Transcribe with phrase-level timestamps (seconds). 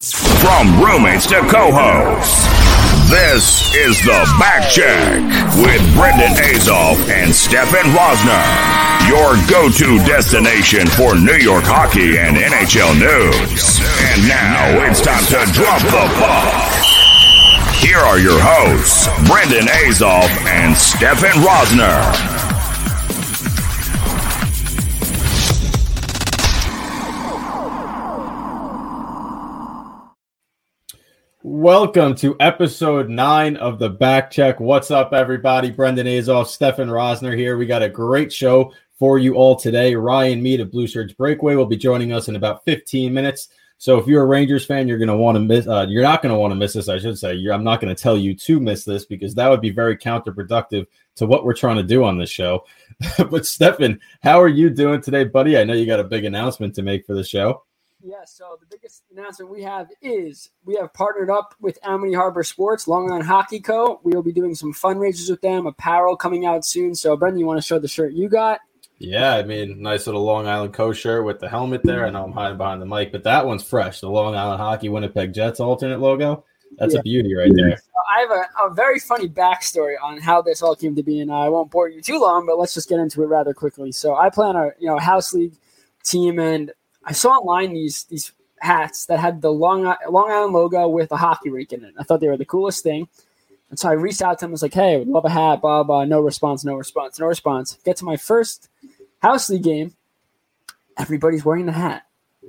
[0.00, 2.46] From roommates to co-hosts,
[3.10, 5.18] this is the Backcheck
[5.58, 8.46] with Brendan Azoff and Stefen Rosner.
[9.10, 13.80] Your go-to destination for New York hockey and NHL news.
[14.14, 17.74] And now it's time to drop the puck.
[17.82, 22.37] Here are your hosts, Brendan Azoff and Stefen Rosner.
[31.50, 34.60] Welcome to episode nine of the Backcheck.
[34.60, 35.70] What's up, everybody?
[35.70, 37.56] Brendan Azoff, Stefen Rosner here.
[37.56, 39.94] We got a great show for you all today.
[39.94, 43.48] Ryan Mead of Blueshirts Breakaway will be joining us in about 15 minutes.
[43.78, 45.66] So if you're a Rangers fan, you're going to want to miss.
[45.66, 46.90] Uh, you're not going to want to miss this.
[46.90, 47.32] I should say.
[47.32, 49.96] You're, I'm not going to tell you to miss this because that would be very
[49.96, 52.66] counterproductive to what we're trying to do on this show.
[53.16, 55.56] but Stefen, how are you doing today, buddy?
[55.56, 57.62] I know you got a big announcement to make for the show.
[58.00, 62.44] Yeah, so the biggest announcement we have is we have partnered up with Amity Harbor
[62.44, 64.00] Sports, Long Island Hockey Co.
[64.04, 66.94] We will be doing some fundraisers with them, apparel coming out soon.
[66.94, 68.60] So, Brendan, you want to show the shirt you got?
[68.98, 72.06] Yeah, I mean, nice little Long Island Co shirt with the helmet there.
[72.06, 74.00] I know I'm hiding behind the mic, but that one's fresh.
[74.00, 76.44] The Long Island Hockey Winnipeg Jets alternate logo.
[76.78, 77.00] That's yeah.
[77.00, 77.76] a beauty right there.
[77.76, 81.20] So I have a, a, very funny backstory on how this all came to be,
[81.20, 83.90] and I won't bore you too long, but let's just get into it rather quickly.
[83.90, 85.54] So I play on a you know house league
[86.04, 86.72] team, and
[87.08, 91.16] I saw online these these hats that had the Long Long Island logo with a
[91.16, 91.94] hockey rink in it.
[91.98, 93.08] I thought they were the coolest thing.
[93.70, 94.50] And so I reached out to him.
[94.50, 96.04] I was like, "Hey, would love a hat." Blah blah.
[96.04, 96.64] No response.
[96.64, 97.18] No response.
[97.18, 97.78] No response.
[97.84, 98.68] Get to my first
[99.20, 99.94] house league game.
[100.98, 102.02] Everybody's wearing the hat,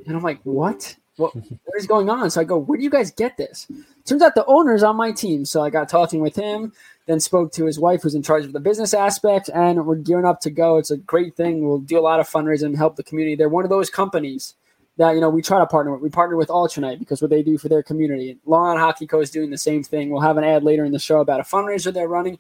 [0.05, 0.97] and I'm like, "What?
[1.19, 1.35] What?
[1.65, 3.67] what is going on?" So I go, "Where do you guys get this?"
[4.05, 5.45] Turns out the owner's on my team.
[5.45, 6.73] So I got talking with him.
[7.05, 10.25] Then spoke to his wife, who's in charge of the business aspect, and we're gearing
[10.25, 10.77] up to go.
[10.77, 11.67] It's a great thing.
[11.67, 13.35] We'll do a lot of fundraising and help the community.
[13.35, 14.53] They're one of those companies
[14.99, 16.01] that you know we try to partner with.
[16.01, 18.37] We partner with Alternate because what they do for their community.
[18.45, 20.09] Long Island Hockey Co is doing the same thing.
[20.09, 22.37] We'll have an ad later in the show about a fundraiser they're running,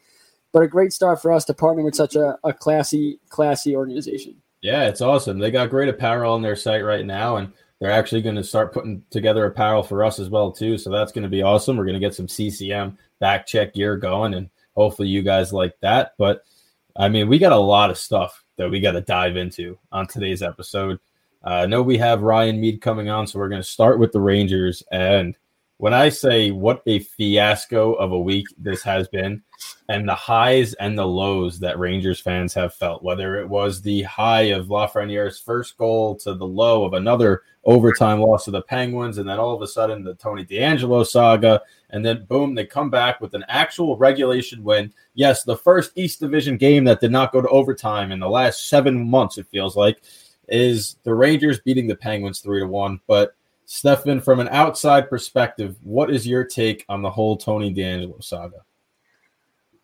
[0.51, 4.35] but a great start for us to partner with such a, a classy, classy organization.
[4.61, 5.39] Yeah, it's awesome.
[5.39, 8.73] They got great apparel on their site right now, and they're actually going to start
[8.73, 10.77] putting together apparel for us as well too.
[10.77, 11.77] So that's going to be awesome.
[11.77, 15.79] We're going to get some CCM back check gear going, and hopefully you guys like
[15.81, 16.13] that.
[16.17, 16.43] But
[16.95, 20.07] I mean, we got a lot of stuff that we got to dive into on
[20.07, 20.99] today's episode.
[21.45, 24.11] Uh, I know we have Ryan Mead coming on, so we're going to start with
[24.11, 24.83] the Rangers.
[24.91, 25.37] And
[25.77, 29.41] when I say what a fiasco of a week this has been,
[29.89, 34.03] and the highs and the lows that Rangers fans have felt, whether it was the
[34.03, 39.17] high of Lafreniere's first goal to the low of another overtime loss to the Penguins,
[39.17, 42.91] and then all of a sudden the Tony DeAngelo saga, and then boom, they come
[42.91, 44.93] back with an actual regulation win.
[45.15, 48.69] Yes, the first East Division game that did not go to overtime in the last
[48.69, 50.03] seven months, it feels like
[50.47, 52.99] is the Rangers beating the Penguins three to one.
[53.07, 53.35] But
[53.67, 58.57] Stefen, from an outside perspective, what is your take on the whole Tony DeAngelo saga?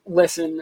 [0.05, 0.61] Listen,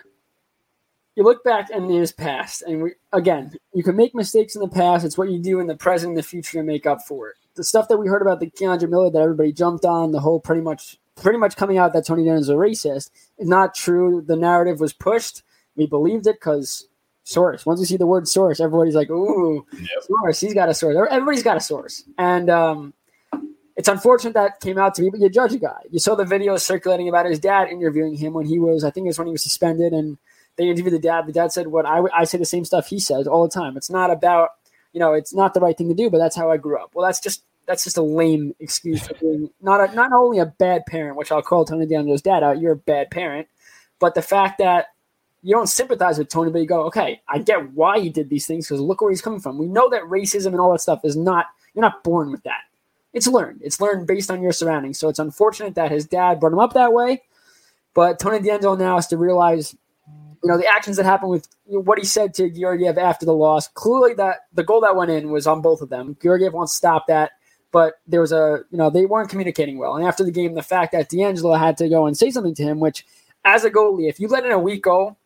[1.15, 4.67] you look back in his past, and we, again, you can make mistakes in the
[4.67, 5.05] past.
[5.05, 7.35] It's what you do in the present and the future to make up for it.
[7.55, 10.39] The stuff that we heard about the K'Andre Miller that everybody jumped on, the whole
[10.39, 14.23] pretty much pretty much coming out that Tony DeAngelo is a racist, is not true.
[14.25, 15.43] The narrative was pushed.
[15.75, 16.87] We believed it because
[17.23, 17.65] source.
[17.65, 20.03] Once you see the word source, everybody's like, "Ooh, yep.
[20.03, 20.95] source." He's got a source.
[21.09, 22.93] Everybody's got a source, and um,
[23.75, 25.09] it's unfortunate that came out to be.
[25.09, 25.81] But you judge a guy.
[25.89, 29.05] You saw the video circulating about his dad interviewing him when he was, I think,
[29.05, 30.17] it was when he was suspended, and
[30.55, 31.25] they interviewed the dad.
[31.25, 33.77] The dad said, "What I I say the same stuff he says all the time.
[33.77, 34.49] It's not about,
[34.93, 36.91] you know, it's not the right thing to do, but that's how I grew up."
[36.93, 40.45] Well, that's just that's just a lame excuse for being not a, not only a
[40.45, 42.59] bad parent, which I'll call Tony DeAngelo's dad out.
[42.59, 43.47] You're a bad parent,
[43.99, 44.87] but the fact that
[45.43, 48.47] you don't sympathize with Tony, but you go, okay, I get why he did these
[48.47, 49.57] things because look where he's coming from.
[49.57, 52.61] We know that racism and all that stuff is not, you're not born with that.
[53.13, 53.61] It's learned.
[53.63, 54.99] It's learned based on your surroundings.
[54.99, 57.21] So it's unfortunate that his dad brought him up that way.
[57.93, 59.75] But Tony DeAngelo now has to realize,
[60.07, 63.67] you know, the actions that happened with what he said to Georgiev after the loss.
[63.67, 66.17] Clearly, that the goal that went in was on both of them.
[66.21, 67.33] Georgiev wants to stop that,
[67.71, 69.95] but there was a, you know, they weren't communicating well.
[69.95, 72.63] And after the game, the fact that DeAngelo had to go and say something to
[72.63, 73.05] him, which,
[73.45, 75.17] as a goalie, if you let in a weak goal,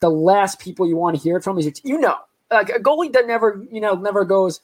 [0.00, 2.16] the last people you want to hear it from is you know,
[2.50, 4.60] like a goalie that never, you know, never goes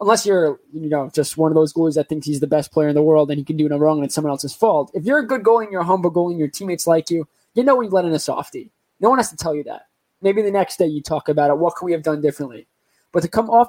[0.00, 2.88] unless you're, you know, just one of those goalies that thinks he's the best player
[2.88, 4.90] in the world and he can do no wrong and it's someone else's fault.
[4.94, 7.28] If you're a good goalie and you're a humble goalie and your teammates like you,
[7.54, 8.72] you know when you let in a softie.
[9.00, 9.82] No one has to tell you that.
[10.20, 11.58] Maybe the next day you talk about it.
[11.58, 12.66] What could we have done differently?
[13.12, 13.68] But to come off,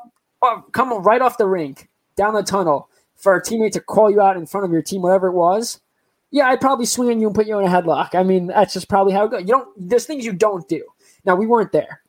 [0.71, 4.37] come right off the rink, down the tunnel, for a teammate to call you out
[4.37, 5.79] in front of your team, whatever it was,
[6.31, 8.13] yeah, I'd probably swing on you and put you in a headlock.
[8.13, 9.41] I mean, that's just probably how it goes.
[9.41, 9.89] You don't.
[9.89, 10.83] There's things you don't do.
[11.23, 12.01] Now we weren't there.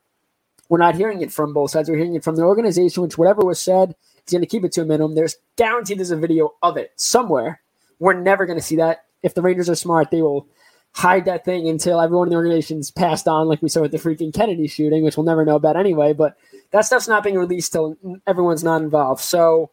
[0.69, 1.89] We're not hearing it from both sides.
[1.89, 3.95] We're hearing it from the organization, which whatever was said,
[4.27, 5.15] is going to keep it to a minimum.
[5.15, 7.61] There's guaranteed there's a video of it somewhere.
[7.99, 9.05] We're never going to see that.
[9.23, 10.49] If the Rangers are smart, they will
[10.93, 13.99] hide that thing until everyone in the organization's passed on, like we saw with the
[13.99, 16.13] freaking Kennedy shooting, which we'll never know about anyway.
[16.13, 16.37] But
[16.71, 17.97] that stuff's not being released till
[18.27, 19.23] everyone's not involved.
[19.23, 19.71] So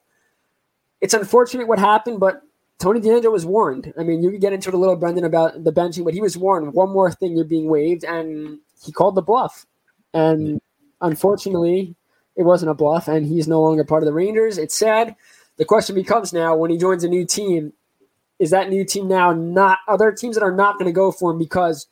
[1.02, 2.42] it's unfortunate what happened, but
[2.80, 3.94] Tony DeAngelo was warned.
[3.98, 6.22] I mean, you could get into it a little, Brendan, about the benching, but he
[6.22, 6.74] was warned.
[6.74, 9.66] One more thing, you're being waived, and he called the bluff.
[10.14, 10.62] And
[11.04, 11.96] unfortunately,
[12.36, 14.58] it wasn't a bluff, and he's no longer part of the Rangers.
[14.58, 15.16] It's sad.
[15.58, 17.74] The question becomes now when he joins a new team,
[18.40, 21.32] is that new team now not other teams that are not going to go for
[21.32, 21.86] him because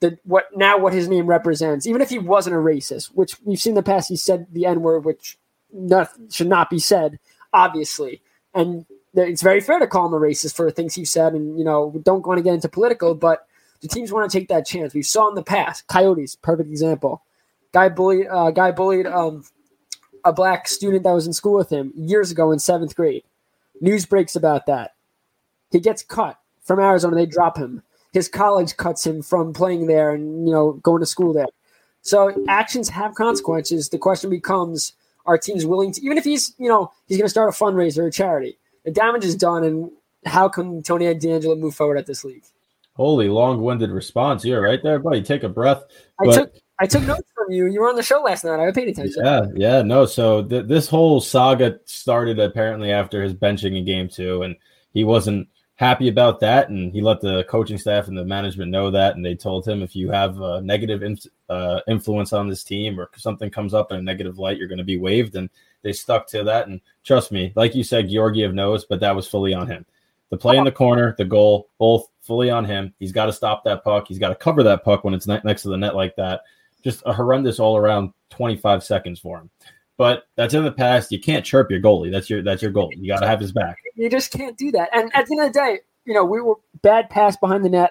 [0.00, 3.58] the what now what his name represents, even if he wasn't a racist, which we've
[3.58, 5.38] seen in the past, he said the N word, which
[5.72, 7.18] not, should not be said,
[7.54, 8.20] obviously,
[8.52, 8.84] and
[9.14, 11.98] it's very fair to call him a racist for things he said, and you know
[12.02, 13.46] don't want to get into political, but
[13.80, 14.92] the teams want to take that chance.
[14.92, 17.22] We saw in the past, Coyotes, perfect example.
[17.72, 19.44] Guy bullied, uh, guy bullied um,
[20.24, 23.24] a black student that was in school with him years ago in seventh grade.
[23.80, 24.94] News breaks about that.
[25.70, 27.16] He gets cut from Arizona.
[27.16, 27.82] They drop him.
[28.12, 31.46] His college cuts him from playing there and you know going to school there.
[32.02, 33.88] So actions have consequences.
[33.88, 34.92] The question becomes:
[35.24, 37.98] Are teams willing to, even if he's you know he's going to start a fundraiser
[37.98, 38.58] or a charity?
[38.84, 39.90] The damage is done, and
[40.26, 42.44] how can Tony and DeAngelo move forward at this league?
[42.94, 44.44] Holy long-winded response.
[44.44, 45.22] You're right there, buddy.
[45.22, 45.84] Take a breath.
[46.20, 47.66] I took I took notes from you.
[47.66, 48.58] You were on the show last night.
[48.58, 49.24] I paid attention.
[49.24, 50.04] Yeah, yeah, no.
[50.04, 54.56] So th- this whole saga started apparently after his benching in game two, and
[54.92, 58.90] he wasn't happy about that, and he let the coaching staff and the management know
[58.90, 61.02] that, and they told him if you have a negative
[61.48, 64.78] uh, influence on this team or something comes up in a negative light, you're going
[64.78, 65.50] to be waived, and
[65.82, 66.68] they stuck to that.
[66.68, 69.84] And trust me, like you said, Georgiev knows, but that was fully on him.
[70.30, 72.94] The play in the corner, the goal, both fully on him.
[72.98, 74.06] He's got to stop that puck.
[74.08, 76.40] He's got to cover that puck when it's next to the net like that.
[76.82, 79.50] Just a horrendous all around 25 seconds for him.
[79.96, 81.12] But that's in the past.
[81.12, 82.10] You can't chirp your goalie.
[82.10, 82.90] That's your that's your goal.
[82.96, 83.76] You got to have his back.
[83.94, 84.88] You just can't do that.
[84.92, 87.68] And at the end of the day, you know, we were bad pass behind the
[87.68, 87.90] net.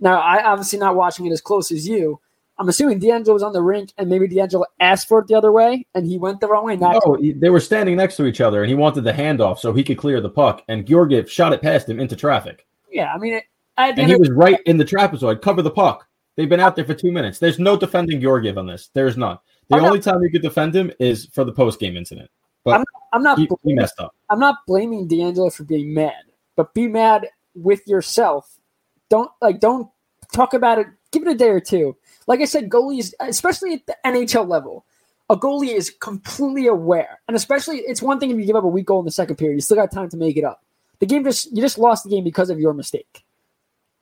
[0.00, 2.20] Now, I obviously not watching it as close as you.
[2.58, 5.52] I'm assuming DeAngelo was on the rink and maybe DeAngelo asked for it the other
[5.52, 6.76] way and he went the wrong way.
[6.76, 9.72] Not no, they were standing next to each other and he wanted the handoff so
[9.72, 10.64] he could clear the puck.
[10.66, 12.66] And Georgiev shot it past him into traffic.
[12.90, 13.44] Yeah, I mean, it,
[13.76, 15.40] and he was right in the trapezoid.
[15.40, 16.07] Cover the puck.
[16.38, 17.38] They've been out there for two minutes.
[17.38, 18.88] There's no defending Georgiev on this.
[18.94, 19.38] There's none.
[19.68, 22.30] The I'm only not, time you could defend him is for the post game incident.
[22.64, 23.38] But I'm, I'm not.
[23.38, 24.14] He, blaming, he messed up.
[24.30, 26.22] I'm not blaming DeAngelo for being mad,
[26.56, 28.58] but be mad with yourself.
[29.10, 29.60] Don't like.
[29.60, 29.90] Don't
[30.32, 30.86] talk about it.
[31.10, 31.96] Give it a day or two
[32.28, 34.84] like I said, goalies, especially at the NHL level,
[35.30, 37.20] a goalie is completely aware.
[37.26, 39.36] And especially, it's one thing if you give up a weak goal in the second
[39.36, 40.62] period, you still got time to make it up.
[41.00, 43.24] The game just, you just lost the game because of your mistake.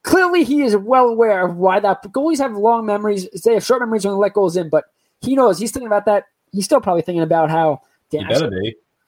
[0.06, 2.00] Clearly, he is well aware of why that.
[2.04, 3.28] Goalies have long memories.
[3.44, 4.84] They have short memories when they let goals in, but
[5.20, 6.26] he knows he's thinking about that.
[6.52, 8.54] He's still probably thinking about how, damn, I should,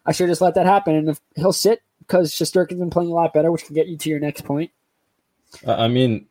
[0.06, 0.96] I should just let that happen.
[0.96, 3.96] And if he'll sit because Shesterkin's been playing a lot better, which can get you
[3.96, 4.72] to your next point.
[5.64, 6.26] I mean,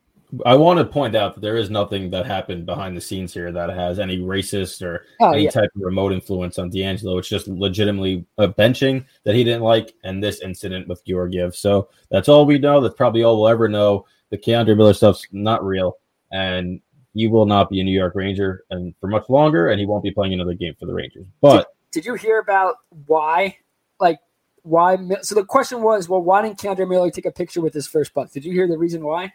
[0.46, 3.54] I want to point out that there is nothing that happened behind the scenes here
[3.54, 5.52] that has any racist or oh, any yeah.
[5.52, 7.18] type of remote influence on DeAngelo.
[7.20, 11.56] It's just legitimately a benching that he didn't like and this incident with Georgiev.
[11.56, 12.82] So that's all we know.
[12.82, 14.06] That's probably all we'll ever know.
[14.30, 15.98] The K'Andre Miller stuff's not real.
[16.32, 16.82] And
[17.14, 20.04] he will not be a New York Ranger and for much longer, and he won't
[20.04, 21.26] be playing another game for the Rangers.
[21.42, 22.76] But did, did you hear about
[23.08, 23.58] why?
[24.00, 24.20] Like
[24.62, 24.98] why?
[25.22, 28.14] So the question was, well, why didn't K'Andre Miller take a picture with his first
[28.14, 28.32] buck?
[28.32, 29.34] Did you hear the reason why?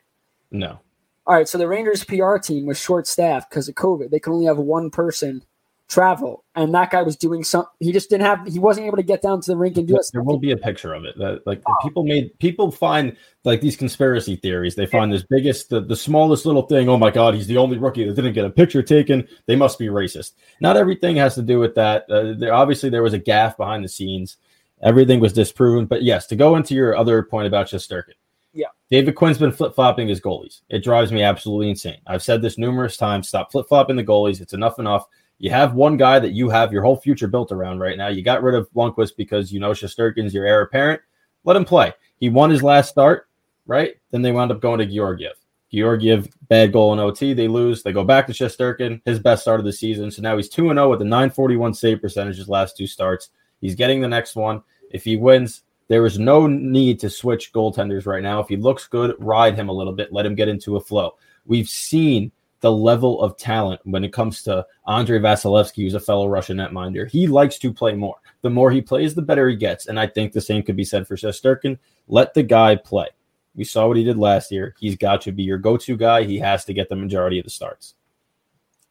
[0.51, 0.79] No.
[1.27, 4.11] All right, so the Rangers PR team was short staffed because of COVID.
[4.11, 5.45] They could only have one person
[5.93, 7.67] travel, and that guy was doing some.
[7.81, 8.47] He just didn't have.
[8.47, 10.07] He wasn't able to get down to the rink and do it.
[10.13, 11.17] There will be a picture of it.
[11.19, 11.75] That like oh.
[11.83, 14.75] people made people find like these conspiracy theories.
[14.75, 16.89] They find this biggest, the, the smallest little thing.
[16.89, 19.27] Oh my God, he's the only rookie that didn't get a picture taken.
[19.47, 20.33] They must be racist.
[20.61, 22.11] Not everything has to do with that.
[22.11, 24.37] Uh, there obviously there was a gaffe behind the scenes
[24.83, 25.87] Everything was disproven.
[25.87, 28.15] But yes, to go into your other point about Shesterkin.
[28.53, 28.67] Yeah.
[28.91, 30.61] David Quinn's been flip flopping his goalies.
[30.69, 32.01] It drives me absolutely insane.
[32.07, 33.29] I've said this numerous times.
[33.29, 34.41] Stop flip flopping the goalies.
[34.41, 35.07] It's enough enough.
[35.43, 38.07] You have one guy that you have your whole future built around right now.
[38.07, 41.03] You got rid of Lundqvist because you know Shesterkin's your heir apparent.
[41.43, 41.93] Let him play.
[42.21, 43.29] He won his last start,
[43.67, 43.97] right?
[44.13, 45.33] Then they wound up going to Georgiev.
[45.75, 47.35] Georgiev, bad goal in OT.
[47.35, 47.83] They lose.
[47.83, 50.13] They go back to Shesterkin, his best start of the season.
[50.13, 53.31] So now he's 2 0 with a 941 save percentage his last two starts.
[53.61, 54.63] He's getting the next one.
[54.93, 58.39] If he wins, there is no need to switch goaltenders right now.
[58.39, 61.17] If he looks good, ride him a little bit, let him get into a flow.
[61.47, 62.31] We've seen
[62.63, 67.11] the level of talent when it comes to Andrei Vasilevskiy, who's a fellow Russian netminder.
[67.11, 68.17] He likes to play more.
[68.43, 69.87] The more he plays, the better he gets.
[69.87, 71.79] And I think the same could be said for Shesterkin.
[72.07, 73.09] Let the guy play.
[73.55, 74.75] We saw what he did last year.
[74.79, 76.23] He's got to be your go-to guy.
[76.23, 77.95] He has to get the majority of the starts.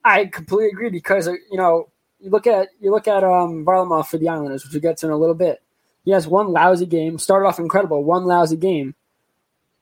[0.03, 4.07] I completely agree because uh, you know you look at you look at um Varlamov
[4.07, 5.61] for the Islanders, which we get to in a little bit.
[6.03, 7.19] He has one lousy game.
[7.19, 8.95] Started off incredible, one lousy game.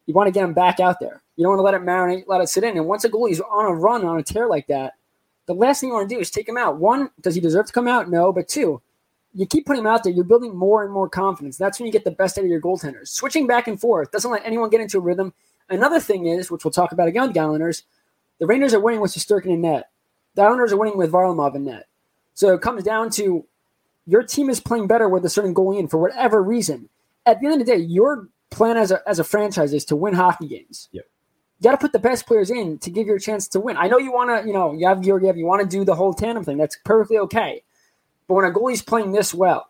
[0.09, 1.21] You want to get him back out there.
[1.35, 2.75] You don't want to let it marinate, let it sit in.
[2.75, 4.93] And once a goalie's on a run on a tear like that,
[5.45, 6.79] the last thing you want to do is take him out.
[6.79, 8.09] One, does he deserve to come out?
[8.09, 8.33] No.
[8.33, 8.81] But two,
[9.35, 11.57] you keep putting him out there, you're building more and more confidence.
[11.57, 13.09] That's when you get the best out of your goaltenders.
[13.09, 15.31] Switching back and forth doesn't let anyone get into a rhythm.
[15.69, 17.83] Another thing is, which we'll talk about again with the Islanders,
[18.39, 19.91] the Rangers are winning with Shesterkin in net.
[20.33, 21.85] The Islanders are winning with Varlamov in net.
[22.33, 23.45] So it comes down to
[24.07, 26.89] your team is playing better with a certain goalie in for whatever reason.
[27.27, 29.95] At the end of the day, your plan as a, as a franchise is to
[29.95, 30.89] win hockey games.
[30.91, 31.05] Yep.
[31.59, 33.75] You got to put the best players in to give you a chance to win.
[33.77, 35.95] I know you want to, you know, you have Georgiev, you want to do the
[35.95, 36.57] whole tandem thing.
[36.57, 37.63] That's perfectly okay.
[38.27, 39.69] But when a goalie's playing this well,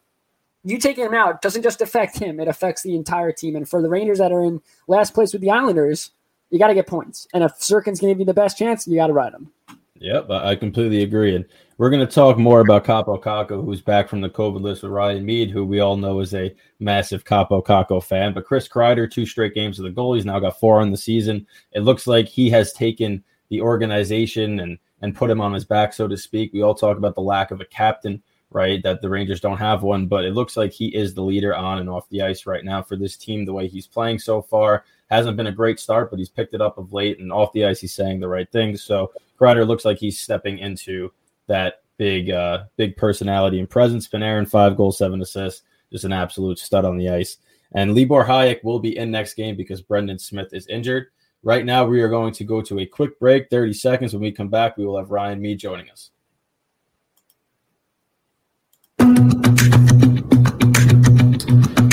[0.63, 3.55] you taking him out doesn't just affect him; it affects the entire team.
[3.55, 6.12] And for the Rangers that are in last place with the Islanders,
[6.50, 7.27] you got to get points.
[7.33, 9.51] And if Sirkin's going to give you the best chance, you got to ride him.
[9.99, 11.35] Yep, I completely agree.
[11.35, 11.45] And
[11.77, 14.93] we're going to talk more about Kaapo Kakko, who's back from the COVID list with
[14.93, 18.33] Ryan Mead, who we all know is a massive Kaapo Kakko fan.
[18.33, 20.13] But Chris Kreider, two straight games of the goal.
[20.13, 21.45] He's now got four on the season.
[21.73, 25.93] It looks like he has taken the organization and and put him on his back,
[25.93, 26.51] so to speak.
[26.51, 28.81] We all talk about the lack of a captain right?
[28.83, 31.79] That the Rangers don't have one, but it looks like he is the leader on
[31.79, 33.45] and off the ice right now for this team.
[33.45, 36.61] The way he's playing so far hasn't been a great start, but he's picked it
[36.61, 38.83] up of late, and off the ice he's saying the right things.
[38.83, 41.11] So Kreider looks like he's stepping into
[41.47, 44.07] that big, uh, big personality and presence.
[44.07, 47.37] Panarin five goals, seven assists, just an absolute stud on the ice.
[47.73, 51.07] And Libor Hajek will be in next game because Brendan Smith is injured.
[51.43, 54.13] Right now, we are going to go to a quick break, 30 seconds.
[54.13, 56.11] When we come back, we will have Ryan Mead joining us.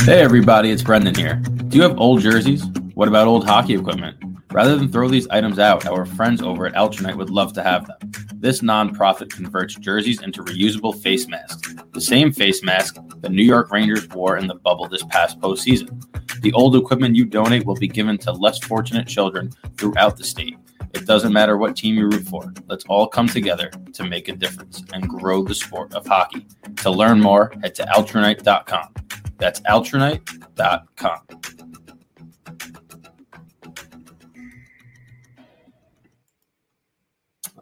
[0.06, 1.35] Hey everybody, it's Brendan here.
[1.68, 2.64] Do you have old jerseys?
[2.97, 4.17] What about old hockey equipment?
[4.50, 7.87] Rather than throw these items out, our friends over at Alternate would love to have
[7.87, 7.99] them.
[8.37, 13.71] This nonprofit converts jerseys into reusable face masks, the same face mask the New York
[13.71, 16.03] Rangers wore in the bubble this past postseason.
[16.41, 20.57] The old equipment you donate will be given to less fortunate children throughout the state.
[20.95, 22.50] It doesn't matter what team you root for.
[22.67, 26.47] Let's all come together to make a difference and grow the sport of hockey.
[26.76, 28.95] To learn more, head to alternate.com.
[29.37, 31.65] That's alternate.com.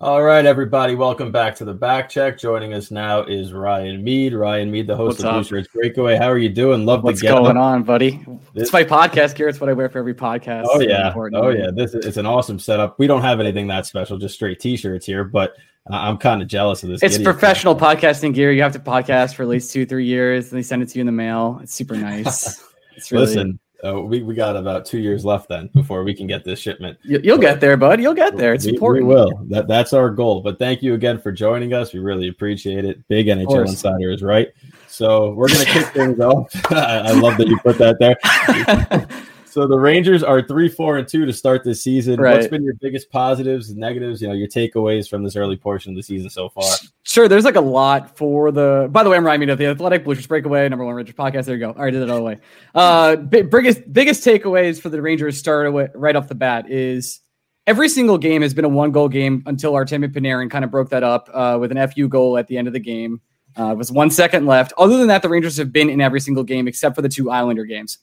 [0.00, 2.36] All right, everybody, welcome back to the back check.
[2.36, 4.34] Joining us now is Ryan Mead.
[4.34, 5.56] Ryan Mead, the host What's of?
[5.56, 6.16] Blueshirts Breakaway.
[6.16, 6.84] How are you doing?
[6.84, 8.24] Love What's going on, buddy?
[8.54, 9.48] This- It's my podcast gear.
[9.48, 10.64] It's what I wear for every podcast.
[10.68, 11.70] Oh yeah, oh yeah.
[11.72, 12.98] This is it's an awesome setup.
[12.98, 15.54] We don't have anything that special, just straight t-shirts here, but
[15.88, 17.00] uh, I'm kind of jealous of this.
[17.02, 18.50] It's professional podcasting gear.
[18.50, 20.98] You have to podcast for at least two, three years, and they send it to
[20.98, 21.60] you in the mail.
[21.62, 22.62] It's super nice.
[22.96, 26.26] It's really, Listen, uh, we we got about two years left then before we can
[26.26, 26.98] get this shipment.
[27.02, 28.00] you, you'll get there, bud.
[28.00, 28.54] You'll get there.
[28.54, 29.06] It's we, important.
[29.06, 29.30] We will.
[29.48, 30.40] That that's our goal.
[30.40, 31.92] But thank you again for joining us.
[31.92, 33.06] We really appreciate it.
[33.08, 34.48] Big NHL insider is right.
[34.88, 36.50] So we're gonna kick things off.
[36.72, 39.06] I, I love that you put that there.
[39.54, 42.20] so the Rangers are three, four, and two to start this season.
[42.20, 44.20] What's been your biggest positives and negatives?
[44.20, 46.64] You know, your takeaways from this early portion of the season so far.
[47.04, 48.88] Sure, there's like a lot for the.
[48.90, 51.44] By the way, I'm Ryan of the Athletic Blueshirts Breakaway, number one Rangers podcast.
[51.44, 51.70] There you go.
[51.70, 52.38] I already did it all the way.
[52.74, 57.20] Uh, biggest biggest takeaways for the Rangers start away, right off the bat is
[57.68, 60.90] every single game has been a one goal game until Artemi Panarin kind of broke
[60.90, 63.20] that up uh, with an FU goal at the end of the game.
[63.56, 64.72] Uh, it was one second left.
[64.78, 67.30] Other than that, the Rangers have been in every single game except for the two
[67.30, 67.98] Islander games.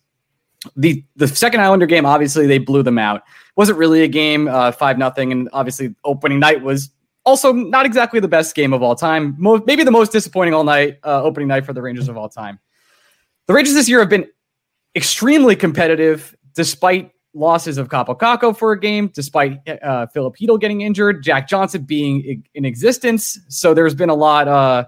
[0.76, 3.24] The the second Islander game, obviously, they blew them out.
[3.56, 6.92] wasn't really a game, uh, five nothing, and obviously opening night was
[7.26, 9.36] also not exactly the best game of all time.
[9.40, 12.60] Maybe the most disappointing all night uh, opening night for the Rangers of all time.
[13.48, 14.28] The Rangers this year have been
[14.96, 21.24] extremely competitive despite losses of Kaapo Kakko for a game, despite uh, Filipino getting injured,
[21.24, 23.40] Jack Johnson being in existence.
[23.48, 24.86] So there's been a lot, uh,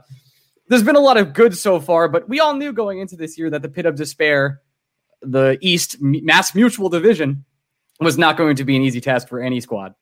[0.68, 3.38] there's been a lot of good so far, but we all knew going into this
[3.38, 4.62] year that the pit of despair,
[5.24, 7.46] the East Mass Mutual Division,
[8.00, 9.96] was not going to be an easy task for any squad.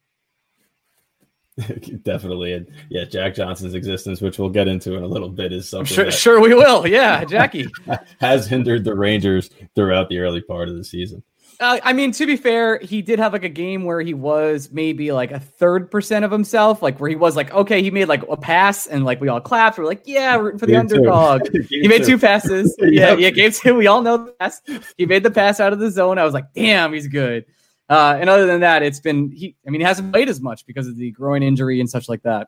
[2.03, 5.69] Definitely, and yeah, Jack Johnson's existence, which we'll get into in a little bit, is
[5.69, 6.87] something sure, sure we will.
[6.87, 7.67] Yeah, Jackie
[8.19, 11.21] has hindered the Rangers throughout the early part of the season.
[11.61, 14.69] Uh, I mean, to be fair, he did have like a game where he was
[14.71, 18.05] maybe like a third percent of himself, like where he was like, okay, he made
[18.05, 19.77] like a pass and like we all clapped.
[19.77, 21.47] We're like, yeah, rooting for the game underdog.
[21.69, 22.75] he made two, two passes.
[22.79, 23.75] yeah, yeah, game two.
[23.75, 24.59] We all know the pass.
[24.97, 26.17] He made the pass out of the zone.
[26.17, 27.45] I was like, damn, he's good.
[27.87, 29.55] Uh, and other than that, it's been he.
[29.67, 32.23] I mean, he hasn't played as much because of the groin injury and such like
[32.23, 32.47] that.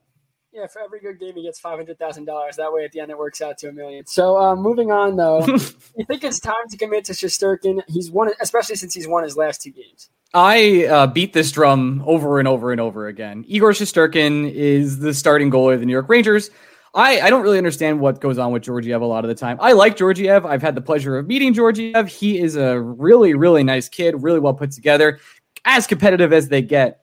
[0.54, 2.58] Yeah, for every good game, he gets five hundred thousand dollars.
[2.58, 4.06] That way, at the end, it works out to a million.
[4.06, 7.82] So, uh, moving on though, you think it's time to commit to Shesterkin?
[7.88, 10.10] He's won, especially since he's won his last two games.
[10.36, 13.46] I uh, beat this drum over and over and over again.
[13.48, 16.52] Igor Shesterkin is the starting goalie of the New York Rangers.
[16.96, 19.58] I, I don't really understand what goes on with Georgiev a lot of the time.
[19.60, 20.46] I like Georgiev.
[20.46, 22.08] I've had the pleasure of meeting Georgiev.
[22.08, 25.20] He is a really, really nice kid, really well put together,
[25.66, 27.03] as competitive as they get.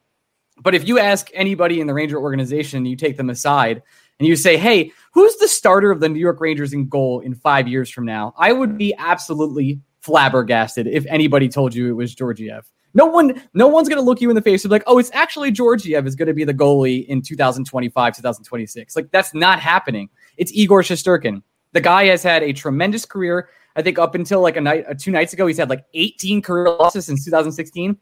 [0.62, 3.83] But if you ask anybody in the Ranger organization, you take them aside
[4.19, 7.35] and you say, hey, who's the starter of the New York Rangers in goal in
[7.35, 8.35] five years from now?
[8.37, 12.71] I would be absolutely flabbergasted if anybody told you it was Georgiev.
[12.93, 15.12] No one, no one's to look you in the face and be like, "Oh, it's
[15.14, 20.09] actually Georgiev is to be the goalie in 2025, 2026." Like that's not happening.
[20.37, 21.43] It's Igor Shesterkin.
[21.73, 23.49] The guy has had a tremendous career.
[23.76, 26.43] I think up until like a night, uh, two nights ago, he's had like 18
[26.43, 27.97] career losses since 2016.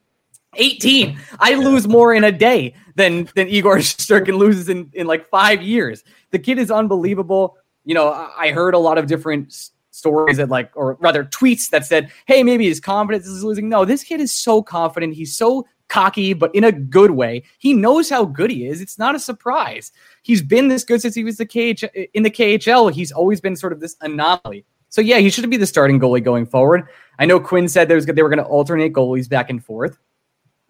[0.58, 1.18] 18.
[1.40, 5.62] I lose more in a day than than Igor Shesterkin loses in in like five
[5.62, 6.04] years.
[6.30, 7.56] The kid is unbelievable.
[7.84, 11.70] You know, I, I heard a lot of different stories that like, or rather tweets
[11.70, 15.14] that said, "Hey, maybe his confidence is losing." No, this kid is so confident.
[15.14, 17.42] He's so cocky, but in a good way.
[17.58, 18.80] He knows how good he is.
[18.80, 19.90] It's not a surprise.
[20.22, 21.84] He's been this good since he was the KH
[22.14, 22.92] in the KHL.
[22.92, 24.64] He's always been sort of this anomaly.
[24.90, 26.88] So yeah, he should be the starting goalie going forward.
[27.18, 29.98] I know Quinn said there was they were going to alternate goalies back and forth.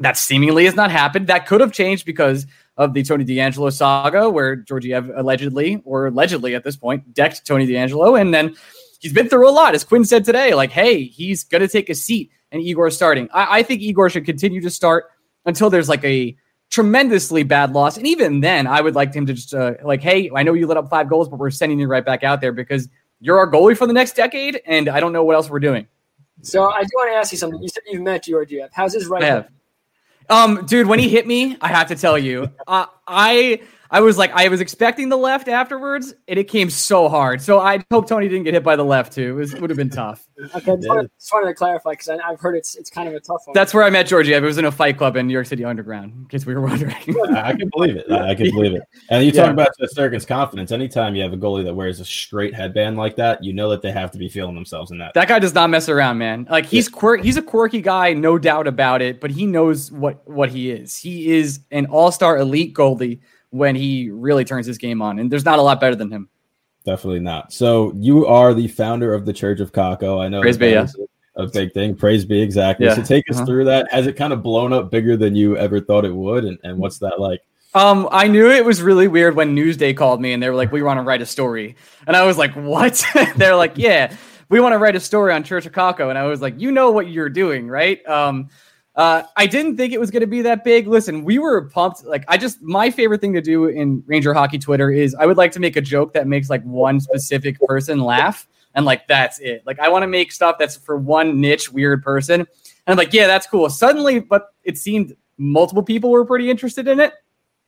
[0.00, 1.26] That seemingly has not happened.
[1.26, 6.54] That could have changed because of the Tony DeAngelo saga, where Georgiev allegedly, or allegedly
[6.54, 8.20] at this point, decked Tony DeAngelo.
[8.20, 8.54] And then
[9.00, 9.74] he's been through a lot.
[9.74, 13.28] As Quinn said today, like, hey, he's going to take a seat and Igor starting.
[13.34, 15.06] I, I think Igor should continue to start
[15.44, 16.36] until there's like a
[16.70, 17.96] tremendously bad loss.
[17.96, 20.68] And even then, I would like him to just, uh, like, hey, I know you
[20.68, 22.88] let up five goals, but we're sending you right back out there because
[23.20, 24.60] you're our goalie for the next decade.
[24.64, 25.88] And I don't know what else we're doing.
[26.42, 27.60] So I do want to ask you something.
[27.60, 28.70] You said you've met Georgiev.
[28.72, 29.44] How's his right?
[30.28, 33.60] Um, dude, when he hit me, I have to tell you, uh, I
[33.90, 37.40] I was like, I was expecting the left afterwards, and it came so hard.
[37.40, 39.40] So I hope Tony didn't get hit by the left too.
[39.40, 40.28] It, would have been tough.
[40.56, 43.20] okay, just wanted, just wanted to clarify because I've heard it's it's kind of a
[43.20, 43.54] tough one.
[43.54, 44.34] That's where I met Georgie.
[44.34, 46.12] I was in a fight club in New York City Underground.
[46.12, 46.94] In case we were wondering.
[47.34, 48.10] I can believe it.
[48.10, 48.82] I can believe it.
[49.10, 49.52] And you talk yeah.
[49.52, 50.70] about Shesterkin's confidence.
[50.70, 53.80] Anytime you have a goalie that wears a straight headband like that, you know that
[53.80, 55.14] they have to be feeling themselves in that.
[55.14, 56.46] That guy does not mess around, man.
[56.50, 56.98] Like he's yeah.
[56.98, 57.22] quirk.
[57.22, 59.20] He's a quirky guy, no doubt about it.
[59.20, 60.96] But he knows what what he is.
[60.96, 65.18] He is an all star elite goalie when he really turns his game on.
[65.18, 66.28] And there's not a lot better than him.
[66.84, 67.52] Definitely not.
[67.52, 70.22] So you are the founder of the Church of Kakko.
[70.22, 70.86] I know Praise be, yeah.
[71.36, 71.94] a big thing.
[71.94, 72.86] Praise be exactly.
[72.86, 72.94] Yeah.
[72.94, 73.46] So take us uh-huh.
[73.46, 73.90] through that.
[73.92, 76.44] Has it kind of blown up bigger than you ever thought it would?
[76.44, 77.42] And, and what's that like?
[77.74, 80.72] Um, I knew it was really weird when Newsday called me and they were like,
[80.72, 83.04] "We want to write a story," and I was like, "What?"
[83.36, 84.16] They're like, "Yeah,
[84.48, 86.72] we want to write a story on Church of Kakko," and I was like, "You
[86.72, 88.48] know what you're doing, right?" Um,
[88.98, 90.88] uh, I didn't think it was going to be that big.
[90.88, 92.04] Listen, we were pumped.
[92.04, 95.36] Like, I just, my favorite thing to do in Ranger Hockey Twitter is I would
[95.36, 98.48] like to make a joke that makes like one specific person laugh.
[98.74, 99.62] And like, that's it.
[99.64, 102.40] Like, I want to make stuff that's for one niche weird person.
[102.40, 102.48] And
[102.88, 103.70] I'm like, yeah, that's cool.
[103.70, 107.12] Suddenly, but it seemed multiple people were pretty interested in it.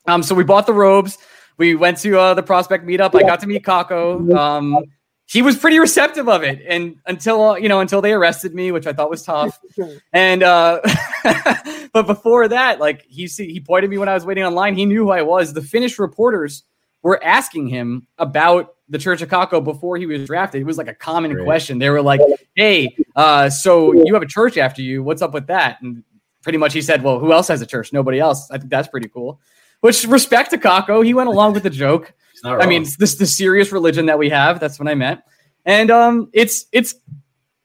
[0.06, 1.16] Um, so we bought the robes.
[1.58, 3.14] We went to uh, the prospect meetup.
[3.14, 4.34] I got to meet Kakko.
[4.34, 4.84] Um,
[5.30, 6.60] he was pretty receptive of it.
[6.66, 9.58] And until you know until they arrested me which i thought was tough.
[10.12, 10.80] And uh
[11.92, 15.04] but before that like he he pointed me when i was waiting online he knew
[15.04, 15.52] who i was.
[15.52, 16.64] The finnish reporters
[17.02, 20.60] were asking him about the church of Kakko before he was drafted.
[20.60, 21.44] It was like a common Great.
[21.44, 21.78] question.
[21.78, 22.20] They were like
[22.56, 25.02] hey uh so you have a church after you.
[25.04, 25.80] What's up with that?
[25.80, 26.02] And
[26.42, 27.92] pretty much he said well who else has a church?
[27.92, 28.50] Nobody else.
[28.50, 29.40] I think that's pretty cool.
[29.80, 32.12] Which respect to Kakko he went along with the joke
[32.44, 34.60] I mean, it's this the serious religion that we have.
[34.60, 35.20] That's what I meant.
[35.64, 36.94] And um, it's it's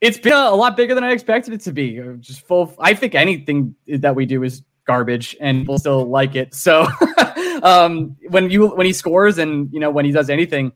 [0.02, 2.02] it's been a, lot bigger than I expected it to be.
[2.20, 2.74] Just full.
[2.80, 6.54] I think anything that we do is garbage, and people still like it.
[6.54, 6.88] So
[7.64, 10.74] um, when you when he scores and you know when he does anything,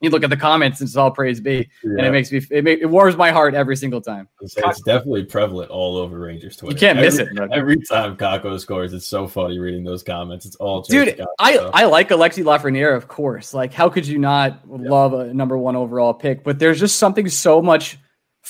[0.00, 2.64] you look at the comments, and it's all praise be, and it makes me it,
[2.64, 4.28] make, it warms my heart every single time.
[4.40, 6.74] It's, it's definitely prevalent all over Rangers Twitter.
[6.74, 7.48] You can't miss it, bro.
[7.52, 10.46] Every time Kakko scores, it's so funny reading those comments.
[10.46, 11.58] It's all Dude, I.
[11.58, 13.52] I like Alexi Lafreniere, of course.
[13.52, 16.42] Like, how could you not love a number one overall pick?
[16.44, 17.98] But there's just something so much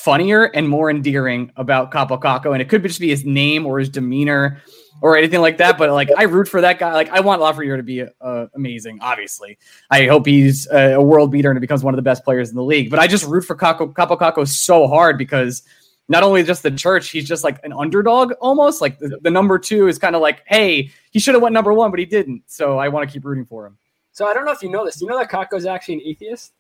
[0.04, 3.78] funnier and more endearing about Kaapo Kakko, and it could just be his name or
[3.78, 4.62] his demeanor
[5.02, 5.78] or anything like that.
[5.78, 6.92] But like, I root for that guy.
[6.92, 8.98] Like, I want Lafreniere to be uh, amazing.
[9.00, 9.58] Obviously,
[9.90, 12.56] I hope he's a, a world beater and becomes one of the best players in
[12.56, 12.90] the league.
[12.90, 15.62] But I just root for Kaapo Kakko so hard because
[16.08, 18.80] not only just the church, he's just like an underdog almost.
[18.80, 21.72] Like the, the number two is kind of like, hey, he should have went number
[21.72, 22.42] one, but he didn't.
[22.46, 23.78] So I want to keep rooting for him.
[24.12, 25.00] So I don't know if you know this.
[25.00, 26.52] You know that Kakko's actually an atheist?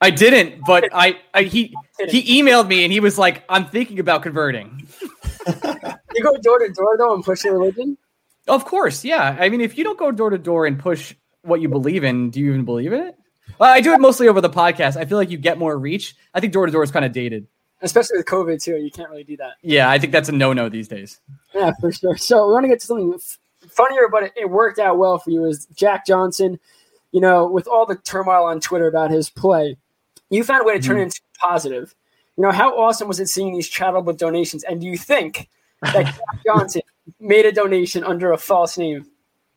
[0.00, 1.74] I didn't, but I, I he
[2.08, 4.86] he emailed me and he was like, I'm thinking about converting.
[6.14, 7.96] You go door to door though and push your religion.
[8.48, 9.36] Of course, yeah.
[9.38, 12.30] I mean, if you don't go door to door and push what you believe in,
[12.30, 13.16] do you even believe in it?
[13.58, 14.96] Well, I do it mostly over the podcast.
[14.96, 16.16] I feel like you get more reach.
[16.34, 17.46] I think door to door is kind of dated.
[17.82, 19.52] Especially with COVID too, you can't really do that.
[19.62, 21.20] Yeah, I think that's a no no these days.
[21.54, 22.16] Yeah, for sure.
[22.16, 23.38] So we want to get to something f-
[23.70, 25.46] funnier, but it, it worked out well for you.
[25.46, 26.58] Is Jack Johnson?
[27.12, 29.76] You know, with all the turmoil on Twitter about his play,
[30.30, 31.94] you found a way to turn it into positive.
[32.36, 34.64] You know, how awesome was it seeing these charitable donations?
[34.64, 35.48] And do you think
[35.82, 36.82] that Jack Johnson
[37.18, 39.06] made a donation under a false name?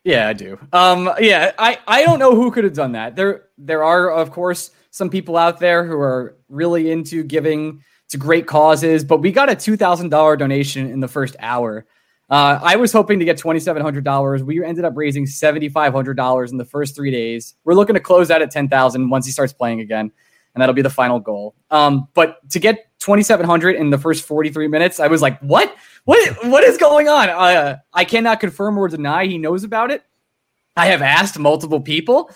[0.03, 0.59] Yeah, I do.
[0.73, 3.15] Um, yeah, I, I don't know who could have done that.
[3.15, 8.17] There there are of course some people out there who are really into giving to
[8.17, 11.85] great causes, but we got a two thousand dollar donation in the first hour.
[12.29, 14.43] Uh, I was hoping to get twenty seven hundred dollars.
[14.43, 17.55] We ended up raising seventy five hundred dollars in the first three days.
[17.63, 20.11] We're looking to close that at ten thousand once he starts playing again,
[20.53, 21.55] and that'll be the final goal.
[21.71, 25.21] Um, but to get twenty seven hundred in the first forty three minutes, I was
[25.21, 25.75] like, what?
[26.05, 27.29] What what is going on?
[27.29, 30.03] Uh, I cannot confirm or deny he knows about it.
[30.75, 32.29] I have asked multiple people,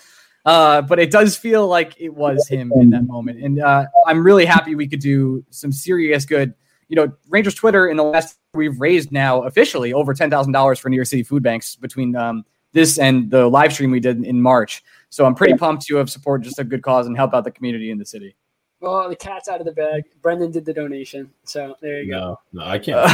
[0.46, 4.24] uh, but it does feel like it was him in that moment, and uh, I'm
[4.24, 6.54] really happy we could do some serious good.
[6.88, 10.78] You know, Rangers Twitter in the last we've raised now officially over ten thousand dollars
[10.78, 14.24] for New York City food banks between um, this and the live stream we did
[14.24, 14.82] in March.
[15.10, 17.50] So I'm pretty pumped to have supported just a good cause and help out the
[17.50, 18.36] community in the city.
[18.80, 20.04] Well, the cat's out of the bag.
[20.22, 22.38] Brendan did the donation, so there you go.
[22.52, 23.10] No, no, I can't.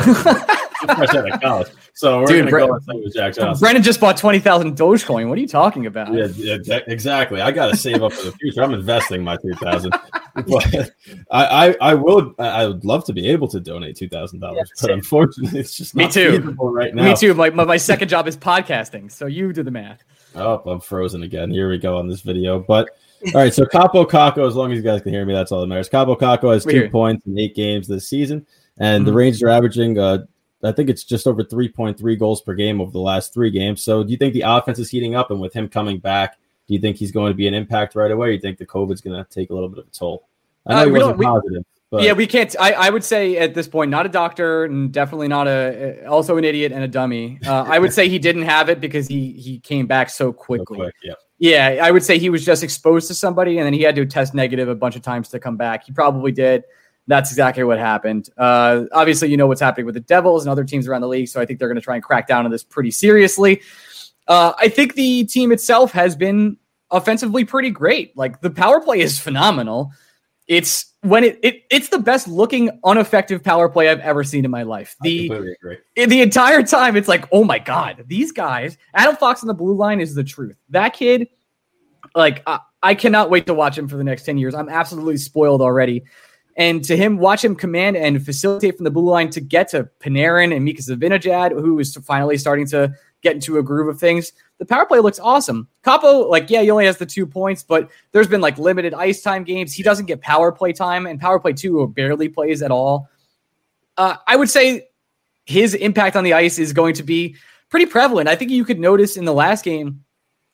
[0.85, 1.69] Fresh out of college.
[1.95, 3.61] So we're Dude, gonna Bre- go with with Jack Johnson.
[3.61, 5.29] Brennan just bought twenty thousand Dogecoin.
[5.29, 6.13] What are you talking about?
[6.13, 7.41] Yeah, yeah, exactly.
[7.41, 8.63] I got to save up for the future.
[8.63, 9.91] I'm investing my two thousand,
[10.35, 10.91] but
[11.31, 12.35] I, I, I will.
[12.39, 15.75] I I would love to be able to donate two thousand dollars, but unfortunately, it's
[15.75, 16.55] just Me too.
[16.61, 17.05] right now.
[17.05, 17.33] Me too.
[17.33, 19.11] My, my, my second job is podcasting.
[19.11, 20.05] So you do the math.
[20.35, 21.51] Oh, I'm frozen again.
[21.51, 22.59] Here we go on this video.
[22.59, 22.91] But
[23.27, 25.61] all right, so Kaapo Kakko, as long as you guys can hear me, that's all
[25.61, 25.89] that matters.
[25.89, 28.47] Kaapo Kakko has two points in eight games this season,
[28.79, 29.17] and the Mhm.
[29.17, 30.19] Rangers are averaging, uh,
[30.63, 33.83] I think it's just over 3.3 goals per game over the last three games.
[33.83, 35.31] So do you think the offense is heating up?
[35.31, 38.11] And with him coming back, do you think he's going to be an impact right
[38.11, 38.29] away?
[38.29, 40.27] Or do you think the COVID's going to take a little bit of a toll?
[40.67, 41.65] I know Uh, we wasn't positive.
[41.91, 42.57] But yeah, we can't.
[42.59, 46.37] I, I would say at this point, not a doctor, and definitely not a also
[46.39, 47.39] an idiot and a dummy.
[47.47, 50.79] Uh, I would say he didn't have it because he he came back so quickly.
[50.79, 51.13] quick, yeah.
[51.45, 54.07] Yeah, I would say he was just exposed to somebody, and then he had to
[54.07, 55.85] test negative a bunch of times to come back.
[55.85, 56.65] He probably did.
[57.07, 58.31] That's exactly what happened.
[58.39, 61.29] Uh, obviously, you know what's happening with the Devils and other teams around the league,
[61.29, 63.61] so I think they're going to try and crack down on this pretty seriously.
[64.27, 66.57] Uh, I think the team itself has been
[66.91, 68.17] offensively pretty great.
[68.17, 69.93] Like the power play is phenomenal.
[70.47, 74.51] It's when it, it it's the best looking ineffective power play I've ever seen in
[74.51, 74.95] my life.
[75.01, 75.29] The
[75.97, 78.77] the entire time, it's like, oh my god, these guys.
[78.95, 80.57] Adam Fox on the blue line is the truth.
[80.69, 81.29] That kid,
[82.15, 84.55] like, I, I cannot wait to watch him for the next ten years.
[84.55, 86.05] I'm absolutely spoiled already.
[86.57, 89.89] And to him, watch him command and facilitate from the blue line to get to
[89.99, 94.33] Panarin and Mika Zibanejad, who is finally starting to get into a groove of things.
[94.59, 95.67] The power play looks awesome.
[95.83, 99.23] Kaapo, like, yeah, he only has the two points, but there's been like limited ice
[99.23, 99.73] time games.
[99.73, 103.09] He doesn't get power play time, and power play two barely plays at all.
[103.97, 104.89] Uh, I would say
[105.47, 107.37] his impact on the ice is going to be
[107.71, 108.29] pretty prevalent.
[108.29, 110.05] I think you could notice in the last game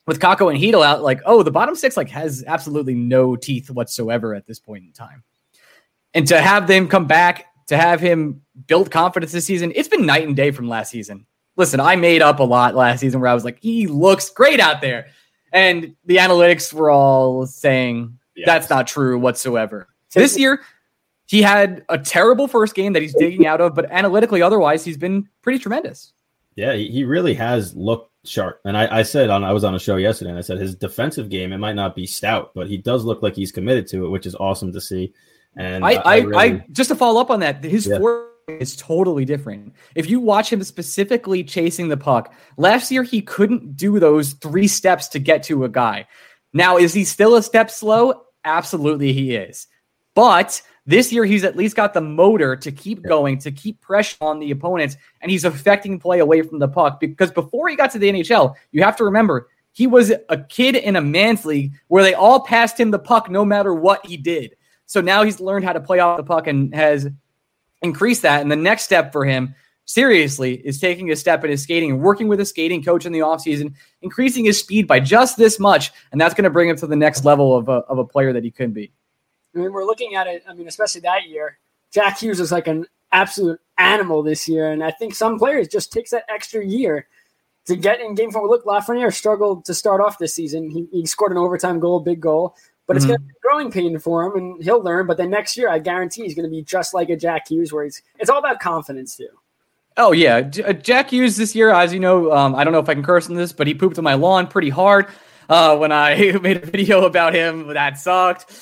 [0.07, 3.71] with Kakko and Chytil out, like, oh, the bottom six like has absolutely no teeth
[3.71, 5.23] whatsoever at this point in time.
[6.15, 10.07] And to have them come back, to have him build confidence this season, it's been
[10.07, 11.27] night and day from last season.
[11.57, 14.61] Listen, I made up a lot last season where I was like, he looks great
[14.61, 15.09] out there.
[15.53, 19.89] And the analytics were all saying that's not true whatsoever.
[20.15, 20.61] This year,
[21.27, 24.97] he had a terrible first game that he's digging out of, but analytically, otherwise, he's
[24.97, 26.13] been pretty tremendous.
[26.57, 28.61] Yeah, he, he really has looked sharp.
[28.65, 30.75] And I, I said on I was on a show yesterday, and I said his
[30.75, 34.05] defensive game it might not be stout, but he does look like he's committed to
[34.07, 35.13] it, which is awesome to see.
[35.57, 37.99] And I, I, I, really- just to follow up on that, his Yeah.
[37.99, 39.75] forward is totally different.
[39.95, 44.69] If you watch him specifically chasing the puck, last year he couldn't do those three
[44.69, 46.07] steps to get to a guy.
[46.53, 48.25] Now, is he still a step slow?
[48.45, 49.67] Absolutely, he is.
[50.15, 54.17] But this year, he's at least got the motor to keep going, to keep pressure
[54.21, 56.99] on the opponents, and he's affecting play away from the puck.
[56.99, 60.75] Because before he got to the NHL, you have to remember he was a kid
[60.75, 64.17] in a man's league where they all passed him the puck no matter what he
[64.17, 64.57] did.
[64.87, 67.09] So now he's learned how to play off the puck and has
[67.83, 68.43] increased that.
[68.43, 72.01] And the next step for him, seriously, is taking a step in his skating and
[72.01, 75.93] working with a skating coach in the offseason, increasing his speed by just this much.
[76.13, 78.33] And that's going to bring him to the next level of a, of a player
[78.33, 78.93] that he could be.
[79.55, 80.45] I mean, we're looking at it.
[80.49, 81.59] I mean, especially that year,
[81.93, 85.93] Jack Hughes was like an absolute animal this year, and I think some players just
[85.93, 87.09] takes that extra year
[87.67, 88.49] to get in game form.
[88.49, 90.71] Look, Lafreniere struggled to start off this season.
[90.71, 92.57] He, he scored an overtime goal, big goal,
[92.91, 93.11] but it's Mhm.
[93.11, 95.07] going to be a growing pain for him, and he'll learn.
[95.07, 97.73] But then next year, I guarantee he's going to be just like a Jack Hughes,
[97.73, 99.29] where he's it's all about confidence too.
[99.97, 102.81] Oh yeah, J- uh, Jack Hughes this year, as you know, um, I don't know
[102.81, 105.07] if I can curse on this, but he pooped on my lawn pretty hard
[105.49, 107.69] uh, when I made a video about him.
[107.69, 108.53] That sucked,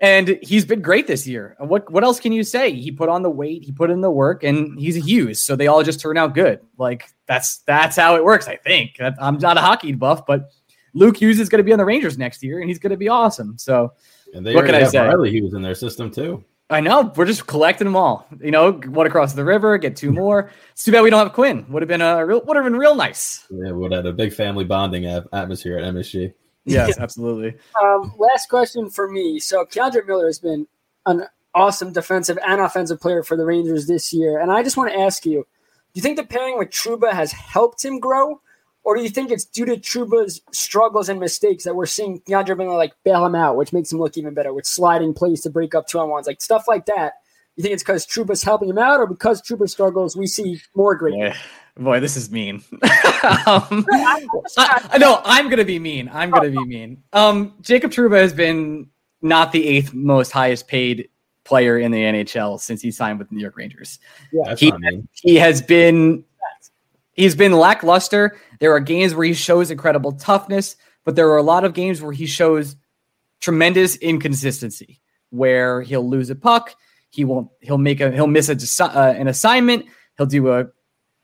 [0.00, 1.54] and he's been great this year.
[1.60, 2.72] What what else can you say?
[2.72, 5.54] He put on the weight, he put in the work, and he's a Hughes, so
[5.54, 6.58] they all just turn out good.
[6.78, 8.48] Like that's that's how it works.
[8.48, 10.50] I think I'm not a hockey buff, but
[10.98, 12.96] Luke Hughes is going to be on the Rangers next year, and he's going to
[12.96, 13.56] be awesome.
[13.58, 13.92] So
[14.34, 14.98] And they what can I have say?
[14.98, 16.44] Riley Hughes in their system too.
[16.70, 18.26] I know we're just collecting them all.
[18.40, 20.50] You know, one across the river, get two more.
[20.72, 21.64] It's too bad we don't have Quinn.
[21.70, 23.46] Would have been a real, would have been real nice.
[23.50, 26.34] Yeah, would have had a big family bonding atmosphere at MSG.
[26.64, 27.58] Yes, absolutely.
[27.82, 29.38] Um, last question for me.
[29.38, 30.66] So K'Andre Miller has been
[31.06, 34.92] an awesome defensive and offensive player for the Rangers this year, and I just want
[34.92, 35.46] to ask you:
[35.94, 38.42] Do you think the pairing with Trouba has helped him grow,
[38.88, 42.56] or do you think it's due to Trouba's struggles and mistakes that we're seeing K'Andre
[42.56, 45.50] Miller like bail him out, which makes him look even better with sliding plays to
[45.50, 47.12] break up two on ones, like stuff like that?
[47.56, 50.94] You think it's because Trouba's helping him out, or because Trouba struggles, we see more
[50.94, 51.36] greatness?
[51.76, 52.64] Boy, this is mean.
[53.46, 56.08] um, I, I know I'm gonna be mean.
[56.10, 57.02] I'm gonna be mean.
[57.12, 58.88] Um, Jacob Trouba has been
[59.20, 61.10] not the eighth most highest paid
[61.44, 63.98] player in the NHL since he signed with the New York Rangers.
[64.32, 65.08] That's he, not mean.
[65.12, 66.24] he has been
[67.18, 68.36] he's been lackluster.
[68.60, 72.00] There are games where he shows incredible toughness, but there are a lot of games
[72.00, 72.76] where he shows
[73.40, 75.00] tremendous inconsistency,
[75.30, 76.74] where he'll lose a puck,
[77.10, 80.66] he won't, he'll make a, he'll miss a, uh, an assignment, he'll do a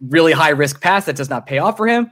[0.01, 2.11] really high risk pass that does not pay off for him.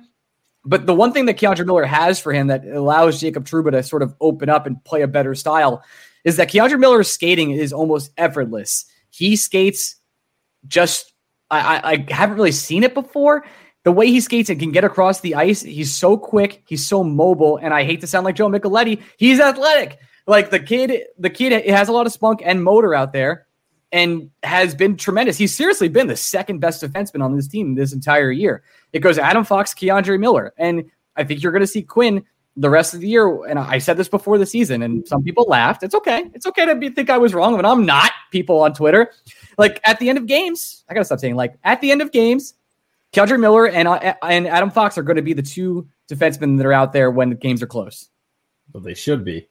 [0.64, 3.83] But the one thing that K'Andre Miller has for him that allows Jacob Trouba to
[3.83, 5.83] sort of open up and play a better style
[6.25, 8.85] is that K'Andre Miller's skating is almost effortless.
[9.11, 9.97] He skates
[10.68, 11.12] just
[11.53, 13.45] I, I, I haven't really seen it before.
[13.85, 17.03] The way he skates and can get across the ice, he's so quick, he's so
[17.03, 19.99] mobile, and I hate to sound like Joe Micheletti, he's athletic.
[20.27, 23.47] Like the kid, the kid has a lot of spunk and motor out there,
[23.90, 25.37] and has been tremendous.
[25.37, 28.62] He's seriously been the second best defenseman on this team this entire year.
[28.92, 30.85] It goes Adam Fox, K'Andre Miller, and
[31.16, 32.25] I think you're going to see Quinn
[32.57, 33.45] the rest of the year.
[33.47, 35.83] And I said this before the season, and some people laughed.
[35.83, 36.31] It's okay.
[36.35, 38.12] It's okay to be, think I was wrong, but I'm not.
[38.31, 39.11] People on Twitter,
[39.59, 42.12] like at the end of games, I gotta stop saying like at the end of
[42.12, 42.55] games,
[43.12, 46.66] K'Andre Miller and uh, and Adam Fox are going to be the two defensemen that
[46.66, 48.09] are out there when the games are close.
[48.72, 49.48] But they should be.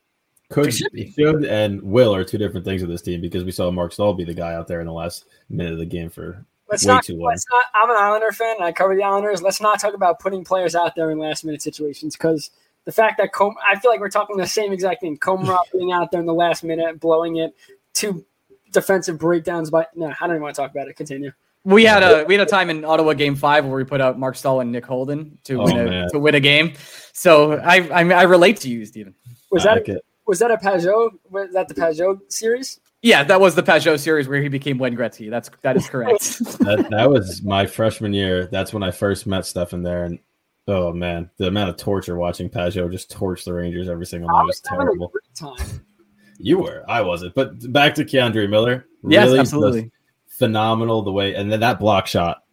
[0.50, 1.12] Could They should be.
[1.12, 4.14] Should and will are two different things with this team because we saw Marc Staal
[4.14, 6.94] be the guy out there in the last minute of the game for Let's way
[6.94, 7.30] not, too long.
[7.30, 7.66] let's not.
[7.74, 8.56] I'm an Islander fan.
[8.56, 9.42] And I cover the Islanders.
[9.42, 12.50] Let's not talk about putting players out there in last minute situations because
[12.86, 15.18] the fact that Com- I feel like we're talking the same exact thing.
[15.18, 17.56] Komarov being out there in the last minute, blowing it,
[17.94, 18.26] two
[18.72, 19.70] defensive breakdowns.
[19.70, 20.96] But no, I don't even want to talk about it.
[20.96, 21.32] Continue.
[21.64, 24.18] We had a we had a time in Ottawa Game Five where we put out
[24.18, 26.10] Marc Staal and Nick Holden to Oh, win a man.
[26.10, 26.74] to win a game.
[27.14, 29.14] So I I, I relate to you, Stephen.
[29.52, 30.04] Was that like it.
[30.26, 31.12] was that a Pageau?
[31.30, 32.80] Was that the Pageau series?
[33.04, 35.30] Yeah, that was the Pageau series where he became Wayne Gretzky.
[35.30, 36.40] That's that is correct.
[36.60, 38.48] that, that was my freshman year.
[38.48, 40.18] That's when I first met Stefen there, and
[40.68, 44.46] oh man, the amount of torture watching Pageau just torch the Rangers every single night
[44.46, 45.10] was was a terrible.
[45.10, 45.86] great time.
[46.40, 47.36] You were, I wasn't.
[47.36, 48.88] But back to K'Andre Miller.
[49.04, 49.82] yes, Really absolutely.
[49.84, 49.94] just
[50.42, 52.44] phenomenal the way, and then that block shot.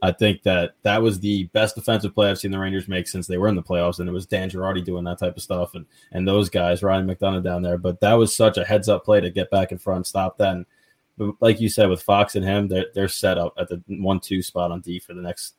[0.00, 3.26] I think that that was the best defensive play I've seen the Rangers make since
[3.26, 5.74] they were in the playoffs, and it was Dan Girardi doing that type of stuff,
[5.74, 7.76] and and those guys, Ryan McDonagh down there.
[7.76, 10.56] But that was such a heads up play to get back in front, stop that.
[10.56, 10.66] And,
[11.40, 14.70] like you said, with Fox and him, they're they're set up at the one-two spot
[14.70, 15.56] on D for the next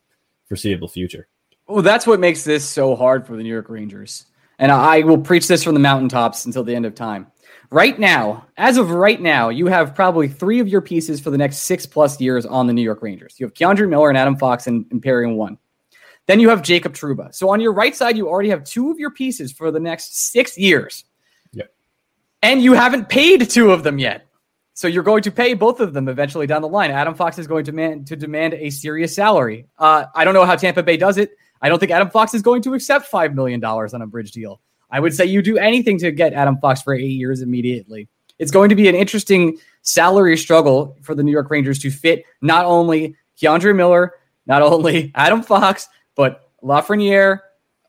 [0.47, 1.27] foreseeable future.
[1.67, 4.25] Well, that's what makes this so hard for the New York Rangers.
[4.57, 7.27] And I will preach this from the mountaintops until the end of time.
[7.71, 11.37] Right now, as of right now, you have probably three of your pieces for the
[11.37, 13.35] next six plus years on the New York Rangers.
[13.37, 15.57] You have K'Andre Miller and Adam Fox and Imperium One.
[16.27, 17.33] Then you have Jacob Trouba.
[17.33, 20.31] So on your right side, you already have two of your pieces for the next
[20.31, 21.05] six years.
[21.53, 21.73] Yep.
[22.41, 24.25] And you haven't paid two of them yet.
[24.73, 26.91] So you're going to pay both of them eventually down the line.
[26.91, 29.67] Adam Fox is going to demand to demand a serious salary.
[29.77, 31.31] Uh, I don't know how Tampa Bay does it.
[31.61, 34.31] I don't think Adam Fox is going to accept five million dollars on a bridge
[34.31, 34.61] deal.
[34.89, 38.07] I would say you do anything to get Adam Fox for eight years immediately.
[38.39, 42.23] It's going to be an interesting salary struggle for the New York Rangers to fit
[42.41, 44.13] not only K'Andre Miller,
[44.45, 47.39] not only Adam Fox, but Lafreniere,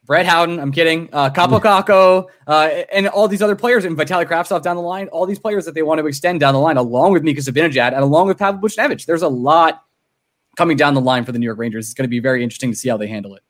[0.04, 4.62] Brett Howden, I'm kidding, uh, Kakko, uh, and all these other players, and Vitaly Kravtsov
[4.62, 7.12] down the line, all these players that they want to extend down the line, along
[7.12, 9.04] with Mika Zibanejad and along with Pavel Buchnevich.
[9.04, 9.82] There's a lot
[10.56, 11.86] coming down the line for the New York Rangers.
[11.86, 13.42] It's going to be very interesting to see how they handle it.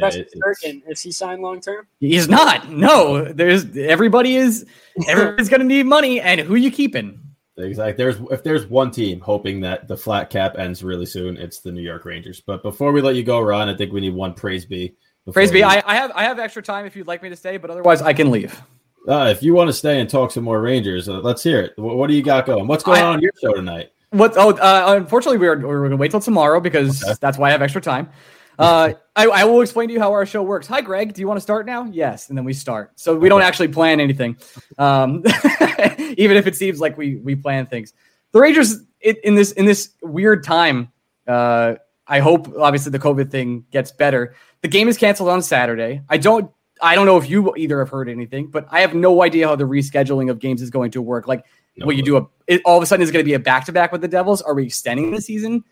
[0.00, 0.82] What about Durkin?
[0.86, 1.86] Is he signed long term?
[2.00, 2.70] He's not.
[2.70, 4.66] No, there's everybody is
[5.08, 7.20] everybody's going to need money, and who you keeping?
[7.58, 7.92] Exactly.
[7.96, 11.72] There's if there's one team hoping that the flat cap ends really soon, it's the
[11.72, 12.40] New York Rangers.
[12.40, 14.94] But before we let you go, Ron, I think we need one praise be.
[15.32, 15.64] Praise be.
[15.64, 18.02] I, I, have I have extra time if you'd like me to stay, but otherwise
[18.02, 18.62] I can leave.
[19.08, 21.72] Uh, if you want to stay and talk some more Rangers, uh, let's hear it.
[21.76, 22.66] What, what, do you got going?
[22.66, 23.92] What's going I, on your show tonight?
[24.10, 24.34] What?
[24.36, 27.14] Oh, uh, unfortunately, we're we're going to wait till tomorrow because okay.
[27.20, 28.08] that's why I have extra time.
[28.58, 30.66] Uh, I, I, will explain to you how our show works.
[30.66, 31.12] Hi, Greg.
[31.12, 31.84] Do you want to start now?
[31.84, 32.92] Yes, and then we start.
[32.96, 34.36] So we don't actually plan anything,
[34.78, 35.22] um,
[36.16, 37.92] even if it seems like we we plan things.
[38.32, 40.90] The Rangers it, in this in this weird time.
[41.26, 41.74] Uh,
[42.06, 44.36] I hope obviously the COVID thing gets better.
[44.62, 46.02] The game is canceled on Saturday.
[46.08, 49.22] I don't I don't know if you either have heard anything, but I have no
[49.22, 51.26] idea how the rescheduling of games is going to work.
[51.26, 51.44] Like,
[51.76, 53.38] no, will you do a it, all of a sudden is going to be a
[53.38, 54.42] back to back with the Devils?
[54.42, 55.64] Are we extending the season?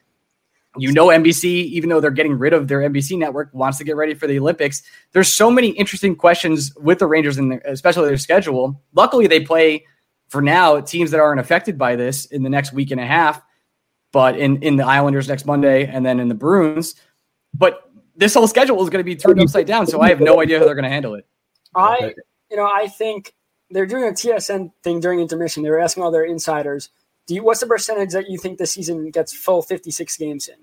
[0.77, 3.97] You know, NBC, even though they're getting rid of their NBC network, wants to get
[3.97, 4.83] ready for the Olympics.
[5.13, 8.83] There's so many interesting questions with the Rangers and especially their schedule.
[8.93, 9.87] Luckily, they play
[10.29, 13.41] for now teams that aren't affected by this in the next week and a half.
[14.13, 16.95] But in in the Islanders next Monday and then in the Bruins,
[17.53, 19.87] but this whole schedule is going to be turned upside down.
[19.87, 21.27] So I have no idea how they're going to handle it.
[21.75, 22.15] I,
[22.51, 23.35] you know, I think
[23.71, 25.63] they're doing a TSN thing during intermission.
[25.63, 26.91] They were asking all their insiders,
[27.27, 30.57] "Do you what's the percentage that you think the season gets full 56 games in?"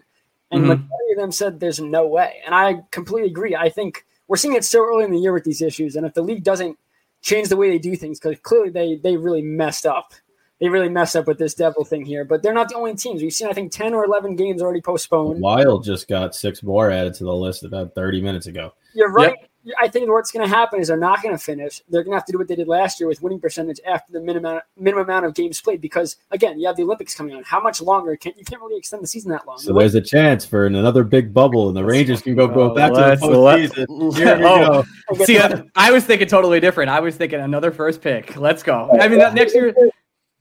[0.51, 0.69] And mm-hmm.
[0.69, 2.41] majority of them said there's no way.
[2.45, 3.55] And I completely agree.
[3.55, 5.95] I think we're seeing it so early in the year with these issues.
[5.95, 6.77] And if the league doesn't
[7.21, 10.13] change the way they do things, because clearly they they really messed up.
[10.59, 12.23] They really messed up with this devil thing here.
[12.23, 13.21] But they're not the only teams.
[13.21, 15.41] We've seen I think 10 or 11 games already postponed.
[15.41, 18.73] Wild just got six more added to the list about 30 minutes ago.
[18.93, 19.35] You're right.
[19.39, 19.50] Yep.
[19.79, 21.81] I think what's going to happen is they're not going to finish.
[21.87, 24.11] They're going to have to do what they did last year with winning percentage after
[24.11, 25.81] the minimum minimum amount of games played.
[25.81, 27.43] Because again, you have the Olympics coming on.
[27.43, 29.59] How much longer can you can't really extend the season that long?
[29.59, 32.91] So there's a chance for another big bubble, and the Rangers can go go back
[32.93, 34.15] to the postseason.
[34.17, 35.25] Here we oh, go.
[35.25, 36.89] See, I, I, was thinking totally different.
[36.89, 38.35] I was thinking another first pick.
[38.37, 38.89] Let's go.
[38.99, 39.73] I mean, next year,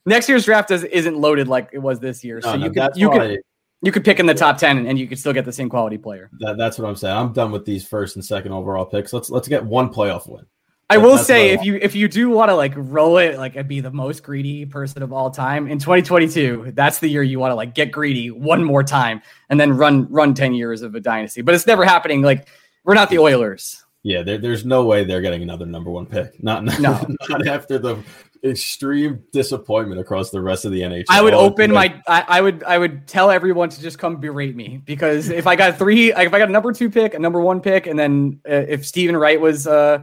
[0.07, 2.41] next year's draft is, isn't loaded like it was this year.
[2.41, 3.41] So no, you no, could you could
[3.83, 5.99] you could pick in the top ten and, you could still get the same quality
[5.99, 6.31] player.
[6.41, 7.17] That, that's what I'm saying.
[7.17, 9.13] I'm done with these first and second overall picks.
[9.13, 10.47] Let's let's get one playoff win.
[10.91, 13.69] I will say if you if you do want to like roll it like and
[13.69, 17.53] be the most greedy person of all time in 2022, that's the year you want
[17.53, 21.01] to like get greedy one more time and then run run 10 years of a
[21.01, 21.43] dynasty.
[21.43, 22.23] But it's never happening.
[22.23, 22.49] Like
[22.85, 23.85] we're not the Oilers.
[24.03, 26.43] Yeah, there, there's no way they're getting another number one pick.
[26.43, 27.07] Not, no.
[27.29, 28.03] not after the
[28.45, 31.05] extreme disappointment across the rest of the NHL.
[31.09, 34.57] I would open my I, I, would I would tell everyone to just come berate
[34.57, 37.41] me because if I got three if I got a number two pick, a number
[37.41, 40.03] one pick, and then uh, if Steven Wright was uh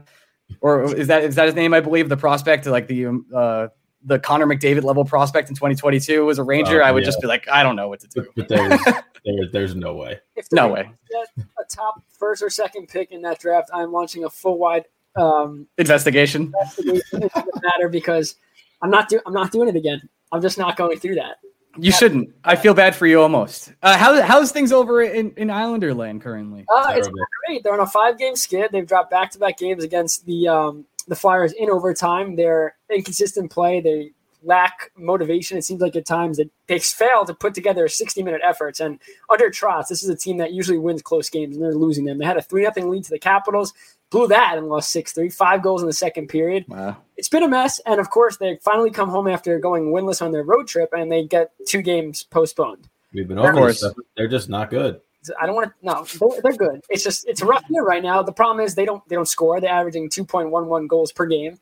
[0.61, 1.73] or is that is that his name?
[1.73, 3.67] I believe the prospect like the um, uh
[4.03, 7.07] the Connor McDavid level prospect in 2022 was a Ranger, uh, I would yeah.
[7.07, 8.25] just be like, I don't know what to do.
[8.35, 8.81] But, but there's,
[9.25, 10.19] there, there's no way.
[10.35, 10.89] If no way.
[11.37, 14.85] a top first or second pick in that draft, I'm launching a full wide
[15.17, 16.53] um, investigation.
[16.53, 17.29] investigation
[17.61, 18.35] matter because
[18.81, 20.07] I'm not doing I'm not doing it again.
[20.31, 21.37] I'm just not going through that.
[21.79, 22.33] You shouldn't.
[22.43, 23.71] I feel bad for you almost.
[23.83, 26.65] Uh, how how's things over in, in Islander land currently?
[26.73, 27.09] Uh, it's
[27.47, 27.63] great.
[27.63, 28.71] They're on a five game skid.
[28.71, 32.35] They've dropped back to back games against the um, the Flyers in overtime.
[32.35, 33.79] They're inconsistent play.
[33.79, 34.11] They
[34.43, 35.57] lack motivation.
[35.57, 38.79] It seems like at times that they fail to put together 60 minute efforts.
[38.79, 38.99] And
[39.29, 42.17] under Trotz, this is a team that usually wins close games and they're losing them.
[42.17, 43.73] They had a 3 0 lead to the Capitals
[44.09, 46.65] blew that and lost 6 3, five goals in the second period.
[46.67, 46.97] Wow.
[47.17, 47.79] It's been a mess.
[47.85, 51.11] And of course, they finally come home after going winless on their road trip and
[51.11, 52.87] they get two games postponed.
[53.13, 53.83] We've been over this
[54.15, 55.01] They're just not good.
[55.39, 55.85] I don't want to.
[55.85, 56.81] No, they're, they're, good.
[56.89, 58.21] It's just it's a rough year right now.
[58.23, 59.59] The problem is they don't they don't score.
[59.59, 61.59] They're averaging two point one one goals per game.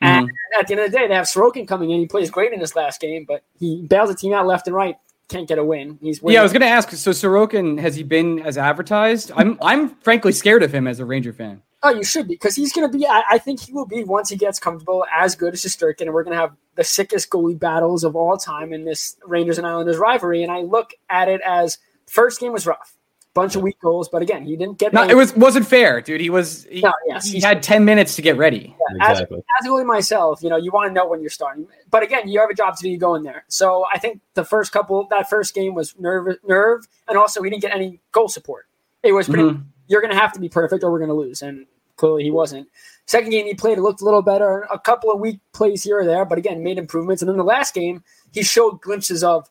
[0.00, 0.60] And mm-hmm.
[0.60, 2.00] at the end of the day, they have Sorokin coming in.
[2.00, 4.74] He plays great in this last game, but he bails the team out left and
[4.74, 4.96] right.
[5.28, 5.98] Can't get a win.
[6.00, 6.34] He's winning.
[6.34, 6.40] yeah.
[6.40, 6.90] I was going to ask.
[6.92, 9.32] So Sorokin has he been as advertised?
[9.36, 11.62] I'm I'm frankly scared of him as a Ranger fan.
[11.82, 13.06] Oh, you should be because he's going to be.
[13.06, 16.14] I, I, think he will be once he gets comfortable as good as Shesterkin, and
[16.14, 19.66] we're going to have the sickest goalie battles of all time in this Rangers and
[19.66, 20.42] Islanders rivalry.
[20.42, 22.96] And I look at it as first game was rough,
[23.34, 24.94] bunch of weak goals, but again, he didn't get.
[24.94, 26.20] No, it was wasn't fair, dude.
[26.20, 26.64] He was.
[26.64, 28.74] He, no, yes, he had ten minutes to get ready.
[28.90, 29.38] Yeah, exactly.
[29.38, 32.02] As, as a goalie myself, you know, you want to know when you're starting, but
[32.02, 33.44] again, you have a job to do You go in there.
[33.48, 37.50] So I think the first couple, that first game was nerve, nerve, and also he
[37.50, 38.66] didn't get any goal support.
[39.02, 39.44] It was pretty.
[39.44, 39.62] Mm-hmm.
[39.88, 41.66] You're going to have to be perfect, or we're going to lose, and
[41.96, 42.68] clearly he wasn't.
[43.06, 44.66] Second game he played, it looked a little better.
[44.72, 47.22] A couple of weak plays here or there, but again, made improvements.
[47.22, 49.48] And then the last game, he showed glimpses of,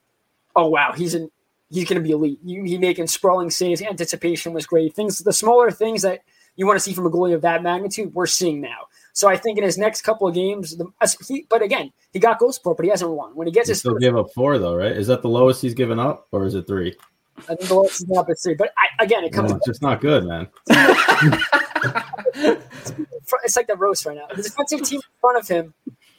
[0.56, 1.32] oh wow, he's in,
[1.70, 2.40] he's going to be elite.
[2.44, 3.82] You, he making sprawling saves.
[3.82, 4.94] Anticipation was great.
[4.94, 6.22] Things, the smaller things that
[6.58, 8.88] you want to see from a goalie of that magnitude, we're seeing now.
[9.14, 10.92] So I think in his next couple of games, the,
[11.26, 13.36] he, but again, he got goal support, but he hasn't won.
[13.36, 14.92] When he gets He his still give up four though, right?
[14.92, 16.96] Is that the lowest he's given up, or is it three?
[17.38, 18.56] I think the lowest is up at three.
[18.56, 19.52] But I, again, it comes.
[19.52, 20.48] No, it's just not good, man.
[23.44, 24.28] it's like the roast right now.
[24.34, 25.74] The defensive team in front of him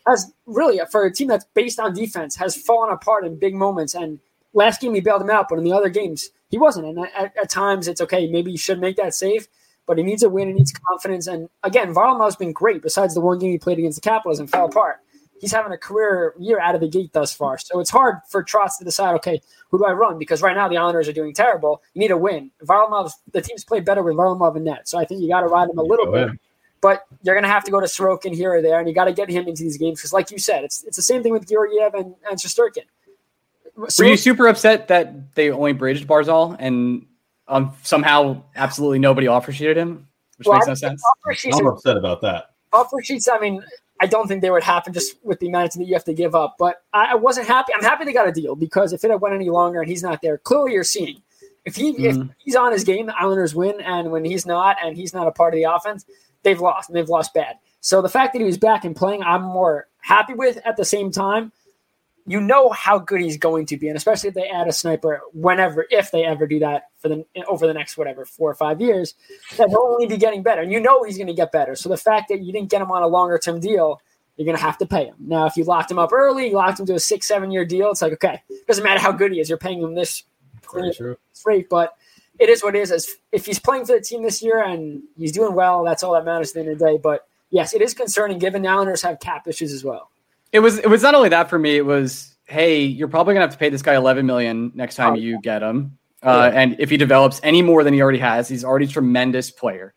[0.06, 3.94] has really, for a team that's based on defense, has fallen apart in big moments.
[3.94, 4.20] And
[4.52, 6.86] last game he bailed him out, but in the other games he wasn't.
[6.86, 8.26] And at, at times it's okay.
[8.28, 9.48] Maybe you should make that save,
[9.86, 10.48] but he needs a win.
[10.48, 11.26] He needs confidence.
[11.26, 12.82] And again, Varlamov's been great.
[12.82, 15.00] Besides the one game he played against the Capitals and fell apart,
[15.40, 17.58] he's having a career year out of the gate thus far.
[17.58, 20.18] So it's hard for Trotz to decide, okay, who do I run?
[20.18, 21.82] Because right now the Islanders are doing terrible.
[21.94, 22.50] You need a win.
[22.64, 24.88] Varlamov, the team's played better with Varlamov and net.
[24.88, 26.30] So I think you got to ride him a little bit.
[26.82, 29.06] But you're going to have to go to Sorokin here or there, and you got
[29.06, 31.32] to get him into these games because, like you said, it's it's the same thing
[31.32, 32.84] with Georgiev and, and Shesterkin.
[33.76, 37.06] Were you super upset that they only bridged Barzal and
[37.48, 40.06] um, somehow absolutely nobody offer sheeted him,
[40.36, 41.02] which Well, makes I no think sense?
[41.04, 42.50] offer sheets I'm upset about that.
[42.72, 43.62] offer sheets, I mean,
[44.00, 46.34] I don't think they would happen just with the amount that you have to give
[46.34, 46.56] up.
[46.58, 47.72] But I, I wasn't happy.
[47.74, 50.02] I'm happy they got a deal because if it had went any longer and he's
[50.02, 51.22] not there, clearly you're seeing
[51.64, 52.30] if he if Mhm.
[52.38, 55.32] he's on his game, the Islanders win, and when he's not and he's not a
[55.32, 56.04] part of the offense,
[56.42, 57.56] they've lost and they've lost bad.
[57.80, 60.58] So the fact that he was back and playing, I'm more happy with.
[60.64, 61.52] At the same time,
[62.26, 65.20] you know how good he's going to be, and especially if they add a sniper,
[65.32, 68.80] whenever if they ever do that for the over the next whatever four or five
[68.80, 69.14] years,
[69.56, 71.76] that he'll only be getting better, and you know he's going to get better.
[71.76, 74.00] So the fact that you didn't get him on a longer term deal,
[74.36, 75.14] you're going to have to pay him.
[75.20, 77.64] Now, if you locked him up early, you locked him to a six seven year
[77.64, 80.24] deal, it's like okay, doesn't matter how good he is, you're paying him this
[81.44, 81.96] rate, but
[82.40, 82.90] it is what it is.
[82.90, 86.12] As if he's playing for the team this year and he's doing well, that's all
[86.14, 86.98] that matters at the end of the day.
[87.00, 90.10] But yes, it is concerning given the Islanders have cap issues as well.
[90.52, 91.76] It was it was not only that for me.
[91.76, 95.14] It was hey, you're probably gonna have to pay this guy 11 million next time
[95.14, 95.16] Oh.
[95.16, 98.64] you get him, uh, and if he develops any more than he already has, he's
[98.64, 99.94] already a tremendous player.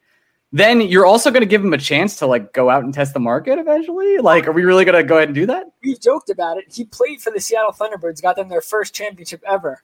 [0.51, 3.13] Then you're also going to give him a chance to like go out and test
[3.13, 4.17] the market eventually.
[4.17, 5.65] Like, are we really going to go ahead and do that?
[5.83, 6.65] We've joked about it.
[6.73, 9.83] He played for the Seattle Thunderbirds, got them their first championship ever.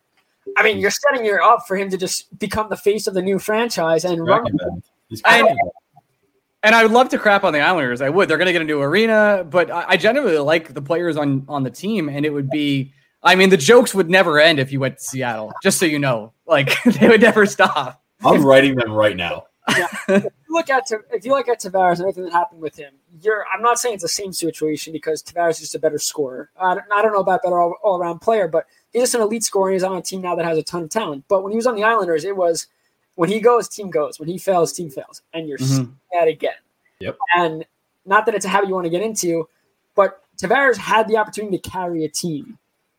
[0.57, 3.21] I mean, you're setting you up for him to just become the face of the
[3.21, 4.39] new franchise and run.
[4.41, 4.81] Cracking that.
[5.09, 5.71] He's I- cracking that.
[6.65, 8.01] And I would love to crap on the Islanders.
[8.01, 8.27] I would.
[8.27, 11.45] They're going to get a new arena, but I, I generally like the players on
[11.47, 12.91] on the team, and it would be.
[13.21, 15.53] I mean, the jokes would never end if you went to Seattle.
[15.61, 18.01] Just so you know, like they would never stop.
[18.23, 19.45] I'm writing them right now.
[19.67, 22.93] if you look at if you look at Tavares and everything that happened with him,
[23.21, 26.49] you're I'm not saying it's the same situation because Tavares is just a better scorer.
[26.59, 29.21] I don't, I don't know about better all, all around player, but he's just an
[29.21, 29.69] elite scorer.
[29.69, 31.25] and He's on a team now that has a ton of talent.
[31.27, 32.65] But when he was on the Islanders, it was
[33.15, 34.19] when he goes, team goes.
[34.19, 35.63] When he fails, team fails, and you're Mhm.
[35.63, 36.53] seeing that again.
[36.99, 37.17] Yep.
[37.35, 37.65] And
[38.05, 39.47] not that it's a habit you want to get into,
[39.95, 42.57] but Tavares had the opportunity to carry a team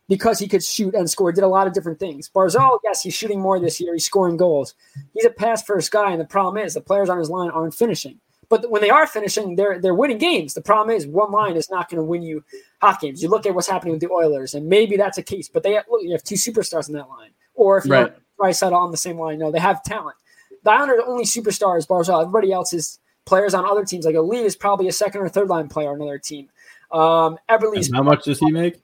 [0.08, 1.32] because he could shoot and score.
[1.32, 2.28] Did a lot of different things.
[2.28, 3.92] Barzal, yes, he's shooting more this year.
[3.92, 4.74] He's scoring goals.
[5.12, 7.74] He's a pass first guy, and the problem is the players on his line aren't
[7.74, 8.20] finishing.
[8.48, 10.54] But when they are finishing, they're they're winning games.
[10.54, 12.44] The problem is one line is not going to win you
[12.80, 13.20] hot games.
[13.20, 15.48] You look at what's happening with the Oilers, and maybe that's a case.
[15.48, 18.14] But they have, look, you have two superstars in that line, or if you Right.
[18.38, 20.16] Right side on the same line, no, they have talent.
[20.62, 22.22] The Islanders' only superstar is Barzal.
[22.22, 24.04] Everybody else is players on other teams.
[24.04, 26.48] Like Lee is probably a second or third line player on another team.
[26.90, 28.80] Um, Eberle's And how much does he make?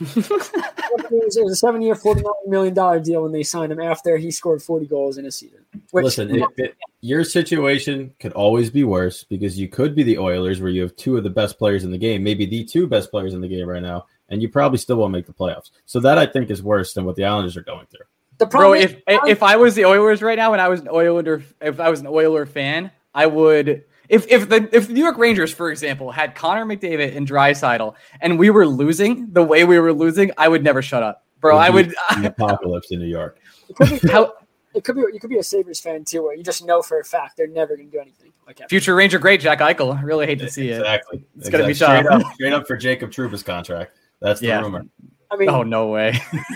[0.00, 4.62] it was a seven year, $49 million deal when they signed him after he scored
[4.62, 5.60] 40 goals in a season.
[5.92, 10.18] Which, Listen, it, it, your situation could always be worse because you could be the
[10.18, 12.86] Oilers, where you have two of the best players in the game, maybe the two
[12.86, 15.70] best players in the game right now, and you probably still won't make the playoffs.
[15.86, 18.06] So that I think is worse than what the Islanders are going through.
[18.38, 20.68] The Bro, problem if is, um, if I was the Oilers right now and I
[20.68, 23.84] was an Oiler, if I was an Oiler fan, I would.
[24.08, 27.94] If if the if the New York Rangers, for example, had Connor McDavid and Draisaitl,
[28.20, 31.56] and we were losing the way we were losing, I would never shut up, bro.
[31.56, 31.94] I would.
[32.20, 33.38] the apocalypse in New York.
[33.68, 34.34] it could be, How,
[34.74, 36.98] it could be you could be a Sabres fan too, where you just know for
[37.00, 38.68] a fact they're never going to do anything like that.
[38.68, 39.96] future Ranger great Jack Eichel.
[39.96, 40.78] I really hate to see it.
[40.80, 41.24] Exactly.
[41.38, 42.10] It's gonna be Exactly.
[42.10, 42.20] tough.
[42.20, 43.96] straight up, straight up for Jacob Trouba's contract.
[44.20, 44.60] That's the Yeah.
[44.60, 44.84] rumor.
[45.34, 46.12] I mean, Oh no way.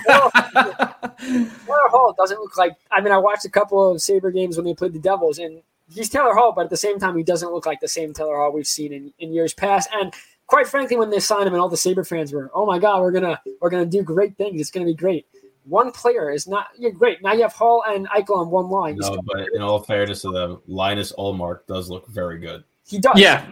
[0.06, 2.76] Taylor Hall doesn't look like.
[2.90, 5.62] I mean, I watched a couple of Sabre games when they played the Devils, and
[5.92, 8.36] he's Taylor Hall, but at the same time, he doesn't look like the same Taylor
[8.36, 9.88] Hall we've seen in, in years past.
[9.92, 10.14] And
[10.46, 13.00] quite frankly, when they signed him, and all the Sabre fans were, "Oh my God,
[13.00, 14.60] we're gonna we're gonna do great things.
[14.60, 15.26] It's gonna be great."
[15.64, 16.68] One player is not.
[16.78, 17.22] You're great.
[17.22, 18.96] Now you have Hall and Eichel on one line.
[18.98, 22.64] No, but in all fairness to them, Linus Ullmark does look very good.
[22.86, 23.18] he does.
[23.18, 23.44] yeah,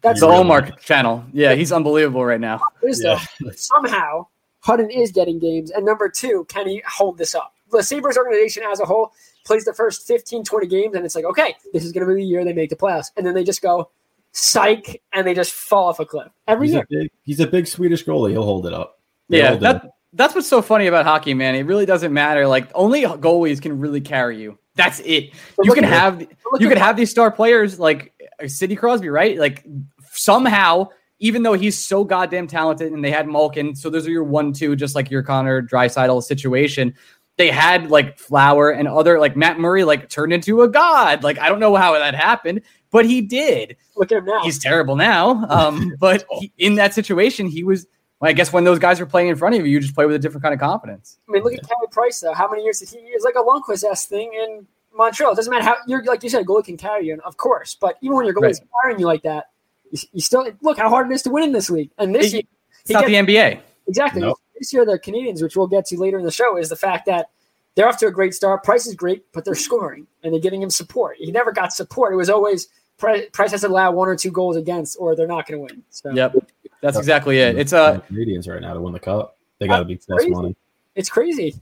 [0.00, 1.24] that's the really Allmark channel.
[1.32, 2.60] Yeah, he's unbelievable right now.
[2.82, 3.20] Yeah.
[3.54, 4.26] somehow
[4.68, 7.54] Hutton is getting games, and number two, can he hold this up?
[7.70, 9.12] the Sabres organization as a whole
[9.44, 12.20] plays the first 15, 20 games, and it's like, okay, this is going to be
[12.22, 13.10] the year they make the playoffs.
[13.16, 13.90] And then they just go,
[14.32, 16.82] psych, and they just fall off a cliff every He's year.
[16.84, 18.30] a big, he's a big Swedish goalie.
[18.30, 18.98] He'll hold it up.
[19.28, 19.60] Yeah, He'll do.
[19.64, 21.54] that, that's what's so funny about hockey, man.
[21.54, 22.46] It really doesn't matter.
[22.46, 24.58] Like only goalies can really carry you.
[24.74, 25.32] That's it.
[25.56, 26.20] But You can have
[26.58, 29.36] you can have these star players like uh, Sidney Crosby, right?
[29.38, 29.66] Like
[30.12, 30.88] somehow,
[31.20, 34.52] even though he's so goddamn talented, and they had Malkin, so those are your one
[34.52, 36.94] two, just like your Connor Draisaitl situation.
[37.36, 41.22] They had like Flower and other like Matt Murray like turned into a god.
[41.22, 43.76] Like I don't know how that happened, but he did.
[43.96, 44.42] Look at him now.
[44.42, 45.44] He's terrible now.
[45.48, 47.86] Um, but he, in that situation, he was.
[48.20, 50.04] Well, I guess when those guys are playing in front of you, you just play
[50.04, 51.18] with a different kind of confidence.
[51.28, 52.34] I mean, look at Carey Price though.
[52.34, 52.96] How many years did he?
[52.98, 55.32] It's like a Lundqvist ass thing in Montreal.
[55.32, 57.36] It doesn't matter how you're like you said, a goalie can carry you, and of
[57.36, 57.76] course.
[57.80, 58.68] But even when your goalie's Right.
[58.82, 59.50] carrying you like that,
[59.90, 61.90] you, you still look how hard it is to win in this league.
[61.98, 62.42] And this It- year,
[62.82, 63.60] It's not gets- the NBA.
[63.86, 64.38] exactly Nope.
[64.58, 67.06] this year the Canadiens, which we'll get to later in the show, is the fact
[67.06, 67.30] that
[67.74, 68.64] they're off to a great start.
[68.64, 71.16] Price is great, but they're scoring and they're giving him support.
[71.18, 72.12] He never got support.
[72.12, 72.68] It was always
[72.98, 75.72] Pri- Price has to allow one or two goals against, or they're not going to
[75.74, 75.82] win.
[75.90, 76.34] So Yep,
[76.82, 77.56] that's exactly it.
[77.56, 79.36] It's uh, The Canadiens right now to win the cup.
[79.60, 80.30] They got to be plus crazy.
[80.30, 80.56] money.
[80.96, 81.54] it's crazy.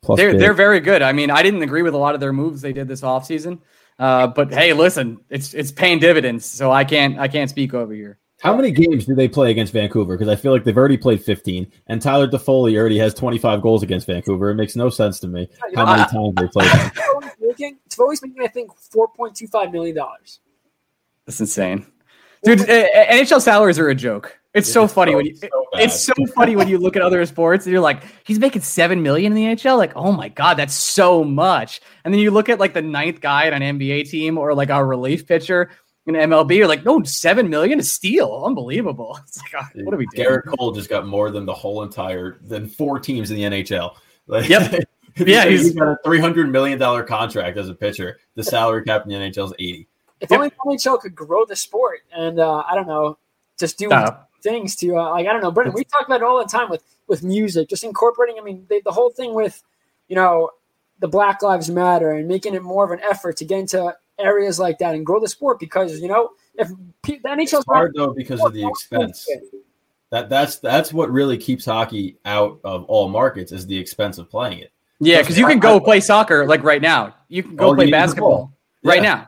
[0.00, 0.40] Plus they're big.
[0.40, 1.02] they're very good.
[1.02, 3.58] I mean, I didn't agree with a lot of their moves they did this offseason.
[3.98, 7.92] Uh, but hey, listen, it's it's paying dividends, so I can't I can't speak over
[7.92, 8.18] here.
[8.40, 10.18] How many games do they play against Vancouver?
[10.18, 13.82] Because I feel like they've already played 15, and Tyler Toffoli already has 25 goals
[13.82, 14.50] against Vancouver.
[14.50, 16.90] It makes no sense to me how many times they played them.
[16.90, 20.40] Toffoli's making, Toffoli's making, I think, four point two five million dollars.
[21.26, 21.86] That's insane,
[22.42, 22.60] dude.
[22.60, 24.38] uh, NHL salaries are a joke.
[24.54, 25.34] It's so funny when you.
[25.34, 28.62] so it's so funny when you look at other sports and you're like, he's making
[28.62, 29.76] seven million in the NHL.
[29.76, 31.80] Like, oh my god, that's so much.
[32.04, 34.70] And then you look at like the ninth guy on an NBA team or like
[34.70, 35.70] our relief pitcher
[36.06, 36.56] in MLB.
[36.56, 38.44] You're like, no, seven million is steal.
[38.46, 39.18] Unbelievable.
[39.26, 40.28] It's like, ah, what are we doing?
[40.28, 43.96] Gerrit Cole just got more than the whole entire than four teams in the NHL.
[44.26, 44.84] Like, Yep.
[45.16, 48.18] Yeah, he's- he's got a 300 million dollar contract as a pitcher.
[48.36, 49.88] The salary cap in the NHL is 80.
[50.20, 50.38] If Yep.
[50.38, 53.18] only the NHL could grow the sport and uh, I don't know,
[53.58, 55.74] just do Uh, things to uh, like I don't know, Brendan.
[55.74, 58.36] We talk about it all the time with with music, just incorporating.
[58.38, 59.60] I mean, they, the whole thing with
[60.06, 60.50] you know
[61.00, 64.60] the Black Lives Matter and making it more of an effort to get into areas
[64.60, 66.68] like that and grow the sport because you know if
[67.02, 69.28] pe- the NHL's It's hard though because of the expense.
[70.10, 74.30] That that's that's what really keeps hockey out of all markets is the expense of
[74.30, 74.70] playing it.
[75.00, 77.16] Yeah, because you can go play soccer like right now.
[77.28, 78.52] You can go All play need is a basketball ball.
[78.84, 79.14] right Yeah.
[79.14, 79.26] now.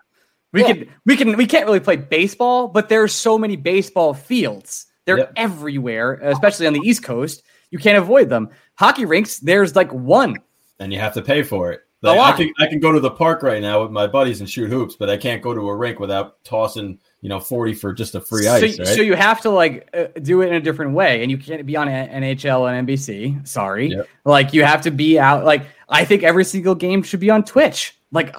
[0.52, 0.66] We Yeah.
[0.72, 4.86] can we can we can't really play baseball, but there's so many baseball fields.
[5.06, 5.32] They're Yep.
[5.36, 7.42] everywhere, especially on the East Coast.
[7.70, 8.50] You can't avoid them.
[8.74, 10.36] Hockey rinks, there's like one.
[10.78, 11.80] and you have to pay for it.
[12.02, 14.48] Like, I can I can go to the park right now with my buddies and
[14.48, 17.92] shoot hoops, but I can't go to a rink without tossing you know forty for
[17.92, 18.76] just a free ice.
[18.76, 18.94] so, right?
[18.94, 21.64] so you have to like uh, do it in a different way, and you can't
[21.66, 23.48] be on NHL and NBC.
[23.48, 24.08] Sorry, Yep.
[24.26, 25.44] like you have to be out.
[25.44, 27.98] Like I think every single game should be on Twitch.
[28.12, 28.36] Like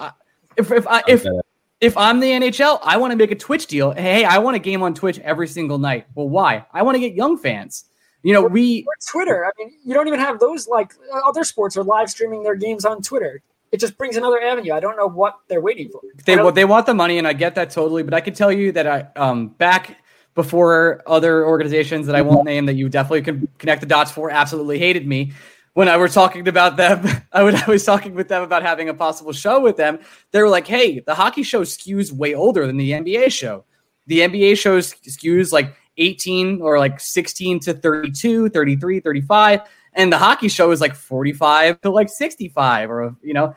[0.56, 1.40] if if I, if Okay.
[1.80, 3.92] If I'm the NHL, I want to make a Twitch deal.
[3.92, 6.06] Hey, I want a game on Twitch every single night.
[6.14, 6.66] Well, why?
[6.72, 7.84] I want to get young fans.
[8.22, 9.46] You know, we or Twitter.
[9.46, 10.92] I mean, you don't even have those like
[11.24, 13.42] other sports are live streaming their games on Twitter.
[13.70, 14.72] It just brings another avenue.
[14.72, 16.00] I don't know what they're waiting for.
[16.24, 18.02] they they want the money, and I get that totally.
[18.02, 19.98] But I can tell you that I um back
[20.34, 24.30] before other organizations that I won't name that you definitely can connect the dots for
[24.30, 25.32] absolutely hated me
[25.78, 27.06] when I was talking about them.
[27.32, 30.00] I, would, I was talking with them about having a possible show with them.
[30.32, 33.64] They were like, "Hey, the hockey show skews way older than the NBA show.
[34.08, 39.60] The NBA show skews like 18 or like 16 to 32, 33, 35."
[39.92, 43.54] And the hockey show is like 45 to like 65 or, you know,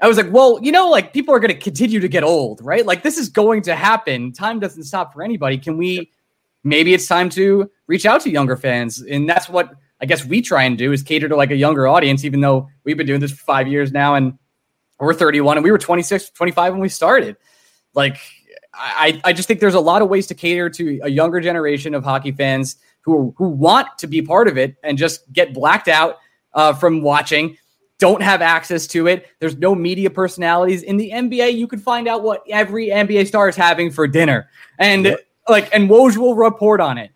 [0.00, 2.62] I was like, well, you know, like people are going to continue to get old,
[2.62, 2.86] right?
[2.86, 4.32] Like this is going to happen.
[4.32, 5.58] Time doesn't stop for anybody.
[5.58, 6.10] Can we?
[6.64, 10.42] Maybe it's time to reach out to younger fans, and that's what I guess we
[10.42, 12.24] try and do is cater to like a younger audience.
[12.24, 14.38] Even though we've been doing this for five years now, and
[15.00, 17.36] we're 31, and we were 26, 25 when we started.
[17.94, 18.18] Like,
[18.74, 21.94] I, I just think there's a lot of ways to cater to a younger generation
[21.94, 25.88] of hockey fans who who want to be part of it and just get blacked
[25.88, 26.18] out
[26.54, 27.56] uh, from watching
[27.98, 29.26] don't have access to it.
[29.40, 31.56] There's no media personalities in the NBA.
[31.56, 35.16] You can find out what every NBA star is having for dinner, and
[35.48, 37.10] like, and Woj will report on it.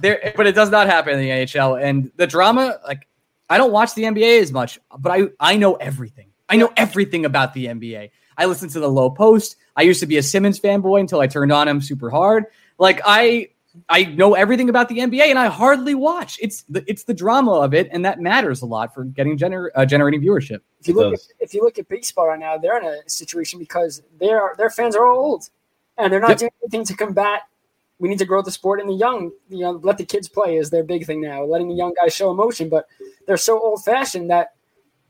[0.00, 1.82] There, but it does not happen in the NHL.
[1.82, 3.06] And the drama, like,
[3.48, 6.28] I don't watch the NBA as much, but I I know everything.
[6.48, 8.10] I know everything about the NBA.
[8.36, 9.56] I listen to the Low Post.
[9.76, 12.46] I used to be a Simmons fanboy until I turned on him super hard.
[12.78, 13.48] Like I
[13.88, 16.38] I know everything about the NBA, and I hardly watch.
[16.42, 19.70] It's the it's the drama of it, and that matters a lot for getting gener-
[19.74, 20.60] uh, generating viewership.
[20.80, 23.58] If you look, at, if you look at baseball right now, they're in a situation
[23.58, 25.48] because their their fans are all old,
[25.96, 26.38] and they're not Yep.
[26.38, 27.42] doing anything to combat.
[28.02, 29.30] We need to grow the sport in the young.
[29.48, 31.44] You know, let the kids play is their big thing now.
[31.44, 32.86] Letting the young guys show emotion, but
[33.28, 34.54] they're so old fashioned that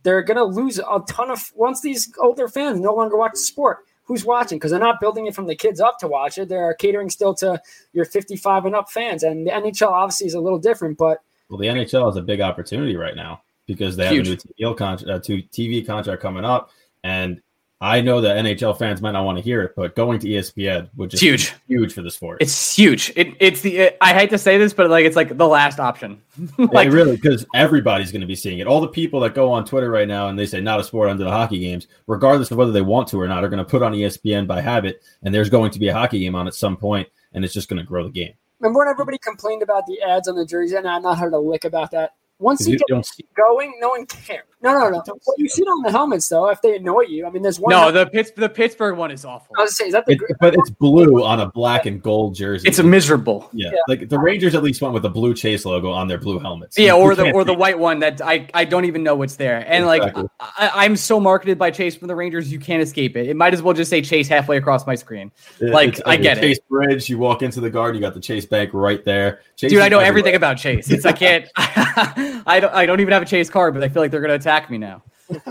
[0.03, 3.38] they're going to lose a ton of once these older fans no longer watch the
[3.38, 3.78] sport.
[4.05, 4.59] Who's watching?
[4.59, 6.51] Because they're not building it from the kids up to watch it.
[6.51, 7.62] They're catering still to
[7.95, 9.22] your 55 and up fans.
[9.22, 12.43] And the NHL obviously is a little different, but well, the NHL is a big
[12.43, 14.28] opportunity right now because they Huge.
[14.28, 16.70] have a new TV contract, uh, to TV contract coming up,
[17.05, 17.40] and
[17.82, 20.88] I know that NHL fans might not want to hear it, but going to ESPN
[20.94, 21.52] would just huge.
[21.66, 22.38] be huge for the sport.
[22.40, 23.12] It's huge.
[23.16, 23.76] It, it's the.
[23.78, 26.22] It, I hate to say this, but like it's like the last option.
[26.58, 28.68] like like really because everybody's going to be seeing it.
[28.68, 31.10] All the people that go on Twitter right now and they say not a sport
[31.10, 33.68] under the hockey games, regardless of whether they want to or not, are going to
[33.68, 36.54] put on ESPN by habit, and there's going to be a hockey game on at
[36.54, 38.32] some point, and it's just going to grow the game.
[38.60, 40.76] remember when everybody complained about the ads on the jersey?
[40.76, 42.14] And I've not heard a lick about that.
[42.38, 44.44] Once you, You get don't see- going, no one cares.
[44.62, 45.02] No, no, no.
[45.06, 46.48] Well, you see it on the helmets though.
[46.50, 47.70] If they annoy you, I mean, there's one.
[47.70, 49.54] no, the Pitts, the Pittsburgh one is awful.
[49.58, 50.12] I was saying, is that the?
[50.12, 52.68] It, but it's blue on a black and gold jersey.
[52.68, 53.48] It's a miserable.
[53.52, 53.78] yeah, Yeah.
[53.88, 56.78] like the Rangers at least went with the blue chase logo on their blue helmets.
[56.78, 59.14] Yeah, You or the or the beat white one that I, I don't even know
[59.16, 59.64] what's there.
[59.66, 60.28] And like Exactly.
[60.40, 63.28] I, I'm so marketed by Chase from the Rangers, you can't escape it.
[63.28, 65.32] It might as well just say Chase halfway across my screen.
[65.60, 65.70] it.
[65.70, 66.40] like, It's I the get it.
[66.42, 67.08] Chase Bridge.
[67.10, 69.40] You walk into the guard, you got the Chase Bank right there.
[69.56, 70.06] Chase Dude, I know everywhere.
[70.06, 70.90] everything about Chase.
[70.90, 74.02] It's I can't I don't I don't even have a Chase card, but I feel
[74.02, 75.03] like they're gonna attack me now.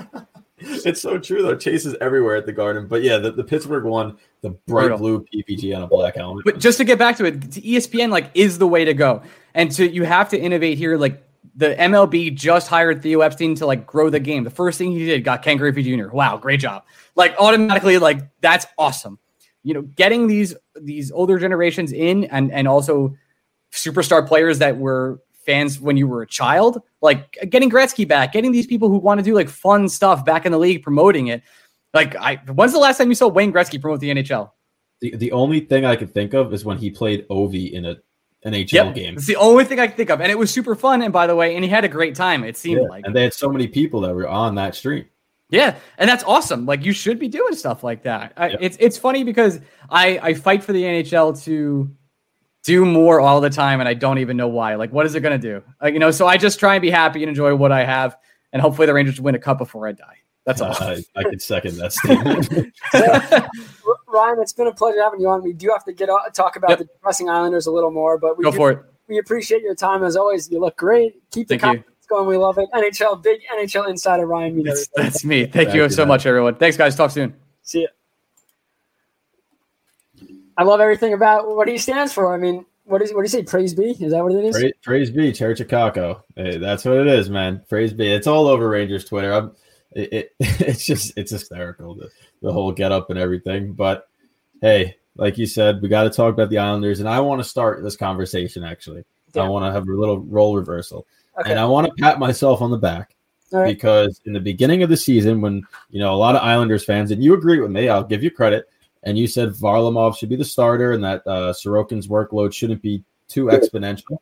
[0.63, 1.55] It's so true though.
[1.55, 4.97] Chase is everywhere at the Garden, but yeah, the, the Pittsburgh one, the bright Brutal.
[4.97, 6.45] blue PPG on a black helmet.
[6.45, 9.23] But just to get back to it, to ESPN like is the way to go.
[9.53, 10.97] And to you have to innovate here.
[10.97, 11.23] Like
[11.55, 14.43] the MLB just hired Theo Epstein to like grow the game.
[14.43, 16.09] The first thing he did got Ken Griffey Jr.
[16.09, 16.83] Wow, great job.
[17.15, 19.17] Like automatically, like that's awesome.
[19.63, 23.15] You know, getting these these older generations in and and also
[23.71, 28.51] superstar players that were fans when you were a child, like getting Gretzky back, getting
[28.51, 31.41] these people who want to do like fun stuff back in the league, promoting it.
[31.93, 34.51] Like, I when's the last time you saw Wayne Gretzky promote the NHL?
[35.01, 37.95] the, the only thing I can think of is when he played Ovi in a
[38.45, 38.95] NHL Yep.
[38.95, 39.15] game.
[39.17, 40.21] It's the only thing I can think of.
[40.21, 41.01] And it was super fun.
[41.01, 43.03] And by the way, and he had a great time, it seemed Yeah, like.
[43.05, 45.05] and they had so many people that were on that stream.
[45.49, 45.75] Yeah.
[45.97, 46.65] And that's awesome.
[46.67, 48.33] Like you should be doing stuff like that.
[48.37, 48.59] I, Yep.
[48.61, 51.91] It's it's funny because I, I fight for the NHL to
[52.63, 54.75] do more all the time and I don't even know why.
[54.75, 55.63] Like, what is it gonna do?
[55.81, 58.15] Like, you know, so I just try and be happy and enjoy what I have,
[58.53, 60.17] and hopefully the Rangers win a cup before I die.
[60.45, 60.71] That's all.
[60.71, 62.73] Uh, I, I could second that statement.
[62.93, 63.49] R-
[64.07, 65.43] Ryan, it's been a pleasure having you on.
[65.43, 66.79] We do have to get out, talk about Yep.
[66.79, 68.79] the depressing Islanders a little more, but we Go do- for it.
[69.07, 70.49] We appreciate your time as always.
[70.49, 71.21] You look great.
[71.31, 71.83] Keep the Thank you.
[72.09, 72.27] going.
[72.27, 72.69] We love it.
[72.73, 74.57] NHL, big NHL insider Ryan.
[74.57, 75.41] You know, That's, that's me.
[75.41, 76.07] Thank, Thank you you, so man.
[76.09, 76.55] much, everyone.
[76.55, 76.95] Thanks, guys.
[76.95, 77.35] Talk soon.
[77.61, 77.89] see it.
[80.61, 82.31] I love everything about what he stands for.
[82.31, 83.41] I mean, what is what do you say?
[83.41, 83.97] Praise be?
[83.99, 84.55] Is that what it is?
[84.55, 86.21] praise, praise be, Church of Kakko.
[86.35, 87.63] Hey, that's what it is, man.
[87.67, 88.07] Praise be.
[88.07, 89.33] It's all over Rangers Twitter.
[89.33, 89.55] I'm,
[89.93, 92.11] it, it, it's just it's hysterical the,
[92.43, 93.73] the whole get up and everything.
[93.73, 94.07] But
[94.61, 97.49] hey, like you said, we got to talk about the Islanders, and I want to
[97.49, 98.63] start this conversation.
[98.63, 99.03] Actually,
[99.33, 99.41] Yeah.
[99.41, 101.07] I want to have a little role reversal,
[101.39, 101.49] Okay.
[101.49, 103.15] and I want to pat myself on the back
[103.51, 103.65] right.
[103.65, 107.09] because in the beginning of the season, when you know a lot of Islanders fans,
[107.09, 108.69] and you agree with me, I'll give you credit,
[109.03, 113.03] and you said Varlamov should be the starter and that uh, Sorokin's workload shouldn't be
[113.27, 114.17] too exponential.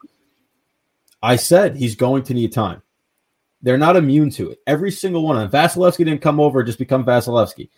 [1.21, 2.81] I said he's going to need time.
[3.61, 4.59] They're not immune to it.
[4.67, 5.61] Every single one of them.
[5.61, 7.69] Vasilevskiy didn't come over just become Vasilevskiy.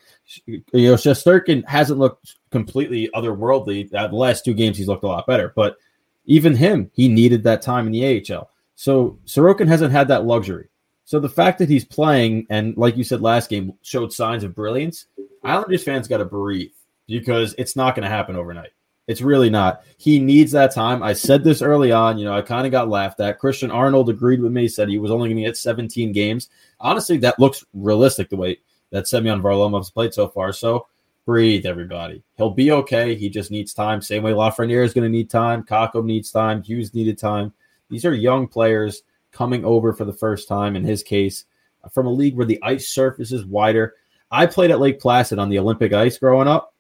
[0.46, 3.90] You know, Shesterkin hasn't looked completely otherworldly.
[3.90, 5.52] The last two games, he's looked a lot better.
[5.56, 5.78] But
[6.26, 8.52] even him, he needed that time in the AHL.
[8.76, 10.70] So Sorokin hasn't had that luxury.
[11.04, 14.54] So the fact that he's playing and, like you said last game, showed signs of
[14.54, 15.08] brilliance,
[15.44, 16.72] Islanders fans got to breathe
[17.20, 18.72] because it's not going to happen overnight.
[19.08, 19.84] It's really not.
[19.98, 21.04] He needs that time.
[21.04, 22.18] I said this early on.
[22.18, 23.40] You know, I kind of got laughed at.
[23.40, 26.50] Christian Arnold agreed with me, said he was only going to get 17 games.
[26.80, 28.60] Honestly, that looks realistic the way
[28.92, 30.54] that Semyon Varlamov's played so far.
[30.54, 30.88] So
[31.26, 32.24] breathe, everybody.
[32.38, 33.16] He'll be okay.
[33.16, 34.02] He just needs time.
[34.02, 35.64] Same way Lafreniere is going to need time.
[35.64, 36.62] Kakko needs time.
[36.62, 37.54] Hughes needed time.
[37.90, 41.46] These are young players coming over for the first time in his case
[41.92, 43.96] from a league where the ice surface is wider.
[44.30, 46.71] I played at Lake Placid on the Olympic ice growing up.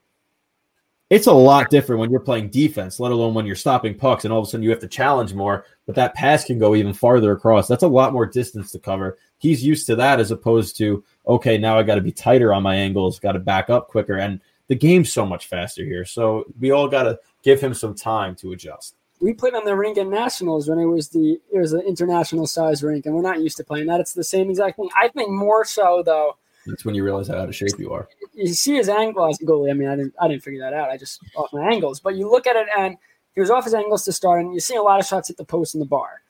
[1.12, 4.32] It's a lot different when you're playing defense, let alone when you're stopping pucks and
[4.32, 6.94] all of a sudden you have to challenge more, but that pass can go even
[6.94, 7.68] farther across.
[7.68, 9.18] That's a lot more distance to cover.
[9.38, 12.64] He's used to that as opposed to, okay, now I got to be tighter on
[12.64, 14.20] my angles, got to back up quicker.
[14.20, 16.06] And the game's so much faster here.
[16.06, 18.96] So we all got to give him some time to adjust.
[19.20, 22.48] We played on the rink in nationals when it was the it was an international
[22.48, 24.00] size rink, and we're not used to playing that.
[24.00, 24.90] It's the same exact thing.
[25.00, 26.38] I think more so though.
[26.66, 28.08] That's when you realize how out of shape you are.
[28.34, 29.72] you see his angle as a goalie.
[29.72, 30.90] I mean, I didn't, I didn't figure that out.
[30.90, 32.00] I just off my angles.
[32.00, 32.98] But you look at it, and
[33.34, 35.38] he was off his angles to start, and you see a lot of shots at
[35.38, 36.22] the post and the bar.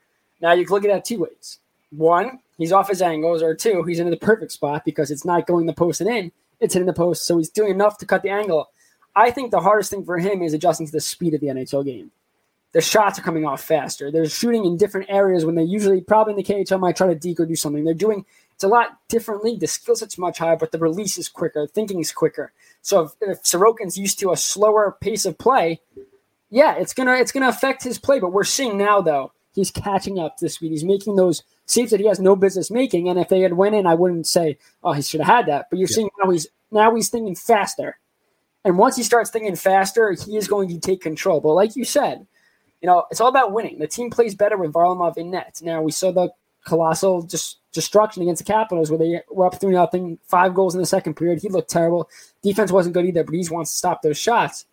[0.41, 1.59] Now you can look at that two ways.
[1.91, 5.47] One, he's off his angles, or two, he's in the perfect spot because it's not
[5.47, 8.23] going the post and in; it's hitting the post, so he's doing enough to cut
[8.23, 8.69] the angle.
[9.15, 11.83] I think the hardest thing for him is adjusting to the speed of the NHL
[11.83, 12.11] game.
[12.71, 14.11] The shots are coming off faster.
[14.11, 17.15] They're shooting in different areas when they usually, probably in the KHL, might try to
[17.15, 17.83] deke or do something.
[17.83, 18.25] They're doing
[18.61, 19.59] It's a lot different league.
[19.59, 21.65] The skill set's much higher, but the release is quicker.
[21.65, 22.53] Thinking is quicker.
[22.83, 25.81] So if, if Sorokin's used to a slower pace of play,
[26.51, 28.19] yeah, it's gonna it's gonna affect his play.
[28.19, 30.69] But we're seeing now though he's catching up to speed.
[30.69, 33.09] He's making those saves that he has no business making.
[33.09, 35.71] And if they had went in, I wouldn't say, oh, he should have had that.
[35.71, 35.95] But you're yeah.
[35.95, 37.97] seeing now he's now he's thinking faster.
[38.63, 41.41] And once he starts thinking faster, he is going to take control.
[41.41, 42.27] But like you said,
[42.79, 43.79] you know, it's all about winning.
[43.79, 45.59] The team plays better with Varlamov in net.
[45.63, 46.29] Now we saw the
[46.63, 50.81] colossal just destruction against the Capitals where they were up three nothing, five goals in
[50.81, 51.41] the second period.
[51.41, 52.09] He looked terrible.
[52.41, 54.65] Defense wasn't good either, but he wants to stop those shots.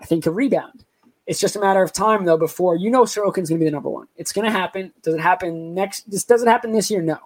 [0.00, 0.84] I think a rebound.
[1.26, 3.70] It's just a matter of time though before you know Sorokin's going to be the
[3.70, 4.08] number one.
[4.16, 4.92] It's going to happen.
[5.02, 6.10] Does it happen next?
[6.10, 7.02] This does it happen this year?
[7.02, 7.18] No.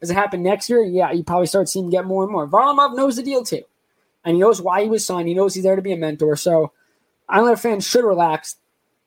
[0.00, 0.82] Does it happen next year?
[0.82, 2.48] Yeah, you probably start seeing him get more and more.
[2.48, 3.62] Varlamov knows the deal too,
[4.24, 5.28] and he knows why he was signed.
[5.28, 6.34] He knows he's there to be a mentor.
[6.34, 6.72] So
[7.28, 8.56] Islander fans should relax.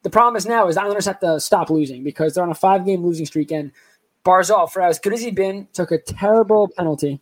[0.04, 2.86] The problem is now is Islanders have to stop losing because they're on a five
[2.86, 3.72] game losing streak and
[4.26, 7.22] Barzal, for as good as he'd been, took a terrible penalty.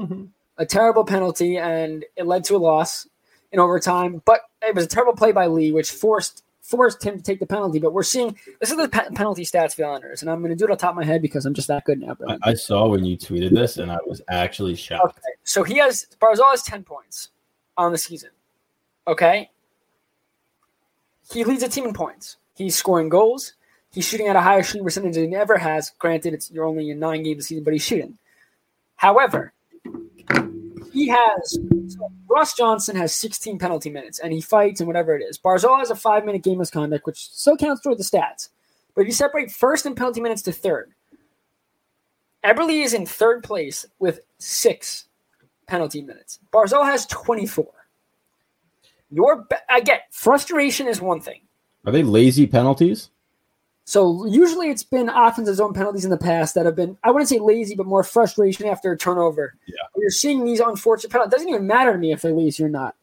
[0.58, 3.06] a terrible penalty, and it led to a loss
[3.52, 4.22] in overtime.
[4.24, 7.46] But it was a terrible play by Lee, which forced forced him to take the
[7.46, 7.78] penalty.
[7.78, 10.50] But we're seeing this is the pe- penalty stats for the Islanders, and I'm going
[10.50, 12.16] to do it on top of my head because I'm just that good now.
[12.26, 15.18] I, I, saw when you tweeted this, and I was actually shocked.
[15.18, 15.34] Okay.
[15.44, 17.28] So he has Barzal has ten points
[17.76, 18.30] on the season.
[19.06, 19.50] Okay,
[21.32, 22.36] he leads the team in points.
[22.56, 23.54] He's scoring goals.
[23.92, 25.90] He's shooting at a higher shooting percentage than he ever has.
[25.98, 28.18] Granted, it's you're only in nine games a season, but he's shooting.
[28.96, 29.52] However,
[30.92, 35.22] he has so Ross Johnston has 16 penalty minutes and he fights and whatever it
[35.22, 35.38] is.
[35.38, 38.50] Barzal has a five minute game misconduct, which still counts toward the stats.
[38.94, 40.92] But if you separate first in penalty minutes to third,
[42.44, 45.06] Eberle is in third place with six
[45.66, 46.38] penalty minutes.
[46.52, 47.66] Barzal has 24.
[49.10, 51.40] Your I get frustration is one thing.
[51.84, 53.10] Are they lazy penalties?
[53.90, 57.28] So usually it's been offensive zone penalties in the past that have been, I wouldn't
[57.28, 59.56] say lazy, but more frustration after a turnover.
[59.66, 59.82] Yeah.
[59.96, 61.32] You're seeing these unfortunate penalties.
[61.32, 62.94] It doesn't even matter to me if they're lazy or not.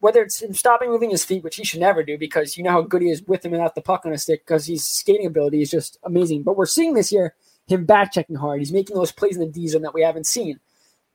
[0.00, 2.70] Whether it's him stopping moving his feet, which he should never do because you know
[2.70, 5.24] how good he is with him without the puck on a stick because his skating
[5.24, 6.42] ability is just amazing.
[6.42, 7.32] But we're seeing this year
[7.66, 8.58] him back checking hard.
[8.58, 10.60] He's making those plays in the D zone that we haven't seen.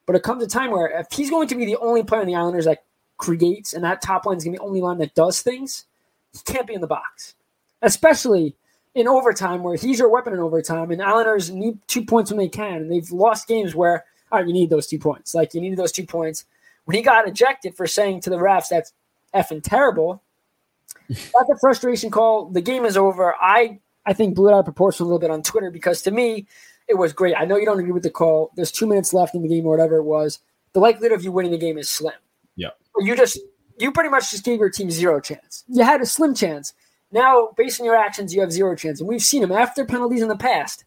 [0.08, 2.28] But it comes a time where if he's going to be the only player in
[2.28, 2.86] the Islanders that
[3.20, 5.86] creates and that top line is going to be the only line that does things,
[6.34, 7.36] he can't be in the box.
[7.84, 8.56] Especially
[8.94, 12.50] in overtime where he's your weapon in overtime, and Islanders need two points when they
[12.50, 15.36] can, and they've lost games where all right, you need those two points.
[15.36, 16.46] Like you need those two points.
[16.86, 18.94] When he got ejected for saying to the refs that's
[19.34, 20.24] effing terrible,
[21.10, 22.46] that's a frustration call.
[22.46, 23.36] The game is over.
[23.36, 26.12] I I think blew it out of proportion a little bit on Twitter because to
[26.12, 26.48] me
[26.88, 27.36] it was great.
[27.38, 28.52] I know you don't agree with the call.
[28.56, 30.40] There's two minutes left in the game or whatever it was.
[30.74, 32.14] The likelihood of you winning the game is slim.
[32.56, 32.70] Yeah.
[32.98, 33.40] You just
[33.78, 35.64] you pretty much just gave your team zero chance.
[35.68, 36.74] You had a slim chance.
[37.12, 39.00] Now, based on your actions, you have zero chance.
[39.00, 40.86] And we've seen him after penalties in the past.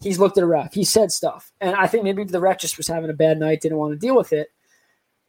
[0.00, 0.74] He's looked at a ref.
[0.74, 1.52] He said stuff.
[1.60, 3.98] And I think maybe the ref just was having a bad night, didn't want to
[3.98, 4.48] deal with it.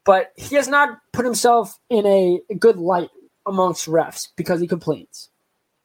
[0.06, 3.10] But he has not put himself in a good light
[3.46, 5.30] amongst refs because he complains.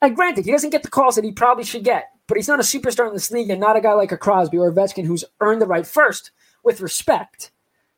[0.01, 2.59] And granted, he doesn't get the calls that he probably should get, but he's not
[2.59, 5.07] a superstar in this league and not a guy like a Crosby or a Ovechkin
[5.07, 6.33] who's earned the right first
[6.65, 7.53] with respect.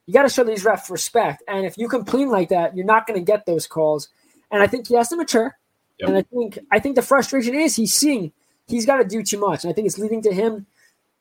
[0.06, 1.42] You got to show these refs respect.
[1.48, 4.10] And if you complain like that, you're not going to get those calls.
[4.50, 5.56] And I think he has to mature.
[5.98, 6.08] Yep.
[6.08, 8.32] And I think I think the frustration is he's seeing
[8.66, 9.64] he's got to do too much.
[9.64, 10.66] And I think it's leading to him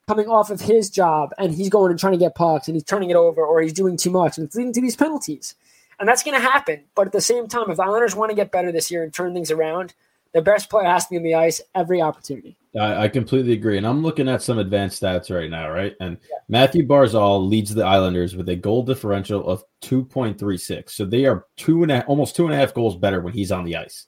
[0.08, 2.84] coming off of his job and he's going and trying to get pucks and he's
[2.84, 5.56] turning it over or he's doing too much and it's leading to these penalties.
[6.00, 6.84] And that's going to happen.
[6.96, 9.14] But at the same time, if the Islanders want to get better this year and
[9.14, 9.94] turn things around,
[10.34, 12.58] the best player has to be on the ice every opportunity.
[12.78, 13.78] I, I completely agree.
[13.78, 15.96] And I'm looking at some advanced stats right now, right?
[16.00, 16.38] And yeah.
[16.50, 20.90] Mathew Barzal leads the Islanders with a goal differential of 2.36.
[20.90, 23.52] So they are two and a, almost two and a half goals better when he's
[23.52, 24.08] on the ice.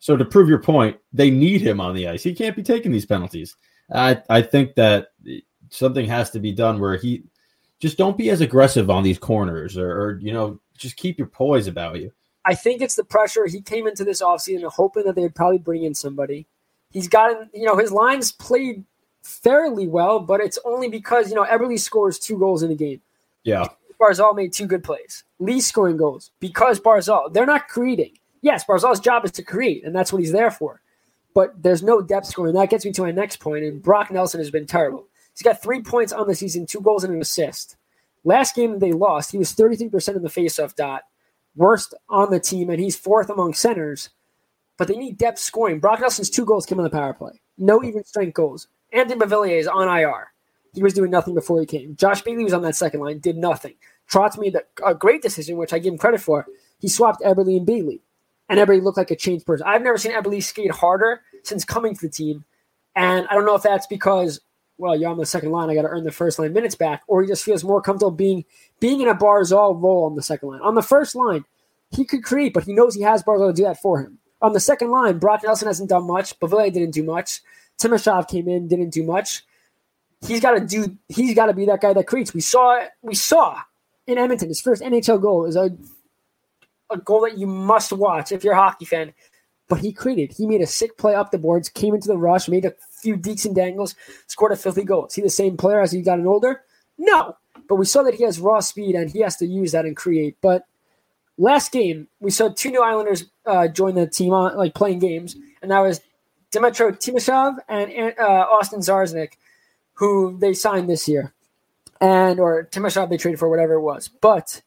[0.00, 2.22] So to prove your point, they need him on the ice.
[2.22, 3.56] He can't be taking these penalties.
[3.92, 5.12] I I think that
[5.68, 7.22] something has to be done where he
[7.78, 11.28] just don't be as aggressive on these corners or, or you know just keep your
[11.28, 12.12] poise about you.
[12.44, 13.46] I think it's the pressure.
[13.46, 16.46] He came into this offseason hoping that they'd probably bring in somebody.
[16.90, 18.84] He's gotten, you know, his lines played
[19.22, 23.02] fairly well, but it's only because, you know, Eberle scores two goals in a game.
[23.44, 23.66] Yeah.
[24.00, 25.24] Barzal made two good plays.
[25.38, 27.32] Lee scoring goals because Barzal.
[27.32, 28.12] They're not creating
[28.42, 30.80] yes, Barzal's job is to create, and that's what he's there for.
[31.34, 32.54] But there's no depth scoring.
[32.54, 33.64] That gets me to my next point.
[33.64, 35.06] And Brock Nelson has been terrible.
[35.32, 37.76] He's got three points on the season, two goals and an assist.
[38.24, 41.02] Last game they lost, he was 33% in the faceoff dot,
[41.56, 44.10] worst on the team, and he's fourth among centers.
[44.76, 45.78] But they need depth scoring.
[45.78, 47.40] Brock Nelson's two goals came on the power play.
[47.56, 48.68] No even strength goals.
[48.92, 50.32] Anthony Beauvillier is on IR.
[50.74, 51.96] He was doing nothing before he came.
[51.96, 53.74] Josh Bailey was on that second line, did nothing.
[54.10, 56.46] Trotz made a great decision, which I give him credit for.
[56.78, 58.02] He swapped Eberle and Bailey
[58.50, 59.66] and everybody looked like a changed person.
[59.66, 62.44] I've never seen Eberle skate harder since coming to the team.
[62.94, 64.40] And I don't know if that's because
[64.76, 65.68] well, you're on the second line.
[65.68, 68.10] I got to earn the first line minutes back, or he just feels more comfortable
[68.10, 68.44] being
[68.80, 70.60] being in a Barzal role on the second line.
[70.62, 71.44] On the first line,
[71.90, 74.18] he could create, but he knows he has Barzal to do that for him.
[74.42, 76.38] On the second line, Brock Nelson hasn't done much.
[76.40, 77.40] Bavile didn't do much.
[77.78, 79.44] Timashov came in, didn't do much.
[80.26, 80.96] He's got to do.
[81.08, 82.32] He's got to be that guy that creates.
[82.32, 82.82] We saw.
[83.02, 83.60] We saw
[84.06, 85.76] in Edmonton his first NHL goal is a
[86.90, 89.12] a goal that you must watch if you're a hockey fan.
[89.68, 90.32] But he created.
[90.32, 93.16] He made a sick play up the boards, came into the rush, made a few
[93.16, 93.94] deeks and dangles,
[94.26, 95.06] scored a filthy goal.
[95.06, 96.62] Is he the same player as he got an older?
[96.98, 97.36] No.
[97.68, 99.96] But we saw that he has raw speed and he has to use that and
[99.96, 100.36] create.
[100.40, 100.66] But
[101.38, 105.36] last game, we saw two new Islanders uh, join the team on like playing games,
[105.62, 106.00] and that was
[106.52, 109.32] Dmytro Timashov and uh, Austin Czarnik,
[109.94, 111.32] who they signed this year,
[112.00, 114.08] and or Timashov they traded for whatever it was.
[114.08, 114.62] But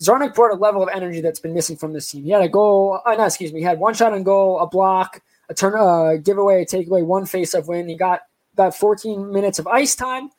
[0.00, 2.24] Czarnik brought a level of energy that's been missing from this team.
[2.24, 4.66] He had a goal, uh, no, excuse me, he had one shot on goal, a
[4.66, 7.88] block, a turn, uh, giveaway, a takeaway, one face-off win.
[7.88, 8.20] He got
[8.52, 10.30] about 14 minutes of ice time.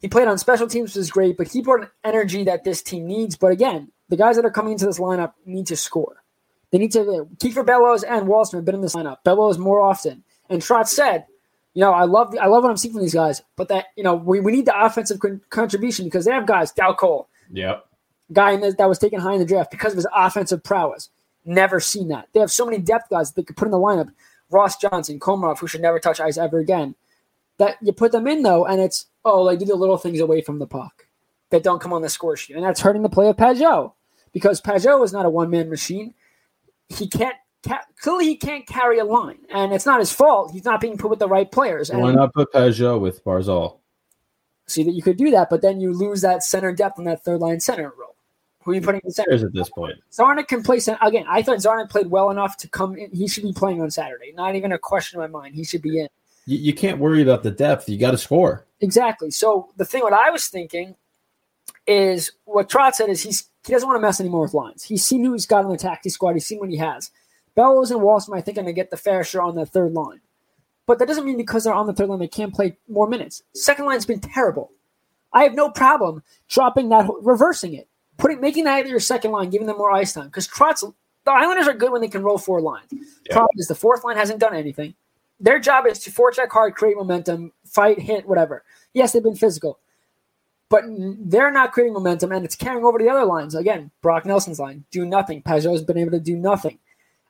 [0.00, 2.82] He played on special teams, which is great, but he brought an energy that this
[2.82, 3.36] team needs.
[3.36, 6.22] But again, the guys that are coming into this lineup need to score.
[6.70, 7.28] They need to.
[7.38, 9.18] Kiefer Bellows and Wahlstrom have been in this lineup.
[9.24, 10.24] Bellows more often.
[10.50, 11.24] And Trot said,
[11.72, 14.04] you know, I love I love what I'm seeing from these guys, but that you
[14.04, 16.72] know we, we need the offensive con- contribution because they have guys.
[16.72, 17.86] Dal Colle, Yep.
[18.32, 21.10] Guy in that was taken high in the draft because of his offensive prowess.
[21.44, 22.28] Never seen that.
[22.32, 24.10] They have so many depth guys that they could put in the lineup.
[24.50, 26.94] Ross Johnston, Komarov, who should never touch ice ever again.
[27.58, 30.40] That you put them in though, and it's oh, like do the little things away
[30.40, 31.06] from the puck
[31.50, 33.92] that don't come on the score sheet, and that's hurting the play of Pageau
[34.32, 36.14] because Pageau is not a one man machine.
[36.88, 40.50] He can't ca- clearly he can't carry a line, and it's not his fault.
[40.52, 41.90] He's not being put with the right players.
[41.90, 43.78] Why And not put Pageau with Barzal?
[44.66, 47.24] see that you could do that, but then you lose that center depth on that
[47.24, 48.13] third line center role.
[48.64, 49.30] Who are you putting in center?
[49.30, 49.98] Cares at this point.
[50.10, 51.26] Czarnik can play center again.
[51.28, 53.10] I thought Czarnik played well enough to come in.
[53.10, 54.32] He should be playing on Saturday.
[54.32, 55.54] Not even a question in my mind.
[55.54, 56.08] He should be in.
[56.46, 57.88] You, you can't worry about the depth.
[57.88, 58.66] You got to score.
[58.80, 59.30] Exactly.
[59.30, 60.96] So the thing, what I was thinking
[61.86, 64.82] is what Trot said is he's he doesn't want to mess anymore with lines.
[64.82, 66.34] He's seen who he's got on the taxi squad.
[66.34, 67.10] He's seen what he has.
[67.54, 69.92] Bellows and Wahlstrom, I think, are going to get the fair share on the third
[69.92, 70.20] line.
[70.86, 73.42] But that doesn't mean because they're on the third line they can't play more minutes.
[73.54, 74.72] Second line's been terrible.
[75.32, 77.88] I have no problem dropping that, reversing it,
[78.18, 80.26] putting making that your second line, giving them more ice time.
[80.26, 80.80] Because Trotz,
[81.24, 82.92] the Islanders are good when they can roll four lines.
[83.30, 84.94] Problem is the fourth line hasn't done anything.
[85.40, 88.62] Their job is to forecheck hard, create momentum, fight, hit, whatever.
[88.92, 89.78] Yes, they've been physical,
[90.68, 93.54] but they're not creating momentum, and it's carrying over to the other lines.
[93.54, 95.42] Again, Brock Nelson's line, do nothing.
[95.42, 96.78] Pageau's been able to do nothing.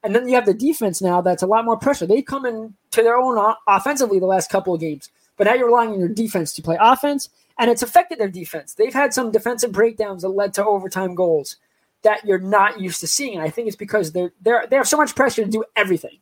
[0.02, 2.06] And then you have the defense now that's a lot more pressure.
[2.06, 5.08] They come in to their own offensively the last couple of games,
[5.38, 8.74] but now you're relying on your defense to play offense, and it's affected their defense.
[8.74, 11.56] They've had some defensive breakdowns that led to overtime goals
[12.02, 13.34] that you're not used to seeing.
[13.34, 16.18] And I think it's because they're they're they have so much pressure to do everything,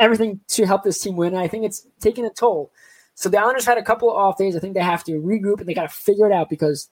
[0.00, 1.34] everything to help this team win.
[1.34, 2.72] And I think it's taking a toll.
[3.14, 4.56] So the Islanders had a couple of off days.
[4.56, 6.88] I think they have to regroup and they got to figure it out because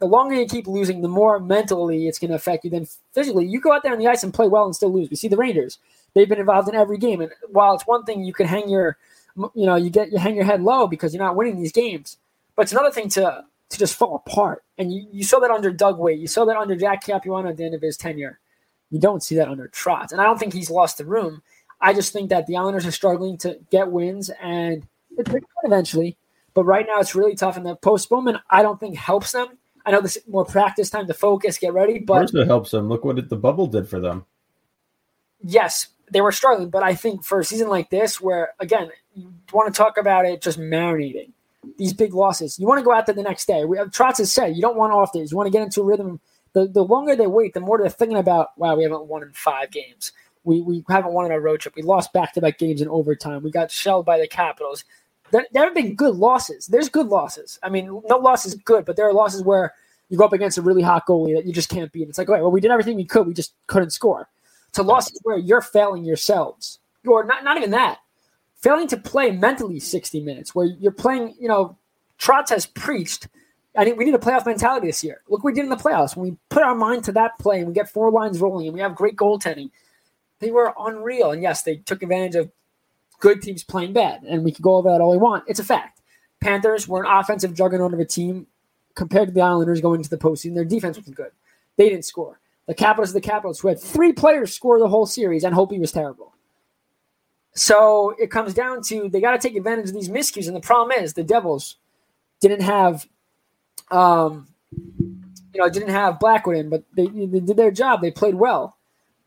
[0.00, 3.46] the longer you keep losing, the more mentally it's going to affect you than physically.
[3.46, 5.08] You go out there on the ice and play well and still lose.
[5.08, 5.78] We see the Rangers;
[6.14, 7.20] they've been involved in every game.
[7.20, 8.98] And while it's one thing you can hang your,
[9.36, 12.18] you know, you get you hang your head low because you're not winning these games,
[12.58, 14.64] but it's another thing to to just fall apart.
[14.78, 16.18] And you, you saw that under Doug Weight.
[16.18, 18.40] You saw that under Jack Capuano at the end of his tenure.
[18.90, 20.10] You don't see that under Trotz.
[20.10, 21.42] And I don't think he's lost the room.
[21.80, 24.84] I just think that the Islanders are struggling to get wins, and
[25.16, 25.32] it's
[25.62, 26.16] eventually.
[26.52, 27.56] But right now, it's really tough.
[27.56, 29.56] And the postponement, I don't think helps them.
[29.86, 32.00] I know this is more practice time to focus, get ready.
[32.00, 32.88] But it helps them.
[32.88, 34.24] Look what it, the bubble did for them.
[35.44, 36.70] yes, they were struggling.
[36.70, 40.24] But I think for a season like this, where again, you want to talk about
[40.26, 41.34] it just marinating
[41.76, 43.64] these big losses, you want to go out there the next day.
[43.64, 45.30] We, uh, Trotz has said you don't want off days.
[45.30, 46.20] You want to get into a rhythm.
[46.52, 49.32] The, the longer they wait, the more they're thinking about, wow, we haven't won in
[49.32, 50.12] five games.
[50.44, 51.76] We, we haven't won in a road trip.
[51.76, 53.42] We lost back to back games in overtime.
[53.42, 54.84] We got shelled by the Capitals.
[55.30, 56.66] There, there have been good losses.
[56.66, 57.58] There's good losses.
[57.62, 59.74] I mean, no loss is good, but there are losses where
[60.08, 62.08] you go up against a really hot goalie that you just can't beat.
[62.08, 63.26] It's like, right, well, we did everything we could.
[63.26, 64.28] We just couldn't score.
[64.72, 67.98] To losses where you're failing yourselves, or not, not even that,
[68.58, 71.76] failing to play mentally 60 minutes, where you're playing, you know,
[72.18, 73.28] Trotz has preached.
[73.76, 75.20] I think we need a playoff mentality this year.
[75.28, 76.16] Look what we did in the playoffs.
[76.16, 78.74] When we put our mind to that play and we get four lines rolling and
[78.74, 79.70] we have great goaltending,
[80.40, 81.30] they were unreal.
[81.30, 82.50] And yes, they took advantage of
[83.20, 84.22] good teams playing bad.
[84.22, 85.44] And we can go over that all we want.
[85.46, 86.00] It's a fact.
[86.40, 88.46] Panthers were an offensive juggernaut of a team
[88.94, 90.54] compared to the Islanders going into the postseason.
[90.54, 91.30] Their defense was good.
[91.76, 92.40] They didn't score.
[92.66, 95.92] The Capitals, the Capitals, who had three players score the whole series, and Hopi was
[95.92, 96.34] terrible.
[97.54, 100.46] So it comes down to they got to take advantage of these miscues.
[100.46, 101.76] And the problem is the Devils
[102.40, 103.06] didn't have,
[103.90, 108.00] um, you know, didn't have Blackwood in, but they, they did their job.
[108.00, 108.76] They played well.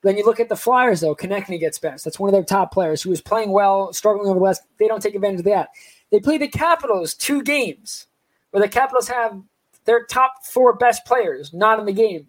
[0.03, 1.15] Then you look at the Flyers, though.
[1.15, 2.05] Konecny gets benched.
[2.05, 4.63] That's one of their top players who was playing well, struggling over the last.
[4.79, 5.69] They don't take advantage of that.
[6.09, 8.07] They play the Capitals two games,
[8.49, 9.41] where the Capitals have
[9.85, 12.27] their top four best players not in the game.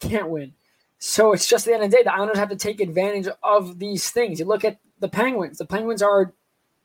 [0.00, 0.54] Can't win.
[0.98, 3.78] So it's just the end of the day, the Islanders have to take advantage of
[3.78, 4.40] these things.
[4.40, 5.58] You look at the Penguins.
[5.58, 6.32] The Penguins are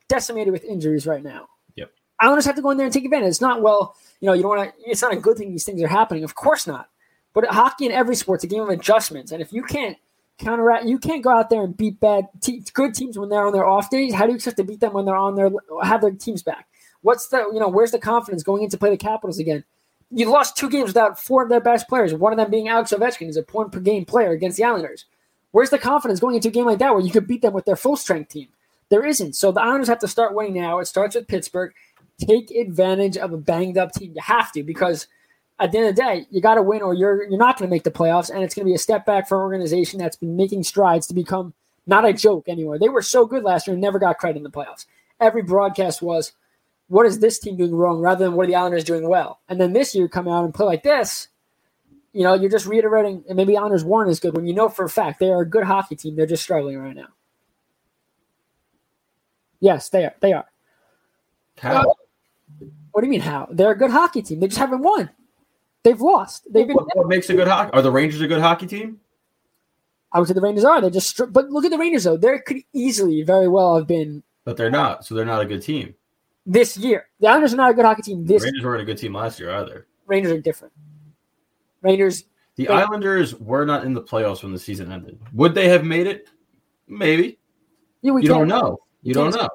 [0.08, 1.48] decimated with injuries right now.
[1.76, 1.90] Yep.
[2.20, 3.28] Islanders have to go in there and take advantage.
[3.28, 4.90] It's not well, you know, you don't want to.
[4.90, 6.24] It's not a good thing these things are happening.
[6.24, 6.88] Of course not.
[7.32, 9.96] But hockey in every sport's a game of adjustments, and if you can't
[10.38, 13.52] counteract, you can't go out there and beat bad, te- good teams when they're on
[13.52, 14.14] their off days.
[14.14, 15.50] How do you expect to beat them when they're on their
[15.82, 16.68] have their teams back?
[17.02, 19.64] What's the you know where's the confidence going in to play the Capitals again?
[20.10, 22.14] You lost two games without four of their best players.
[22.14, 25.06] One of them being Alex Ovechkin, who's a point per game player against the Islanders.
[25.54, 27.64] Where's the confidence going into a game like that where you could beat them with
[27.64, 28.48] their full strength team?
[28.88, 29.36] There isn't.
[29.36, 30.80] So the Islanders have to start winning now.
[30.80, 31.72] It starts with Pittsburgh.
[32.18, 34.14] Take advantage of a banged up team.
[34.16, 35.06] You have to because
[35.60, 37.68] at the end of the day, you got to win or you're you're not going
[37.68, 40.00] to make the playoffs, and it's going to be a step back for an organization
[40.00, 41.54] that's been making strides to become
[41.86, 42.80] not a joke anymore.
[42.80, 44.86] They were so good last year and never got credit in the playoffs.
[45.20, 46.32] Every broadcast was,
[46.88, 49.60] "What is this team doing wrong?" rather than "What are the Islanders doing well?" And
[49.60, 51.28] then this year, come out and play like this.
[52.14, 54.88] You know, you're just reiterating, and maybe honors weren't good when you know for a
[54.88, 56.14] fact they are a good hockey team.
[56.14, 57.08] They're just struggling right now.
[59.60, 60.14] Yes, they are.
[60.20, 60.46] They are.
[61.58, 61.84] How?
[62.92, 63.48] What do you mean how?
[63.50, 64.38] They're a good hockey team.
[64.38, 65.10] They just haven't won.
[65.82, 66.44] They've lost.
[66.52, 66.76] They've been.
[66.76, 67.72] What, what makes a good hockey?
[67.72, 69.00] Are the Rangers a good hockey team?
[70.12, 70.80] I would say the Rangers are.
[70.80, 71.08] They're just.
[71.10, 72.16] str- But look at the Rangers though.
[72.16, 75.04] They could easily, very well have been But they're not.
[75.04, 75.94] So they're not a good team.
[76.46, 77.08] this year.
[77.18, 78.24] The Islanders are not a good hockey team.
[78.24, 79.86] The This Rangers weren't a good team last year either.
[80.06, 80.72] Rangers are different.
[81.84, 82.24] Rangers.
[82.56, 85.18] The They- Islanders were not in the playoffs when the season ended.
[85.34, 86.28] Would they have made it?
[86.88, 87.38] Maybe.
[88.02, 88.80] Yeah, we you don't know.
[89.02, 89.48] You don't know.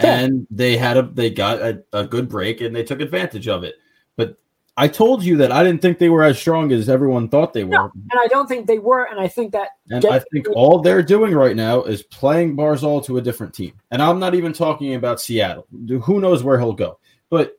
[0.00, 0.18] Yeah.
[0.18, 3.62] And they had a they got a, a good break and they took advantage of
[3.62, 3.76] it.
[4.16, 4.36] But
[4.76, 7.62] I told you that I didn't think they were as strong as everyone thought they
[7.62, 7.70] were.
[7.70, 9.04] No, and I don't think they were.
[9.04, 9.68] And I think that.
[9.90, 13.74] And I think all they're doing right now is playing Barzal to a different team.
[13.92, 15.66] And I'm not even talking about Seattle.
[16.02, 16.98] Who knows where he'll go?
[17.30, 17.56] But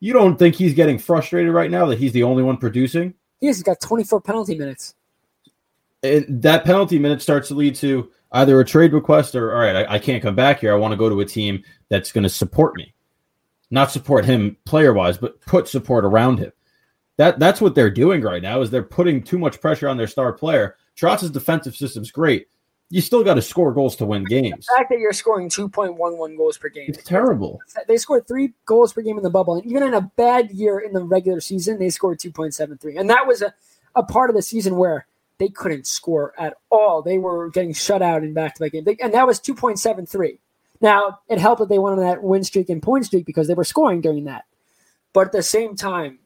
[0.00, 3.14] you don't think he's getting frustrated right now that he's the only one producing?
[3.40, 4.94] Yes, he's got 24 penalty minutes.
[6.02, 9.76] And that penalty minute starts to lead to either a trade request or, all right,
[9.76, 10.72] I, I can't come back here.
[10.72, 12.94] I want to go to a team that's going to support me.
[13.70, 16.52] Not support him player wise, but put support around him.
[17.18, 20.06] That that's what they're doing right now is they're putting too much pressure on their
[20.06, 20.76] star player.
[20.96, 22.48] Trotz's defensive system's great.
[22.92, 24.66] You still got to score goals to win games.
[24.66, 26.86] The fact that you're scoring 2.11 goals per game.
[26.88, 27.60] It's terrible.
[27.86, 30.80] They scored three goals per game in the bubble, and even in a bad year
[30.80, 32.98] in the regular season, they scored 2.73.
[32.98, 33.54] And that was a,
[33.94, 35.06] a part of the season where
[35.38, 37.00] they couldn't score at all.
[37.00, 40.38] They were getting shut out in back to back games, They- and that was 2.73.
[40.80, 43.54] Now, it helped that they went on that win streak and point streak because they
[43.54, 44.46] were scoring during that.
[45.12, 46.18] But at the same time,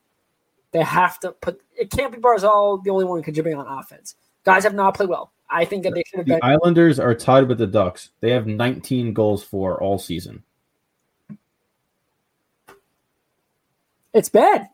[0.73, 4.15] they have to put it can't be Barzal the only one contributing on offense.
[4.45, 5.33] Guys have not played well.
[5.51, 6.41] I think that they should have The been.
[6.43, 8.11] Islanders are tied with the Ducks.
[8.21, 10.43] They have 19 goals for all season.
[14.13, 14.69] It's bad.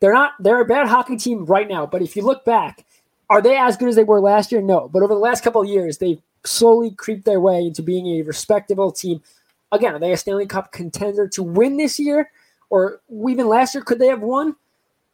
[0.00, 0.32] They're not.
[0.40, 1.86] They're a bad hockey team right now.
[1.86, 2.84] But if you look back,
[3.30, 4.60] are they as good as they were last year?
[4.60, 4.88] No.
[4.88, 8.22] But over the last couple of years, they've slowly creeped their way into being a
[8.22, 9.22] respectable team.
[9.70, 12.30] Again, are they a Stanley Cup contender to win this year,
[12.70, 13.84] or even last year?
[13.84, 14.56] Could they have won?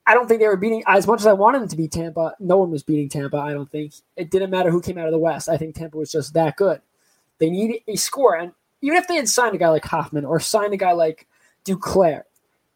[0.06, 2.34] I don't think they were beating as much as I wanted them to beat Tampa.
[2.38, 3.38] No one was beating Tampa.
[3.38, 5.48] I don't think it didn't matter who came out of the West.
[5.48, 6.80] I think Tampa was just that good.
[7.38, 8.52] They need a score, and
[8.82, 11.26] even if they had signed a guy like Hoffman or signed a guy like
[11.64, 12.24] Duclair,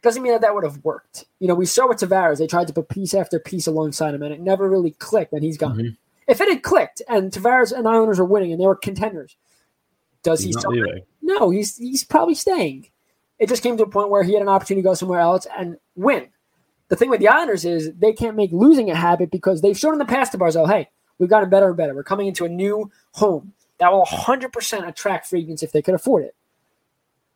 [0.03, 1.27] doesn't mean that that would have worked.
[1.39, 4.23] You know, we saw with Tavares, they tried to put piece after piece alongside him,
[4.23, 5.77] and it never really clicked, and he's gone.
[5.77, 5.97] Mhm.
[6.29, 9.37] If it had clicked and Tavares and Islanders are winning and they were contenders,
[10.23, 10.71] does he He's still?
[10.71, 11.03] leaving.
[11.23, 12.89] No, he's he's probably staying.
[13.39, 15.47] It just came to a point where he had an opportunity to go somewhere else
[15.57, 16.29] and win.
[16.89, 19.93] The thing with the Islanders is they can't make losing a habit because they've shown
[19.93, 21.95] in the past to Barzal, hey, we've gotten better and better.
[21.95, 25.95] We're coming into a new home that will 100% attract free agents if they could
[25.95, 26.35] afford it.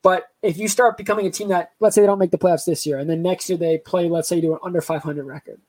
[0.02, 2.64] But if you start becoming a team that, let's say they don't make the playoffs
[2.64, 5.60] this year, and then next year they play, let's say, do an under 500 record,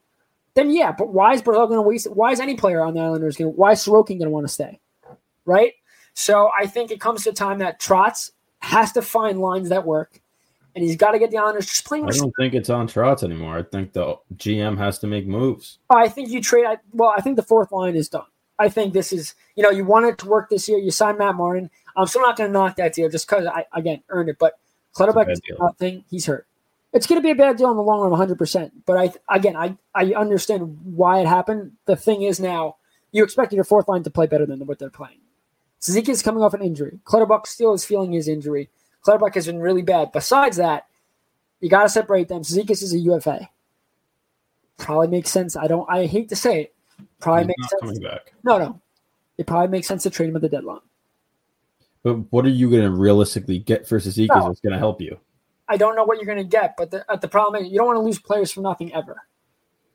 [0.54, 0.90] then yeah.
[0.90, 2.10] But why is Barzal going to waste?
[2.10, 3.52] Why is any player on the Islanders going?
[3.52, 4.80] Why is Sorokin going to want to stay?
[5.44, 5.74] Right.
[6.14, 9.84] So I think it comes to a time that Trotz has to find lines that
[9.84, 10.20] work,
[10.74, 12.06] and he's got to get the Islanders just playing.
[12.06, 13.56] I don't think it's on Trotz anymore.
[13.56, 15.78] I think the GM has to make moves.
[15.90, 16.66] Oh, I think you trade.
[16.66, 18.26] I, well, I think the fourth line is done.
[18.58, 20.78] I think this is, you know, you want it to work this year.
[20.78, 21.70] You sign Matt Martin.
[21.96, 24.36] I'm still not going to knock that deal just because I, again, earned it.
[24.38, 24.58] But
[24.94, 26.04] Clutterbuck is nothing.
[26.08, 26.46] He's hurt.
[26.92, 28.70] It's going to be a bad deal in the long run, 100%.
[28.86, 31.72] But I, again, I, I understand why it happened.
[31.86, 32.76] The thing is now,
[33.10, 35.18] you expected your fourth line to play better than what they're playing.
[35.80, 37.00] Suzuki is coming off an injury.
[37.04, 38.70] Clutterbuck still is feeling his injury.
[39.04, 40.12] Clutterbuck has been really bad.
[40.12, 40.86] Besides that,
[41.60, 42.42] you got to separate them.
[42.42, 43.48] Suzuki is a UFA.
[44.78, 45.56] Probably makes sense.
[45.56, 45.88] I don't.
[45.88, 46.74] I hate to say it.
[47.20, 47.80] Probably He's makes sense.
[47.80, 48.32] coming back.
[48.42, 48.80] No, no.
[49.38, 50.80] It probably makes sense to trade him at the deadline.
[52.02, 54.48] But what are you going to realistically get for Cizikas No.
[54.48, 55.18] that's going to help you?
[55.68, 57.86] I don't know what you're going to get, but the, the problem is you don't
[57.86, 59.22] want to lose players for nothing ever.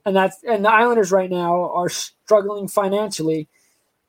[0.05, 3.47] And that's and the Islanders right now are struggling financially.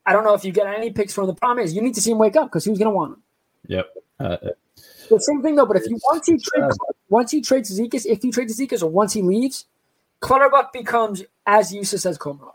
[0.06, 1.26] I don't know if you get any picks from.
[1.26, 3.12] The problem is you need to see him wake up because who's going to want
[3.14, 3.22] him?
[3.66, 3.86] Yep.
[4.18, 4.36] Uh,
[5.10, 5.66] The same thing though.
[5.66, 6.78] But if you once you trade sad.
[7.10, 9.66] once you trade Cizikas, if you trade Cizikas or once he leaves,
[10.20, 12.54] Clutterbuck becomes as useless as Komarov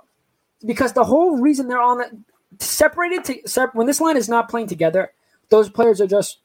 [0.65, 2.11] because the whole reason they're on that
[2.59, 5.11] separated to sep- when this line is not playing together,
[5.49, 6.39] those players are just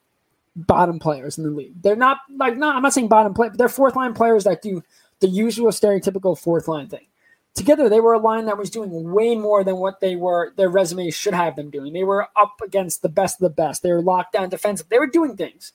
[0.57, 1.83] bottom players in the league.
[1.83, 2.77] They're not like not.
[2.77, 4.83] I'm not saying bottom play, but they're fourth line players that do
[5.21, 7.07] the usual stereotypical fourth line thing.
[7.55, 10.53] Together, they were a line that was doing way more than what they were.
[10.57, 11.93] Their resumes should have them doing.
[11.93, 13.83] They were up against the best of the best.
[13.83, 14.89] They were locked down defensive.
[14.89, 15.73] They were doing things,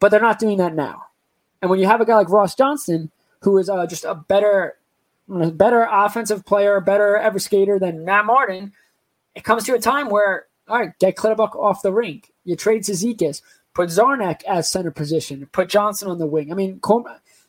[0.00, 1.04] but they're not doing that now.
[1.62, 3.10] And when you have a guy like Ross Johnston,
[3.42, 4.76] who is uh, just a better,
[5.28, 8.72] better offensive player, better ever skater than Matt Martin,
[9.34, 12.32] it comes to a time where all right, get Clutterbuck off the rink.
[12.44, 13.42] You trade Cizikas,
[13.74, 16.52] put Czarnik as center position, put Johnston on the wing.
[16.52, 16.80] I mean,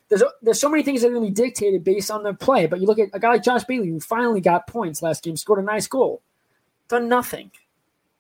[0.10, 2.66] there's there's so many things that are going to be dictated based on their play.
[2.66, 5.38] But you look at a guy like Josh Bailey, who finally got points last game,
[5.38, 6.22] scored a nice goal,
[6.88, 7.52] done nothing,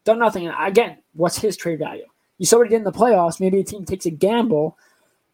[0.03, 0.47] done nothing.
[0.47, 2.05] And again, what's his trade value?
[2.41, 3.39] You saw what he did in the playoffs.
[3.39, 4.75] Maybe a team takes a gamble,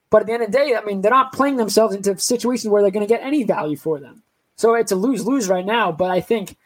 [0.10, 2.70] but at the end of the day, I mean, they're not playing themselves into situations
[2.70, 4.24] where they're going to get any value for them.
[4.58, 5.94] So it's a lose lose right now.
[5.94, 6.58] But I think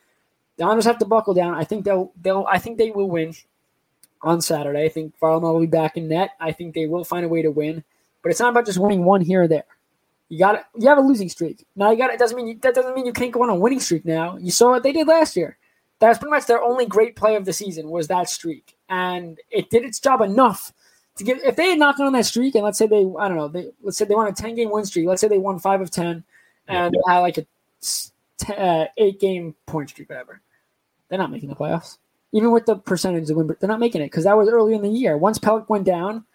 [0.58, 1.54] the Islanders have to buckle down.
[1.54, 3.36] I think they'll they'll I think they will win
[4.24, 4.84] on Saturday.
[4.84, 6.32] I think Varlamov will be back in net.
[6.40, 7.84] I think they will find a way to win.
[8.24, 9.66] But it's not about just winning one here or there.
[10.28, 10.66] You got.
[10.76, 11.92] You have a losing streak now.
[11.92, 12.18] You got it.
[12.18, 14.38] Doesn't mean you, that doesn't mean you can't go on a winning streak now.
[14.38, 15.60] You saw what they did last year.
[16.00, 19.70] That's pretty much their only great play of the season was that streak, and it
[19.70, 20.74] did its job enough
[21.16, 21.40] to give.
[21.40, 23.72] If they had knocked on that streak, and let's say they, I don't know, they
[23.82, 25.08] let's say they won a ten game win streak.
[25.08, 26.24] Let's say they won five of ten,
[26.68, 27.46] and they had like a
[27.82, 30.42] t- uh, eight game point streak, whatever.
[31.10, 31.98] They're not making the playoffs,
[32.34, 33.56] even with the percentage of win.
[33.60, 35.18] They're not making it because that was early in the year.
[35.18, 36.26] Once Pelech went down,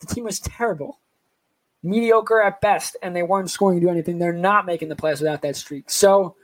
[0.00, 0.98] the team was terrible,
[1.82, 4.18] mediocre at best, and they weren't scoring to do anything.
[4.18, 5.90] They're not making the playoffs without that streak.
[5.90, 6.34] So,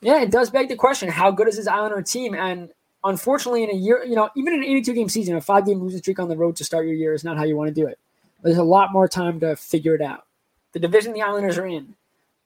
[0.00, 2.34] yeah, it does beg the question: How good is this Islander team?
[2.34, 2.70] And
[3.04, 5.80] unfortunately, in a year, you know, even in an 82 game season, a five game
[5.80, 7.74] losing streak on the road to start your year is not how you want to
[7.74, 7.98] do it.
[8.42, 10.26] There's a lot more time to figure it out.
[10.72, 11.94] The division the Islanders are in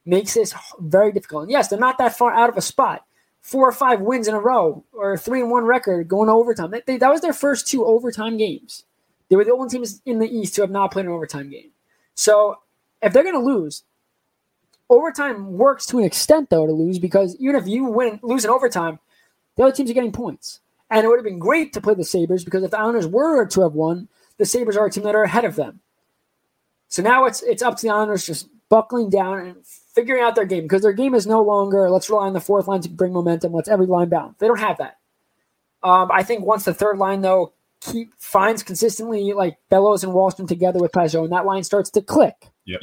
[0.05, 1.45] makes this very difficult.
[1.45, 3.05] And yes, they're not that far out of a spot.
[3.41, 6.33] Four or five wins in a row, or a three and one record going to
[6.33, 6.71] overtime.
[6.71, 8.85] They- they- that was their first two overtime games.
[9.29, 11.71] They were the only teams in the East to have not played an overtime game.
[12.15, 12.59] So
[13.03, 13.83] if they're going to lose,
[14.89, 18.51] overtime works to an extent though to lose because even if you win lose in
[18.51, 18.99] overtime,
[19.57, 20.61] the other teams are getting points.
[20.91, 23.47] And it would have been great to play the Sabres because if the Islanders were
[23.47, 25.81] to have won, the Sabres are a team that are ahead of them.
[26.89, 30.45] So now it's it's up to the Islanders just buckling down and figuring out their
[30.45, 33.13] game because their game is no longer let's rely on the fourth line to bring
[33.13, 34.37] momentum, let's every line balance.
[34.39, 34.99] They don't have that.
[35.83, 40.49] Um, I think once the third line though keep finds consistently like Bellows and Wahlstrom
[40.49, 42.51] together with Pageau, and that line starts to click.
[42.67, 42.81] Yep.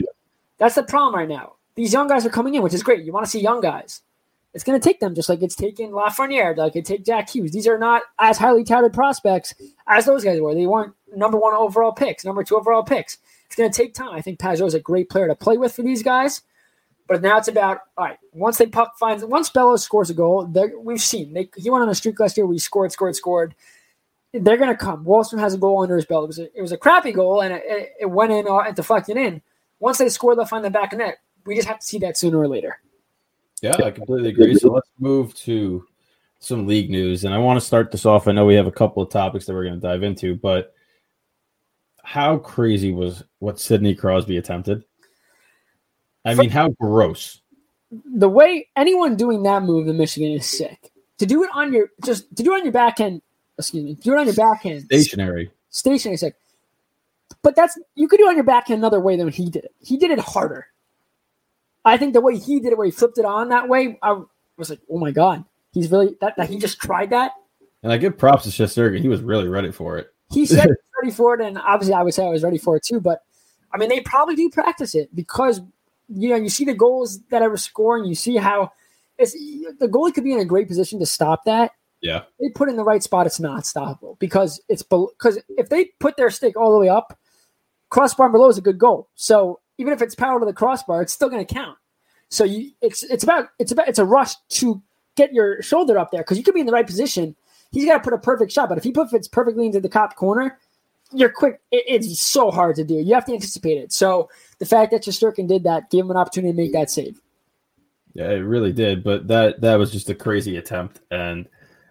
[0.58, 1.54] That's the problem right now.
[1.76, 3.04] These young guys are coming in, which is great.
[3.04, 4.02] You want to see young guys.
[4.54, 7.52] It's going to take them just like it's taken Lafreniere, like it take Jack Hughes.
[7.52, 9.54] These are not as highly touted prospects
[9.88, 10.54] as those guys were.
[10.54, 13.18] They weren't number one overall picks, number two overall picks.
[13.46, 14.14] It's going to take time.
[14.14, 16.42] I think Pageau is a great player to play with for these guys.
[17.08, 18.18] But now it's about all right.
[18.32, 20.46] Once they puck finds, once Bellows scores a goal,
[20.82, 22.46] we've seen they, he went on a streak last year.
[22.46, 23.56] We scored, scored, scored.
[24.34, 25.04] They're going to come.
[25.04, 26.24] Wahlstrom has a goal under his belt.
[26.24, 28.60] It was a, it was a crappy goal, and it, it, it went in uh,
[28.60, 29.42] and deflected in.
[29.80, 31.18] Once they score, they'll find the back of net.
[31.46, 32.80] We just have to see that sooner or later.
[33.62, 34.56] Yeah, I completely agree.
[34.56, 35.86] So let's move to
[36.40, 37.24] some league news.
[37.24, 38.28] And I want to start this off.
[38.28, 40.74] I know we have a couple of topics that we're going to dive into, but
[42.04, 44.84] how crazy was what Sidney Crosby attempted?
[46.26, 47.42] I mean, how gross.
[48.06, 50.92] the way anyone doing that move in Michigan is sick.
[51.20, 53.22] To do it on your just to do it on your backhand,
[53.58, 55.52] excuse me, do it on your backhand Stationary.
[55.70, 56.36] stationary sick.
[57.44, 59.76] But that's you could do it on your backhand another way than he did it.
[59.80, 60.68] He did it harder.
[61.84, 64.22] I think the way he did it, where he flipped it on that way, I
[64.58, 65.44] was like, oh my god,
[65.74, 67.32] he's really that, that he just tried that.
[67.84, 69.00] And I give props to Shesterkin.
[69.00, 70.14] He was really ready for it.
[70.32, 72.76] He said he's ready for it, and obviously I would say I was ready for
[72.76, 73.00] it too.
[73.00, 73.24] But
[73.74, 75.62] I mean, they probably do practice it because
[76.08, 78.06] you know you see the goals that I was scoring.
[78.06, 78.72] You see how
[79.18, 81.72] it's the goalie could be in a great position to stop that.
[82.02, 82.24] Yeah.
[82.40, 83.28] They put in the right spot.
[83.28, 87.18] It's not stoppable because it's because if they put their stick all the way up,
[87.90, 89.08] crossbar below is a good goal.
[89.16, 91.78] So even if it's parallel to the crossbar, it's still going to count.
[92.30, 94.82] So you, it's it's about it's about it's a rush to
[95.16, 97.36] get your shoulder up there because you could be in the right position.
[97.72, 99.90] He's got to put a perfect shot, but if he puts it perfectly into the
[99.90, 100.60] top corner,
[101.12, 101.60] you're quick.
[101.72, 102.96] It, it's so hard to do.
[102.96, 103.92] You have to anticipate it.
[103.92, 104.30] So
[104.60, 107.20] the fact that Shesterkin did that gave him an opportunity to make that save.
[108.14, 109.04] Yeah, it really did.
[109.04, 111.48] But that that was just a crazy attempt, and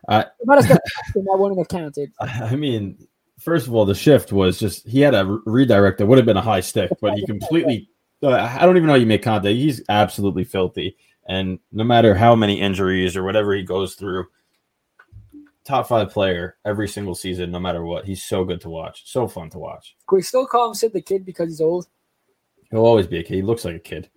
[0.08, 0.80] I that
[1.14, 2.12] wouldn't have counted.
[2.20, 2.96] I mean,
[3.40, 6.26] first of all, the shift was just he had a re- redirect that would have
[6.26, 7.88] been a high stick, but he completely.
[8.22, 9.54] Uh, I don't even know how you make contact.
[9.54, 10.96] He's absolutely filthy,
[11.26, 14.26] and no matter how many injuries or whatever he goes through,
[15.64, 18.04] top five player every single season, no matter what.
[18.04, 19.96] He's so good to watch, so fun to watch.
[20.08, 21.86] Can we still call him Sid the Kid because he's old?
[22.70, 23.34] He'll always be a kid.
[23.34, 24.10] He looks like a kid.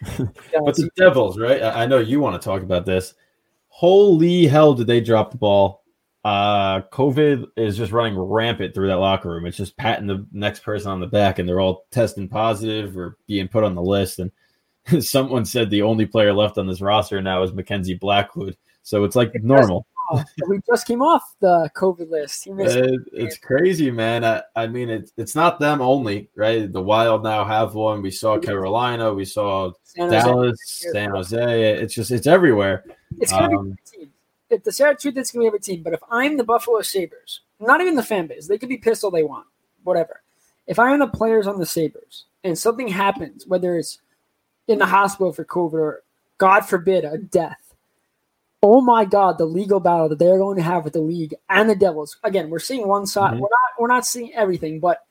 [0.16, 1.62] But the Devils, right?
[1.62, 3.14] I know you want to talk about this.
[3.68, 5.84] Holy hell, did they drop the ball?
[6.24, 9.46] Uh, COVID is just running rampant through that locker room.
[9.46, 13.16] It's just patting the next person on the back, and they're all testing positive or
[13.26, 14.18] being put on the list.
[14.18, 14.30] And
[15.04, 18.56] someone said the only player left on this roster now is Mackenzie Blackwood.
[18.82, 19.86] So it's like normal.
[20.10, 22.44] Oh, we just came off the COVID list.
[22.44, 24.24] He missed It- it's crazy, man.
[24.24, 26.72] I, I mean, it's it's not them only, right?
[26.72, 28.00] The Wild now have one.
[28.00, 29.12] We saw Carolina.
[29.12, 30.10] We saw San.
[30.10, 30.56] Dallas,
[30.92, 31.74] San Jose.
[31.74, 32.84] It's just it's everywhere.
[33.18, 34.08] It's gonna Um, be.
[34.50, 37.40] If the sad truth is gonna be every team, but if I'm the Buffalo Sabres,
[37.60, 39.46] not even the fan base, they could be pissed all they want,
[39.84, 40.22] whatever.
[40.66, 44.00] If I am the players on the Sabres and something happens, whether it's
[44.66, 46.02] in the hospital for COVID or
[46.38, 47.74] God forbid a death,
[48.62, 51.68] oh my God, the legal battle that they're going to have with the league and
[51.68, 52.16] the Devils.
[52.24, 53.34] Again, we're seeing one side.
[53.34, 53.40] Mhm.
[53.40, 55.04] We're not we're not seeing everything, but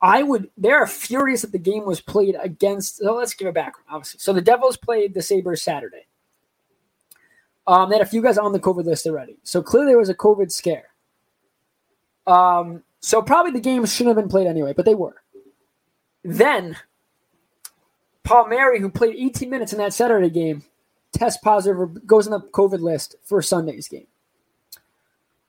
[0.00, 0.50] I would.
[0.56, 2.98] They're furious that the game was played against.
[2.98, 4.20] So let's give it background, obviously.
[4.20, 6.06] So the Devils played the Sabres Saturday.
[7.66, 9.38] Um, they had a few guys on the COVID list already.
[9.42, 10.88] So clearly there was a COVID scare.
[12.26, 15.22] Um, so probably the game shouldn't have been played anyway, but they were.
[16.22, 16.76] Then
[18.22, 20.64] Palmieri, who played 18 minutes in that Saturday game,
[21.12, 24.06] tests positive or goes on the COVID list for Sunday's game.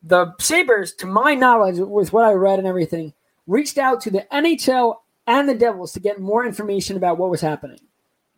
[0.03, 3.13] The Sabres, to my knowledge, with what I read and everything,
[3.47, 7.41] reached out to the NHL and the Devils to get more information about what was
[7.41, 7.79] happening.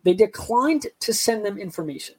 [0.04, 2.14] They declined to send them information.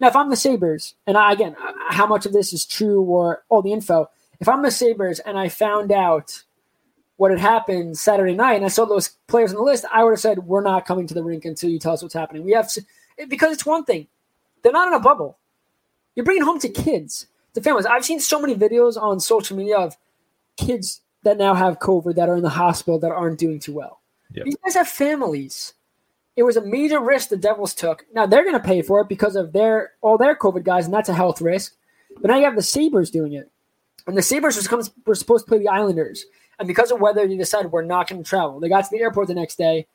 [0.00, 1.54] Now, if I'm the Sabres, and I, again,
[1.90, 4.08] how much of this is true or all the info,
[4.40, 6.42] if I'm the Sabres and I found out
[7.16, 10.12] what had happened Saturday night and I saw those players on the list, I would
[10.12, 12.44] have said, We're not coming to the rink until you tell us what's happening.
[12.44, 12.82] We have to,
[13.28, 14.06] because it's one thing,
[14.62, 15.38] they're not in a bubble.
[16.14, 17.86] You're bringing home to kids, to families.
[17.86, 19.96] I've seen so many videos on social media of
[20.56, 24.00] kids that now have COVID that are in the hospital that aren't doing too well.
[24.32, 24.44] Yep.
[24.46, 25.74] These guys have families.
[26.36, 28.06] It was a major risk the Devils took.
[28.14, 30.94] Now they're going to pay for it because of their all their COVID guys, and
[30.94, 31.74] that's a health risk.
[32.20, 33.50] But now you have the Sabres doing it,
[34.06, 36.24] and the comes, were supposed to play the Islanders,
[36.58, 38.60] and because of weather, they decided we're not going to travel.
[38.60, 39.86] They got to the airport the next day,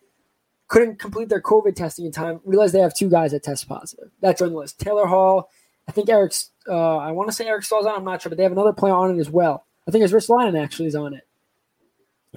[0.67, 2.41] couldn't complete their COVID testing in time.
[2.45, 4.09] Realized they have two guys that test positive.
[4.21, 4.79] That's on the list.
[4.79, 5.49] Taylor Hall,
[5.87, 6.51] I think Eric's.
[6.67, 7.95] Uh, I want to say Eric Staal's on.
[7.95, 9.65] I'm not sure, but they have another player on it as well.
[9.87, 11.27] I think his Ristolainen actually is on it.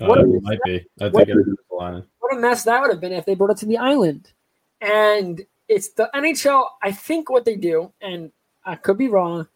[0.01, 0.87] Uh, What- it might be.
[1.01, 2.05] I think it is the line.
[2.20, 4.33] What a mess that would have been if they brought it to the island.
[4.81, 6.65] And it's the NHL.
[6.83, 8.33] I think what they do, and
[8.65, 9.49] I could be wrong,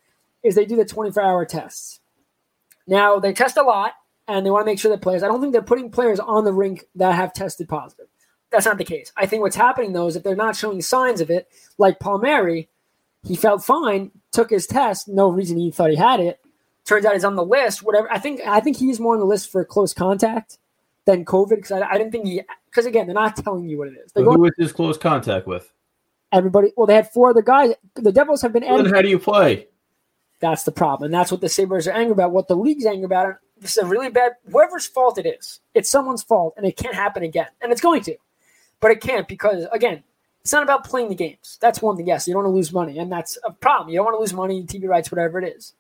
[0.43, 2.01] is they do the 24 hour tests.
[2.87, 3.93] Now they test a lot,
[4.27, 5.23] and they want to make sure that players.
[5.23, 8.07] I don't think they're putting players on the rink that have tested positive.
[8.51, 9.13] That's not the case.
[9.17, 11.49] I think what's happening though is if they're not showing signs of it,
[11.79, 12.69] like Palmieri,
[13.25, 16.41] he felt fine, took his test, no reason he thought he had it.
[16.85, 17.83] Turns out he's on the list.
[17.83, 18.11] Whatever.
[18.13, 20.59] I think I think he's more on the list for close contact
[21.05, 23.89] than COVID because I, I didn't think he because again they're not telling you what
[23.89, 24.13] it is.
[24.13, 25.73] They're who was his close contact with?
[26.33, 26.73] everybody.
[26.77, 27.75] Well, they had four other guys.
[27.95, 28.65] The Devils have been.
[28.65, 29.69] Well, then how do you play?
[30.41, 32.33] That's the problem, and that's what the Sabres are angry about.
[32.33, 33.27] What the league's angry about.
[33.27, 34.33] And this is a really bad.
[34.51, 38.03] Whoever's fault it is, it's someone's fault, and it can't happen again, and it's going
[38.03, 38.17] to,
[38.81, 40.03] but it can't because again.
[40.41, 41.57] It's not about playing the games.
[41.61, 42.09] That's one thing.
[42.09, 43.91] Yes, you don't want to lose money, and that's a problem.
[43.91, 45.73] You don't want to lose money, TV rights, whatever it is.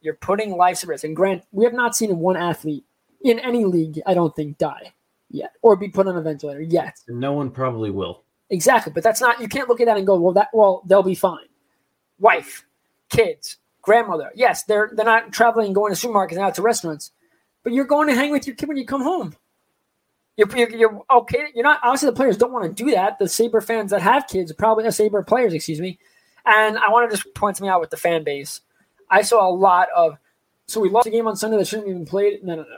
[0.00, 1.04] You're putting lives at risk.
[1.04, 2.84] And Grant, we have not seen one athlete
[3.22, 4.92] in any league, I don't think, die
[5.30, 6.98] yet or be put on a ventilator yet.
[7.08, 8.22] No one probably will.
[8.50, 9.40] Exactly, but that's not.
[9.40, 11.46] You can't look at that and go, "Well, that well, they'll be fine."
[12.18, 12.66] Wife,
[13.08, 14.32] kids, grandmother.
[14.34, 17.12] Yes, they're they're not traveling, going to supermarkets and out to restaurants,
[17.62, 19.36] but you're going to hang with your kid when you come home.
[20.36, 21.46] You're, you're, you're okay.
[21.54, 21.80] You're not.
[21.84, 23.20] Obviously, the players don't want to do that.
[23.20, 25.98] The Sabre fans that have kids, probably uh, Sabre players, excuse me.
[26.44, 28.62] And I want to just point something out with the fan base.
[29.10, 30.16] I saw a lot of.
[30.66, 32.44] So we lost a game on Sunday that shouldn't have even played.
[32.44, 32.76] No, no, no.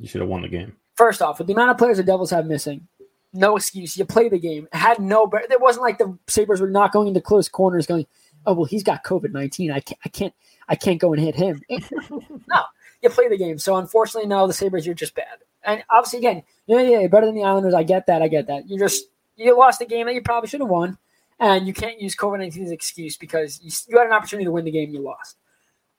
[0.00, 0.76] You should have won the game.
[0.96, 2.86] First off, with the amount of players the Devils have missing,
[3.32, 3.96] no excuse.
[3.96, 4.68] You play the game.
[4.72, 5.30] It had no.
[5.32, 8.06] It wasn't like the Sabres were not going into close corners, going,
[8.46, 9.70] "Oh well, he's got COVID nineteen.
[9.70, 10.00] I can't.
[10.04, 10.34] I can't.
[10.68, 12.62] I can't go and hit him." no,
[13.02, 13.58] you play the game.
[13.58, 15.38] So unfortunately, no, the Sabres, you're just bad.
[15.64, 17.74] And obviously, again, yeah, yeah, better than the Islanders.
[17.74, 18.22] I get that.
[18.22, 18.68] I get that.
[18.68, 19.06] You just
[19.36, 20.96] you lost a game that you probably should have won,
[21.40, 24.44] and you can't use COVID nineteen as an excuse because you, you had an opportunity
[24.44, 25.36] to win the game you lost.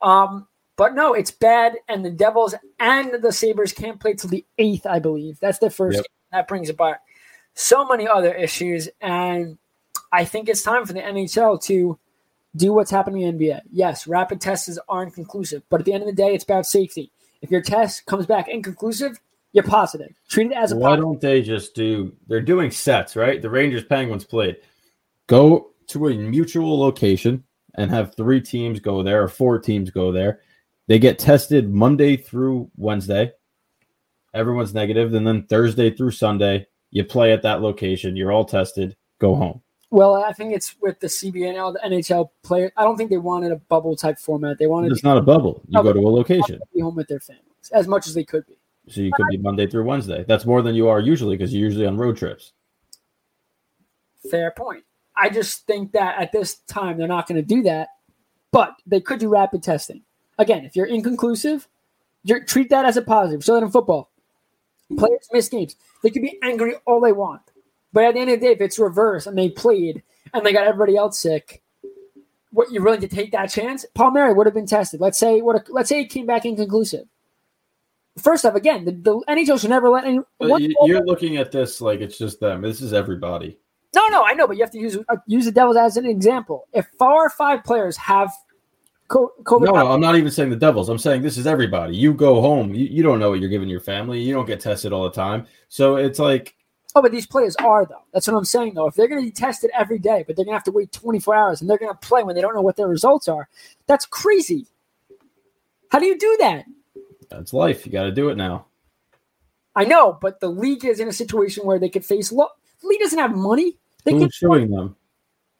[0.01, 0.47] Um,
[0.77, 4.85] but no, it's bad, and the Devils and the Sabres can't play till the eighth,
[4.85, 5.39] I believe.
[5.39, 5.97] That's the first.
[5.97, 6.05] Yep.
[6.31, 6.97] That brings about
[7.53, 9.57] so many other issues, and
[10.11, 11.97] I think it's time for the NHL to
[12.55, 13.61] do what's happening in the NBA.
[13.71, 17.11] Yes, rapid tests aren't conclusive, but at the end of the day, it's about safety.
[17.41, 19.19] If your test comes back inconclusive,
[19.53, 20.13] you're positive.
[20.27, 21.03] Treat it as a Why positive.
[21.05, 22.13] don't they just do?
[22.27, 23.41] They're doing sets, right?
[23.41, 24.57] The Rangers Penguins played.
[25.27, 27.43] Go to a mutual location
[27.77, 30.41] and have three teams go there or four teams go there.
[30.87, 33.31] They get tested Monday through Wednesday.
[34.33, 38.15] Everyone's negative, and then Thursday through Sunday, you play at that location.
[38.15, 38.95] You're all tested.
[39.19, 39.61] Go home.
[39.91, 42.71] Well, I think it's with the CBA now, the NHL player.
[42.75, 44.57] I don't think they wanted a bubble type format.
[44.59, 45.61] They wanted It's not a bubble.
[45.69, 48.23] You go to a location, to be home with their families as much as they
[48.23, 48.57] could be.
[48.87, 50.23] so you could be Monday through Wednesday.
[50.27, 52.53] That's more than you are usually because you're usually on road trips.
[54.29, 54.83] Fair point.
[55.17, 57.89] I just think that at this time they're not going to do that,
[58.51, 60.01] but they could do rapid testing.
[60.37, 61.67] Again, if you're inconclusive,
[62.23, 63.43] you're, treat that as a positive.
[63.43, 64.11] So that in football,
[64.97, 65.75] players miss games.
[66.03, 67.41] They could be angry all they want,
[67.93, 70.53] but at the end of the day, if it's reverse and they played and they
[70.53, 71.63] got everybody else sick,
[72.51, 73.85] what you're willing to take that chance?
[73.93, 75.01] Palmieri would have been tested.
[75.01, 75.69] Let's say what?
[75.69, 77.07] Let's say it came back inconclusive.
[78.17, 80.19] First off, again, the, the NHL should never let any.
[80.19, 82.61] Uh, but you, you're looking at this like it's just them.
[82.61, 83.57] This is everybody.
[83.95, 86.05] No, no, I know, but you have to use uh, use the Devils as an
[86.05, 86.67] example.
[86.73, 88.31] If four or five players have
[89.09, 90.89] COVID, No, no, I'm not even saying the Devils.
[90.89, 91.95] I'm saying this is everybody.
[91.95, 92.73] You go home.
[92.73, 94.19] You, you don't know what you're giving your family.
[94.21, 95.45] You don't get tested all the time.
[95.69, 96.55] So it's like,
[96.95, 98.03] oh, but these players are though.
[98.13, 98.87] That's what I'm saying though.
[98.87, 100.91] If they're going to be tested every day, but they're going to have to wait
[100.91, 103.47] 24 hours and they're going to play when they don't know what their results are,
[103.87, 104.65] that's crazy.
[105.89, 106.65] How do you do that?
[107.29, 107.85] that's life.
[107.85, 108.65] You got to do it now.
[109.75, 112.31] I know, but the league is in a situation where they could face.
[112.31, 112.49] Lo-
[112.81, 113.77] the league doesn't have money.
[114.05, 114.95] They Who's suing them?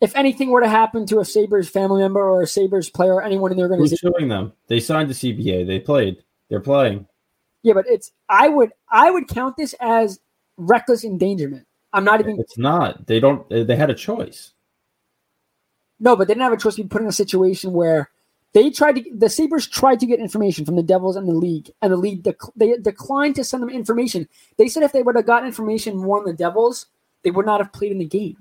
[0.02, 3.24] if anything were to happen to a Sabres family member or a Sabres player or
[3.24, 4.54] anyone in the organization, Who's suing them?
[4.68, 5.66] They signed the CBA.
[5.66, 6.24] They played.
[6.50, 7.08] They're playing.
[7.64, 10.20] yeah, but it's I would I would count this as
[10.58, 11.66] reckless endangerment.
[11.92, 13.08] I'm not even It's not.
[13.08, 13.48] They don't.
[13.50, 14.54] They had a choice.
[16.00, 18.10] No, but they didn't have a choice to be put in a situation where
[18.54, 19.04] they tried to.
[19.14, 22.22] The Sabres tried to get information from the Devils and the league, and the league
[22.24, 24.28] dec- they declined to send them information.
[24.58, 26.88] They said if they would have gotten information more on the Devils,
[27.26, 28.38] they would not have played in the game.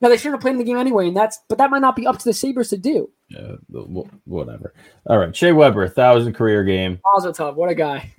[0.00, 1.94] Now they shouldn't have played in the game anyway, and that's but that might not
[1.94, 3.10] be up to the Sabres to do.
[3.28, 3.52] Yeah,
[4.24, 4.74] whatever.
[5.06, 7.00] All right, Shea Weber, thousand career game.
[7.14, 8.12] Mazel tov, what a guy!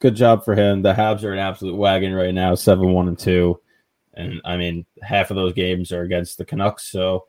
[0.00, 0.82] Good job for him.
[0.82, 3.60] The Habs are an absolute wagon right now, seven one and two,
[4.14, 6.90] and I mean half of those games are against the Canucks.
[6.90, 7.26] So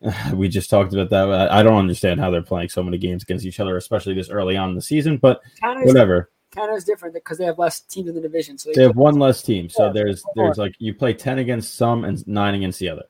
[0.32, 1.50] we just talked about that.
[1.50, 4.56] I don't understand how they're playing so many games against each other, especially this early
[4.56, 5.18] on in the season.
[5.18, 5.92] But Canada's,
[6.54, 6.66] whatever.
[6.66, 9.42] Canada's different because they have less teams in the division, so They have one less
[9.42, 12.88] team, so Yeah, there's there's like you play ten against some and nine against the
[12.88, 13.04] other.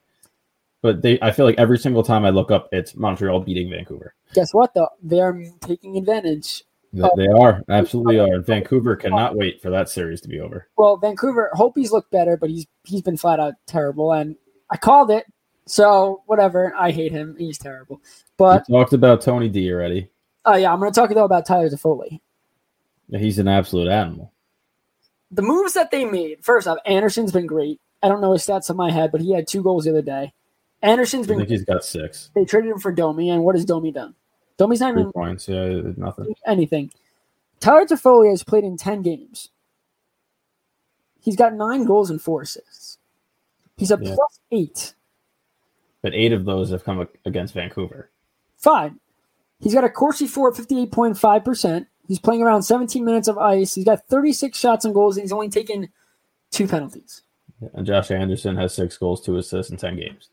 [0.83, 4.15] But they, I feel like every single time I look up, it's Montreal beating Vancouver.
[4.33, 4.89] guess what though?
[5.03, 6.65] They're taking advantage.
[6.93, 8.35] They, they are absolutely are.
[8.35, 10.69] And Vancouver cannot wait for that series to be over.
[10.77, 14.37] Well, Vancouver, hope he's looked better, but he's he's been flat out terrible, and
[14.71, 15.27] I called it.
[15.67, 17.37] So whatever, I hate him.
[17.39, 18.01] He's terrible.
[18.39, 20.09] But we talked about Tony D already.
[20.47, 22.21] oh yeah, I'm going to talk though about Tyler Toffoli.
[23.13, 24.33] He's an absolute animal.
[25.31, 26.45] The moves that they made.
[26.45, 27.81] First off, Anderson's been great.
[28.03, 30.03] I don't know his stats on my head, but he had two goals the other
[30.03, 30.33] day.
[30.83, 31.37] Anderson's been.
[31.37, 32.31] I think he's got six.
[32.35, 34.15] They traded him for Domi, and what has Domi done?
[34.57, 35.49] Domi's not Three even points.
[35.49, 36.35] Yeah, nothing.
[36.47, 36.91] anything.
[37.61, 39.51] Tyler Toffoli has played in ten games.
[41.21, 42.99] He's got nine goals and four assists.
[43.77, 44.15] He's a Yeah.
[44.15, 44.95] plus eight.
[46.03, 48.09] But eight of those have come against Vancouver.
[48.57, 48.99] Fine.
[49.61, 51.87] He's got a Corsi for at 58.5%.
[52.11, 53.73] He's playing around 17 minutes of ice.
[53.73, 55.89] He's got 36 shots and goals, and he's only taken
[56.51, 57.23] two penalties.
[57.73, 60.29] And Josh Anderson has six goals, two assists in ten games.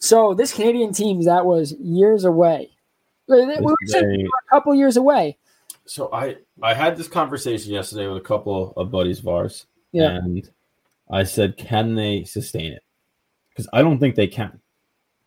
[0.00, 2.70] So this Canadian team that was years away.
[3.28, 5.38] We were saying They- a couple years away.
[5.86, 10.16] So I I had this conversation yesterday with a couple of buddies of ours, Yeah.
[10.16, 10.50] and
[11.08, 12.82] I said, can they sustain it?
[13.50, 14.60] Because I don't think they can.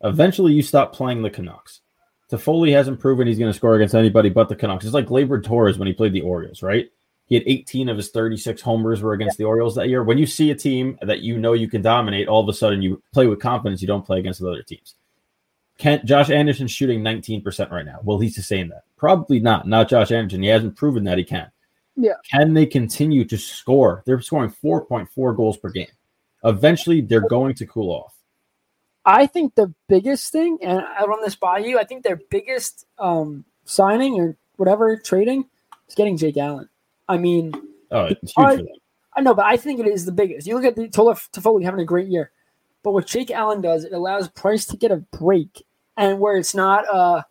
[0.04, 1.80] Eventually, you stop playing the Canucks.
[2.30, 4.84] Toffoli hasn't proven he's going to score against anybody but the Canucks.
[4.84, 6.90] It's like Gleyber Torres when he played the Orioles, right?
[7.26, 10.02] He had 18 of his 36 homers were against the Orioles that year.
[10.02, 12.80] When you see a team that you know you can dominate, all of a sudden
[12.80, 13.82] you play with confidence.
[13.82, 14.94] You don't play against the other teams.
[15.78, 18.00] Kent, Josh Anderson shooting 19% right now?
[18.02, 18.82] Will he sustain that?
[18.96, 19.68] Probably not.
[19.68, 20.42] Not Josh Anderson.
[20.42, 21.50] He hasn't proven that he can.
[21.96, 22.14] Yeah.
[22.30, 24.02] Can they continue to score?
[24.06, 25.86] They're scoring 4.4 goals per game.
[26.44, 28.14] Eventually, they're going to cool off.
[29.04, 32.84] I think the biggest thing, and I run this by you, I think their biggest
[32.98, 35.46] um, signing or whatever trading
[35.88, 36.68] is getting Jake Allen.
[37.08, 37.52] I mean,
[38.36, 38.56] Oh, I-
[39.14, 40.46] I know, but I think it is the biggest.
[40.46, 42.30] You look at the Tola Toffoli having a great year,
[42.84, 45.64] but what Jake Allen does, it allows Price to get a break,
[45.96, 47.22] and where it's not, uh,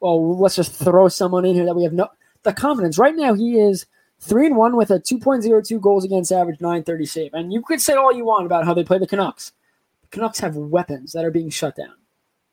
[0.00, 2.08] well, let's just throw someone in here that we have no
[2.42, 2.98] the confidence.
[2.98, 3.86] Right now, he is
[4.18, 7.34] three and one with a two point zero two goals against average, nine thirty save,
[7.34, 9.52] and you could say all you want about how they play the Canucks.
[10.10, 11.94] Canucks have weapons that are being shut down,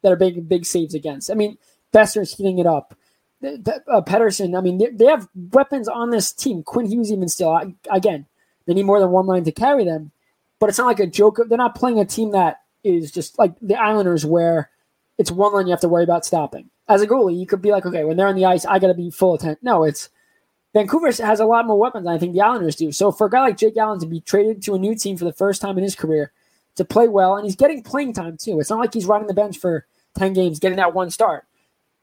[0.01, 1.31] that are making big saves against.
[1.31, 1.57] I mean,
[1.93, 2.95] Boeser's heating it up.
[3.43, 6.63] Uh, Pettersson, I mean, they, they have weapons on this team.
[6.63, 7.49] Quinn Hughes even still.
[7.49, 8.25] I, again,
[8.65, 10.11] they need more than one line to carry them,
[10.59, 11.39] but it's not like a joke.
[11.47, 14.69] They're not playing a team that is just like the Islanders, where
[15.17, 16.69] it's one line you have to worry about stopping.
[16.87, 18.87] As a goalie, you could be like, okay, when they're on the ice, I got
[18.87, 19.59] to be full attention.
[19.61, 20.09] No, it's
[20.73, 22.91] Vancouver has a lot more weapons than I think the Islanders do.
[22.91, 25.25] So for a guy like Jake Allen to be traded to a new team for
[25.25, 26.31] the first time in his career,
[26.75, 28.59] to play well, and he's getting playing time too.
[28.59, 29.85] It's not like he's riding the bench for
[30.17, 31.45] 10 games, getting that one start.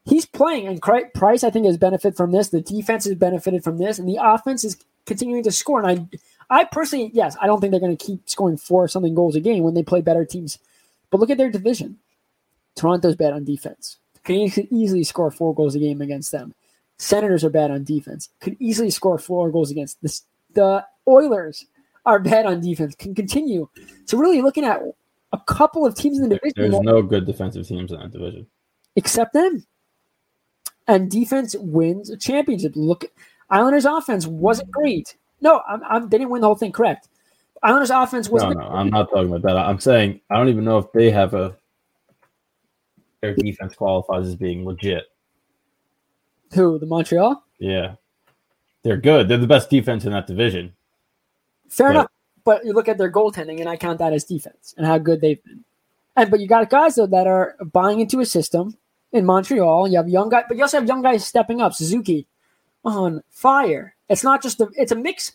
[0.05, 0.81] He's playing, and
[1.13, 2.49] Price, I think, has benefited from this.
[2.49, 5.83] The defense has benefited from this, and the offense is continuing to score.
[5.83, 6.09] And
[6.49, 9.35] I, I personally, yes, I don't think they're going to keep scoring four something goals
[9.35, 10.57] a game when they play better teams.
[11.11, 11.97] But look at their division.
[12.75, 13.97] Toronto's bad on defense.
[14.23, 14.35] Can
[14.71, 16.53] easily score four goals a game against them.
[16.97, 18.29] Senators are bad on defense.
[18.39, 20.23] Could easily score four goals against this.
[20.53, 21.65] The Oilers
[22.05, 22.95] are bad on defense.
[22.95, 23.67] Can continue.
[24.05, 24.81] So really looking at
[25.33, 26.71] a couple of teams in the division.
[26.71, 28.47] There's no good defensive teams in that division.
[28.95, 29.65] Except them.
[30.87, 32.73] And defense wins a championship.
[32.75, 33.05] Look,
[33.49, 35.15] Islanders offense wasn't great.
[35.39, 36.71] No, I'm, I'm, they didn't win the whole thing.
[36.71, 37.07] Correct.
[37.63, 38.43] Islanders offense was.
[38.43, 39.55] No, no, I'm not talking about that.
[39.55, 41.55] I'm saying I don't even know if they have a.
[43.21, 45.03] Their defense qualifies as being legit.
[46.53, 47.43] Who the Montreal?
[47.59, 47.95] Yeah,
[48.83, 49.27] they're good.
[49.27, 50.73] They're the best defense in that division.
[51.71, 52.07] Fair but, enough,
[52.43, 55.21] but you look at their goaltending, and I count that as defense and how good
[55.21, 55.63] they've been.
[56.17, 58.77] And but you got guys though that are buying into a system
[59.13, 59.87] in Montreal.
[59.87, 61.73] You have young guys, but you also have young guys stepping up.
[61.73, 62.27] Suzuki
[62.83, 63.95] on fire.
[64.09, 64.69] It's not just a.
[64.75, 65.31] It's a mix.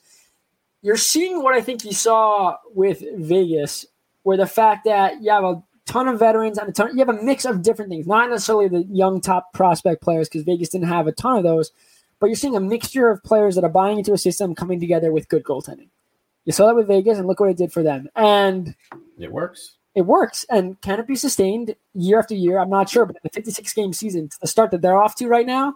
[0.82, 3.86] You're seeing what I think you saw with Vegas,
[4.24, 6.90] where the fact that you have a ton of veterans and a ton.
[6.92, 10.42] You have a mix of different things, not necessarily the young top prospect players because
[10.42, 11.72] Vegas didn't have a ton of those,
[12.20, 15.12] but you're seeing a mixture of players that are buying into a system coming together
[15.12, 15.88] with good goaltending.
[16.46, 18.08] You saw that with Vegas, and look what it did for them.
[18.14, 18.74] And
[19.18, 19.74] it works.
[19.94, 20.46] It works.
[20.48, 22.58] And can it be sustained year after year?
[22.58, 25.46] I'm not sure, but the 56 game season, the start that they're off to right
[25.46, 25.74] now,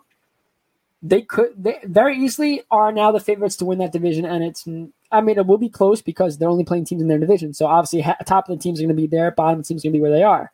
[1.02, 4.24] they could they very easily are now the favorites to win that division.
[4.24, 4.68] And it's
[5.10, 7.52] I mean, it will be close because they're only playing teams in their division.
[7.52, 9.82] So obviously, top of the teams are going to be there, bottom of the teams
[9.82, 10.52] going to be where they are.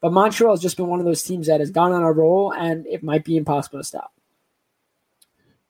[0.00, 2.52] But Montreal has just been one of those teams that has gone on a roll,
[2.52, 4.12] and it might be impossible to stop.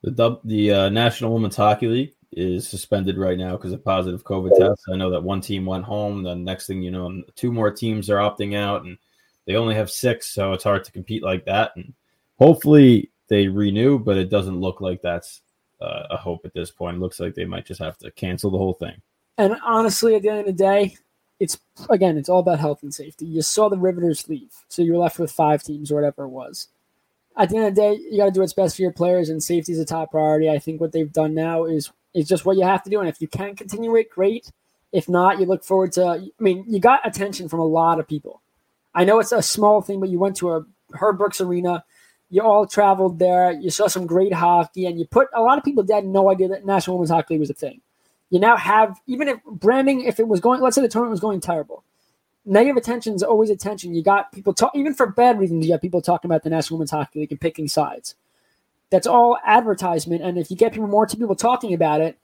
[0.03, 4.57] The the uh, National Women's Hockey League is suspended right now because of positive COVID
[4.59, 4.85] tests.
[4.93, 6.23] I know that one team went home.
[6.23, 8.99] The next thing you know, two more teams are opting out, and
[9.47, 11.73] they only have six, so it's hard to compete like that.
[11.77, 11.95] And
[12.39, 15.41] hopefully they renew, but it doesn't look like that's
[15.81, 16.97] uh, a hope at this point.
[16.97, 19.01] It looks like they might just have to cancel the whole thing.
[19.39, 20.97] And honestly, at the end of the day,
[21.41, 23.25] it's again, it's all about health and safety.
[23.25, 26.69] You saw the Riveters leave, so you're left with five teams or whatever it was.
[27.37, 29.29] At the end of the day, you got to do what's best for your players,
[29.29, 30.51] and safety is a top priority.
[30.51, 33.09] I think what they've done now is is just what you have to do, and
[33.09, 34.51] if you can continue it, great.
[34.93, 36.07] If not, you look forward to.
[36.07, 38.41] I mean, you got attention from a lot of people.
[38.95, 40.65] I know it's a small thing, but you went to a
[40.95, 41.85] Herb Brooks Arena
[42.31, 43.53] you all traveled there.
[43.53, 46.31] You saw some great hockey, and you put a lot of people that had no
[46.31, 47.81] idea that National Women's Hockey League was a thing.
[48.31, 51.21] You now have, even if branding, if it was going, let's say the tournament was
[51.21, 51.85] going terrible,
[52.45, 53.95] negative attention is always attention.
[53.95, 55.65] You got people talk, even for bad reasons.
[55.65, 58.15] You got people talking about the National Women's Hockey League and picking sides.
[58.91, 62.19] That's all advertisement, and if you get people more to people talking about it,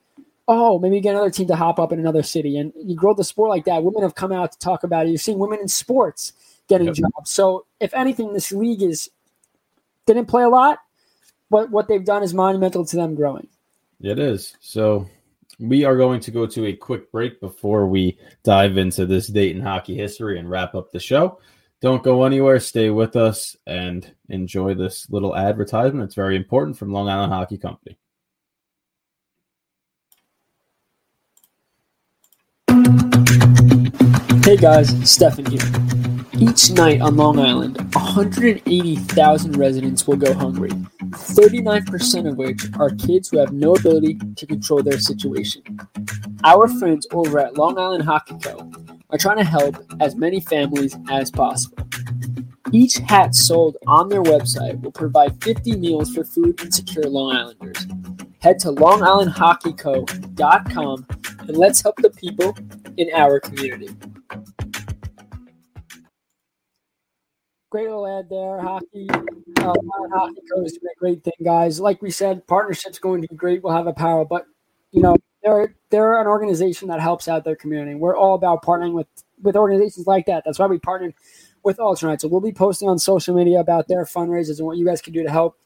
[0.48, 3.14] oh, maybe you get another team to hop up in another city, and you grow
[3.14, 3.82] the sport like that.
[3.82, 5.10] Women have come out to talk about it.
[5.10, 6.32] You're seeing women in sports
[6.68, 6.96] getting yep.
[6.96, 7.30] jobs.
[7.30, 9.10] So, if anything, this league is
[10.06, 10.78] didn't play a lot,
[11.50, 13.48] but what they've done is monumental to them growing.
[14.00, 14.56] It is.
[14.60, 15.06] So
[15.58, 19.56] we are going to go to a quick break before we dive into this date
[19.56, 21.38] in hockey history and wrap up the show.
[21.84, 22.60] Don't go anywhere.
[22.60, 26.02] Stay with us and enjoy this little advertisement.
[26.06, 27.98] It's very important from Long Island Hockey Company.
[34.46, 36.13] Hey guys, Stefen here.
[36.38, 43.28] Each night on Long Island, 180,000 residents will go hungry, 39% of which are kids
[43.28, 45.62] who have no ability to control their situation.
[46.42, 48.68] Our friends over at Long Island Hockey Co.
[49.10, 51.78] are trying to help as many families as possible.
[52.72, 57.86] Each hat sold on their website will provide 50 meals for food insecure Long Islanders.
[58.40, 61.06] Head to longislandhockeyco.com
[61.46, 62.56] and let's help the people
[62.96, 63.90] in our community.
[67.74, 68.60] Great little ad there.
[68.60, 69.74] Hockey, uh,
[70.14, 71.80] hockey coach doing a great thing, guys.
[71.80, 73.64] Like we said, partnership's going to be great.
[73.64, 74.46] We'll have a power, but
[74.92, 77.96] you know they're they're an organization that helps out their community.
[77.96, 79.08] We're all about partnering with
[79.42, 80.44] with organizations like that.
[80.46, 81.14] That's why we partnered
[81.64, 82.20] with Alternate.
[82.20, 85.12] So we'll be posting on social media about their fundraisers and what you guys can
[85.12, 85.58] do to help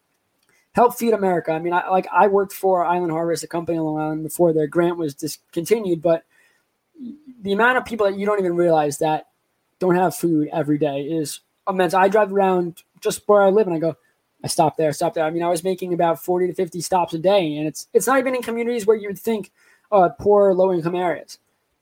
[0.73, 1.53] help feed America.
[1.53, 4.55] I mean, I like I worked for Island Harvest, a company on Long Island, before
[4.55, 6.25] their grant was discontinued, but
[7.43, 9.27] the amount of people that you don't even realize that
[9.79, 11.95] don't have food every day is immense.
[11.95, 13.97] I drive around just where I live and I go,
[14.43, 15.25] I stop there, stop there.
[15.25, 18.07] I mean, I was making about 40 to 50 stops a day, and it's it's
[18.07, 19.51] not even in communities where you would think
[19.91, 21.39] uh, poor, low income areas.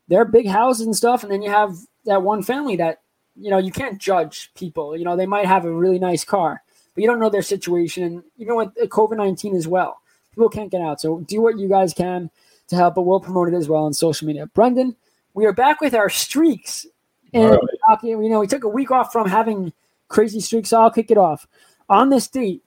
[0.07, 3.01] They're big houses and stuff, and then you have that one family that
[3.35, 4.97] you know you can't judge people.
[4.97, 6.63] You know, they might have a really nice car,
[6.95, 10.01] but you don't know their situation, and even with COVID 19 as well,
[10.31, 10.99] people can't get out.
[10.99, 12.31] So do what you guys can
[12.69, 14.47] to help, but we'll promote it as well on social media.
[14.47, 14.95] Brendan,
[15.33, 16.87] we are back with our streaks.
[17.33, 19.73] And All hockey, uh, you know, we took a week off from having
[20.07, 21.47] crazy streaks, so I'll kick it off.
[21.89, 22.63] On this date,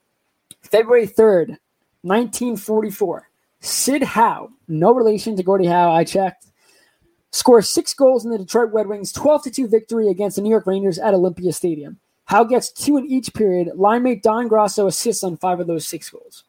[0.62, 1.58] February 3rd,
[2.02, 3.28] 1944,
[3.60, 6.46] Sid Howe, no relation to Gordie Howe, I checked,
[7.32, 10.66] scores six goals in the Detroit Red Wings 12 2 victory against the New York
[10.66, 11.98] Rangers at Olympia Stadium.
[12.24, 13.72] Howe gets two in each period.
[13.74, 16.44] Line mate Don Grosso assists on five of those six goals.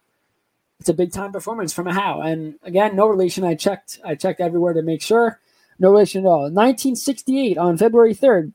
[0.79, 2.21] It's a big time performance from a Howe.
[2.21, 3.43] And again, no relation.
[3.43, 3.99] I checked.
[4.03, 5.39] I checked everywhere to make sure.
[5.81, 6.43] No relation at all.
[6.43, 8.53] 1968 on February 3rd,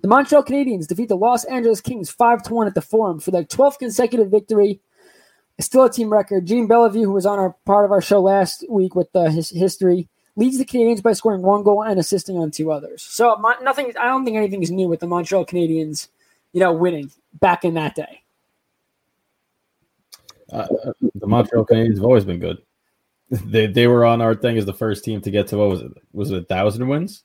[0.00, 3.42] the Montreal Canadiens defeat the Los Angeles Kings 5 1 at the Forum for their
[3.42, 4.80] 12th consecutive victory.
[5.58, 6.46] Still a team record.
[6.46, 9.50] Jean Béliveau, who was on our part of our show last week with the his
[9.50, 13.02] history, leads the Canadiens by scoring one goal and assisting on two others.
[13.02, 13.92] So nothing.
[14.00, 16.06] I don't think anything is new with the Montreal Canadiens,
[16.52, 17.10] you know, winning
[17.40, 18.22] back in that day.
[20.52, 20.68] Uh,
[21.16, 22.58] the Montreal Canadiens have always been good.
[23.44, 25.82] They they were on our thing as the first team to get to what was
[25.82, 25.92] it?
[26.12, 27.24] Was it a thousand wins?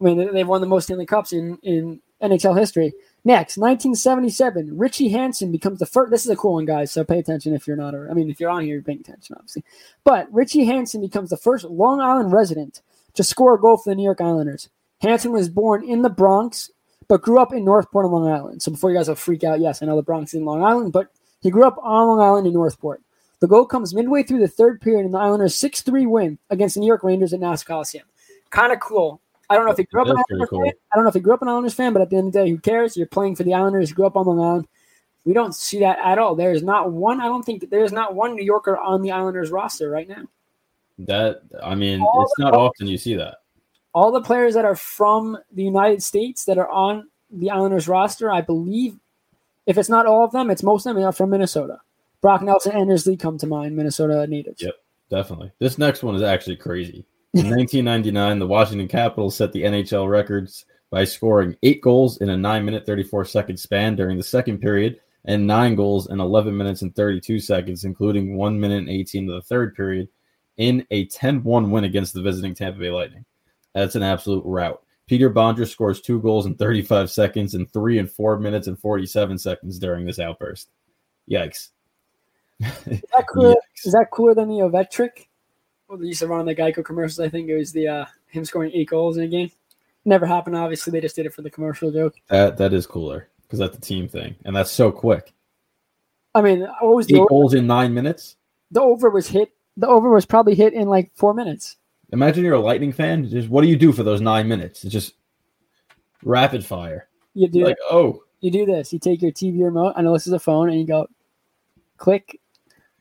[0.00, 2.92] I mean, they- they've won the most Stanley Cups in, in NHL history.
[3.22, 6.10] Next, 1977, Richie Hansen becomes the first.
[6.10, 6.90] This is a cool one, guys.
[6.90, 7.94] So pay attention if you're not.
[7.94, 9.62] I mean, if you're on here, you're paying attention, obviously.
[10.04, 12.80] But Richie Hansen becomes the first Long Island resident
[13.14, 14.70] to score a goal for the New York Islanders.
[15.02, 16.70] Hansen was born in the Bronx,
[17.08, 18.62] but grew up in Northport on Long Island.
[18.62, 20.62] So before you guys will freak out, yes, I know the Bronx is in Long
[20.64, 21.08] Island, but
[21.40, 23.02] he grew up on Long Island in Northport.
[23.40, 26.74] The goal comes midway through the third period in the Islanders' 6 3 win against
[26.74, 28.04] the New York Rangers at Nassau Coliseum.
[28.50, 29.20] Kind of cool.
[29.48, 30.62] I don't know if he grew up an That's Islanders cool.
[30.64, 30.72] fan.
[30.92, 32.32] I don't know if he grew up an Islanders fan, but at the end of
[32.34, 32.96] the day, who cares?
[32.96, 33.90] You're playing for the Islanders.
[33.90, 34.68] You grew up on the Island.
[35.24, 36.34] We don't see that at all.
[36.34, 37.20] There is not one.
[37.20, 40.24] I don't think there is not one New Yorker on the Islanders roster right now.
[40.98, 43.38] That I mean, All it's not often you see that.
[43.92, 48.30] All the players that are from the United States that are on the Islanders roster,
[48.30, 48.98] I believe,
[49.66, 51.80] if it's not all of them, it's most of them are from Minnesota.
[52.22, 54.62] Brock Nelson, Anders Lee come to mind, Minnesota natives.
[54.62, 54.74] Yep,
[55.08, 55.52] definitely.
[55.58, 57.04] This next one is actually crazy.
[57.34, 62.36] In 1999, the Washington Capitals set the NHL records by scoring eight goals in a
[62.36, 66.82] nine minute 34 second span during the second period and nine goals in 11 minutes
[66.82, 70.08] and 32 seconds, including one minute and 18 of the third period,
[70.56, 73.24] in a 10 1 win against the visiting Tampa Bay Lightning.
[73.74, 74.82] That's an absolute rout.
[75.06, 79.38] Peter Bondra scores two goals in 35 seconds and three and four minutes and 47
[79.38, 80.70] seconds during this outburst.
[81.30, 81.70] Yikes.
[82.60, 83.54] Is that cooler?
[83.54, 83.86] Yikes.
[83.86, 85.28] Is that cooler than the Ovech trick?
[85.88, 87.20] Well, they used to run on the Geico commercials.
[87.20, 89.50] I think it was the uh, him scoring eight goals in a game.
[90.04, 90.56] Never happened.
[90.56, 92.14] Obviously, they just did it for the commercial joke.
[92.28, 95.32] That that is cooler because that's a team thing, and that's so quick.
[96.34, 97.28] I mean, what was the over?
[97.28, 98.36] goals in nine minutes.
[98.70, 99.52] The over was hit.
[99.76, 101.76] The over was probably hit in like four minutes.
[102.12, 103.28] Imagine you're a Lightning fan.
[103.28, 104.84] Just what do you do for those nine minutes?
[104.84, 105.14] It's just
[106.22, 107.08] rapid fire.
[107.34, 108.92] You do Like oh, you do this.
[108.92, 109.94] You take your TV remote.
[109.96, 111.08] I know this is a phone, and you go
[111.96, 112.40] click.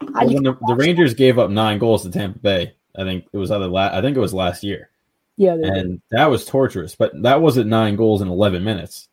[0.01, 3.37] Well, when the, the Rangers gave up nine goals to Tampa Bay, I think it
[3.37, 4.89] was either la- I think it was last year,
[5.37, 5.73] yeah, they did.
[5.77, 6.95] and that was torturous.
[6.95, 9.07] But that wasn't nine goals in eleven minutes.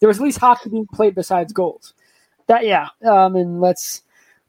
[0.00, 1.94] there was at least hockey being played besides goals.
[2.46, 2.88] That yeah.
[3.04, 4.02] Um, and let's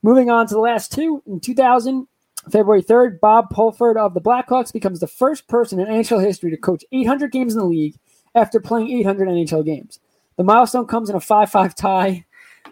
[0.03, 1.22] moving on to the last two.
[1.26, 2.07] In 2000,
[2.52, 6.57] February 3rd, Bob Pulford of the Blackhawks becomes the first person in NHL history to
[6.57, 7.95] coach 800 games in the league
[8.36, 9.99] after playing 800 NHL games.
[10.38, 12.26] The milestone comes in a 5-5 tie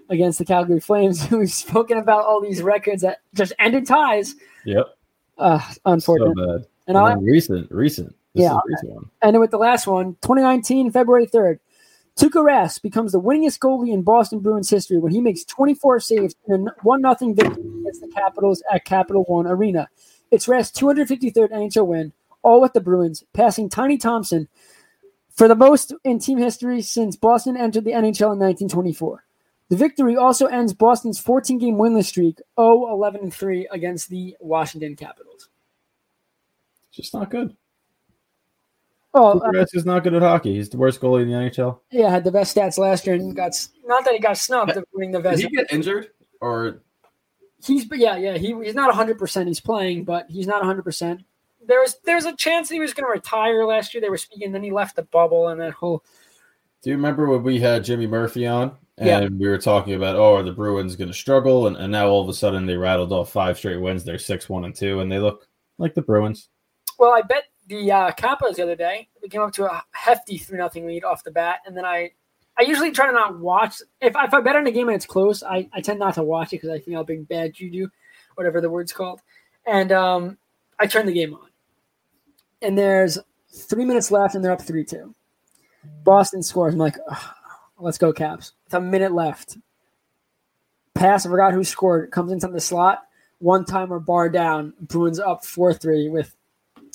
[0.10, 1.28] against the Calgary Flames.
[1.32, 4.36] We've spoken about all these records that just ended ties.
[4.66, 4.86] Yep,
[5.38, 6.36] Uh, so unfortunate.
[6.36, 6.68] bad.
[6.88, 8.16] and And I recent, recent.
[8.34, 8.58] This Yeah.
[8.66, 9.10] recent one.
[9.22, 11.60] And then with the last one, 2019, February 3rd,
[12.18, 16.36] Tuukka Rask becomes the winningest goalie in Boston Bruins history when he makes 24 saves
[16.48, 19.88] in a 1 0 victory against the Capitals at Capital One Arena.
[20.32, 24.48] It's Rask's 253rd NHL win, all with the Bruins, passing Tiny Thompson
[25.30, 29.24] for the most in team history since Boston entered the NHL in 1924.
[29.70, 34.96] The victory also ends Boston's 14 game winless streak, 0 11 3 against the Washington
[34.96, 35.50] Capitals.
[36.90, 37.56] It's just not good.
[39.14, 40.54] Oh, uh, is not good at hockey.
[40.54, 41.80] He's the worst goalie in the NHL.
[41.92, 43.52] Yeah, had the best stats last year and got
[43.86, 45.42] not that he got snubbed of winning the best.
[45.42, 46.82] He get injured or
[47.66, 51.24] He's but yeah, yeah, he, he's not 100% he's playing, but he's not 100%.
[51.66, 54.02] There was there was a chance he was going to retire last year.
[54.02, 56.04] They were speaking, then he left the bubble and that whole
[56.84, 59.28] Do you remember when we had Jimmy Murphy on and Yeah.
[59.28, 61.68] we were talking about, oh, are the Bruins going to struggle?
[61.68, 64.04] And, and now all of a sudden they rattled off five straight wins.
[64.04, 65.48] They're six, one, and two, and they look
[65.78, 66.50] like the Bruins.
[67.00, 69.08] Well, I bet the uh, Capos the other day.
[69.22, 72.12] We came up to a hefty three nothing lead off the bat, and then I
[72.58, 75.06] I usually try to not watch if if I bet on a game and it's
[75.06, 75.44] close.
[75.44, 77.88] I, I tend not to watch it because I think I'll big bad juju,
[78.36, 79.22] whatever the word's called,
[79.68, 80.38] and um,
[80.80, 81.50] I turn the game on,
[82.64, 83.20] and there's
[83.54, 85.14] three minutes left, and they're up three two.
[86.04, 86.74] Boston scores.
[86.74, 86.98] I'm like,
[87.80, 88.54] let's go Caps.
[88.66, 89.58] It's a minute left.
[90.94, 91.26] Pass.
[91.26, 92.12] I forgot who scored.
[92.12, 93.04] Comes into the slot.
[93.40, 94.74] One timer bar down.
[94.82, 96.36] Bruins up four three with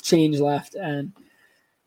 [0.02, 1.12] change left, and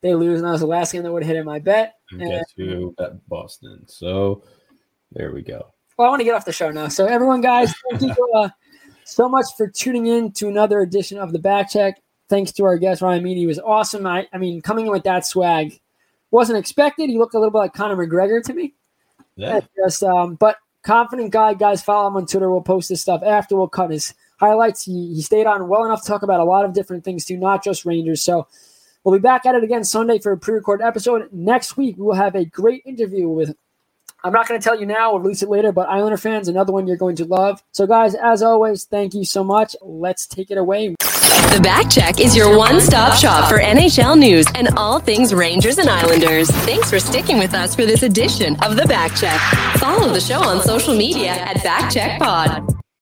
[0.02, 0.40] they lose.
[0.40, 1.96] And that was the last game that would hit in my bet.
[2.12, 3.84] And And- guess who bet Boston?
[3.88, 4.44] So
[5.12, 5.74] there we go.
[5.98, 6.90] Well, I want to get off the show now.
[6.90, 8.50] So, everyone, guys, thank you uh,
[9.06, 11.94] so much for tuning in to another edition of the Backcheck.
[12.28, 14.06] Thanks to our guest Ryan Mead, he was awesome.
[14.06, 15.80] I, I mean, coming in with that swag
[16.32, 17.10] wasn't expected.
[17.10, 18.74] He looked a little bit like Conor McGregor to me.
[19.36, 19.60] Yeah.
[19.78, 21.84] Just, um, but confident guy, guys.
[21.84, 22.50] Follow him on Twitter.
[22.50, 23.56] We'll post this stuff after.
[23.56, 24.84] We'll cut his highlights.
[24.84, 27.38] He, he stayed on well enough to talk about a lot of different things too,
[27.38, 28.22] not just Rangers.
[28.22, 28.48] So
[29.04, 31.28] we'll be back at it again Sunday for a pre-recorded episode.
[31.32, 33.56] Next week we will have a great interview with.
[34.26, 35.12] I'm not going to tell you now.
[35.12, 35.72] We'll release it later.
[35.72, 37.62] But Islander fans, another one you're going to love.
[37.74, 39.76] So guys, as always, thank you so much.
[39.84, 40.90] Let's take it away.
[40.90, 45.88] The Backcheck is your one stop shop for NHL news and all things Rangers and
[45.88, 46.50] Islanders.
[46.50, 49.38] Thanks for sticking with us for this edition of The Backcheck.
[49.78, 52.75] Follow the show on social media at Backcheck Pod.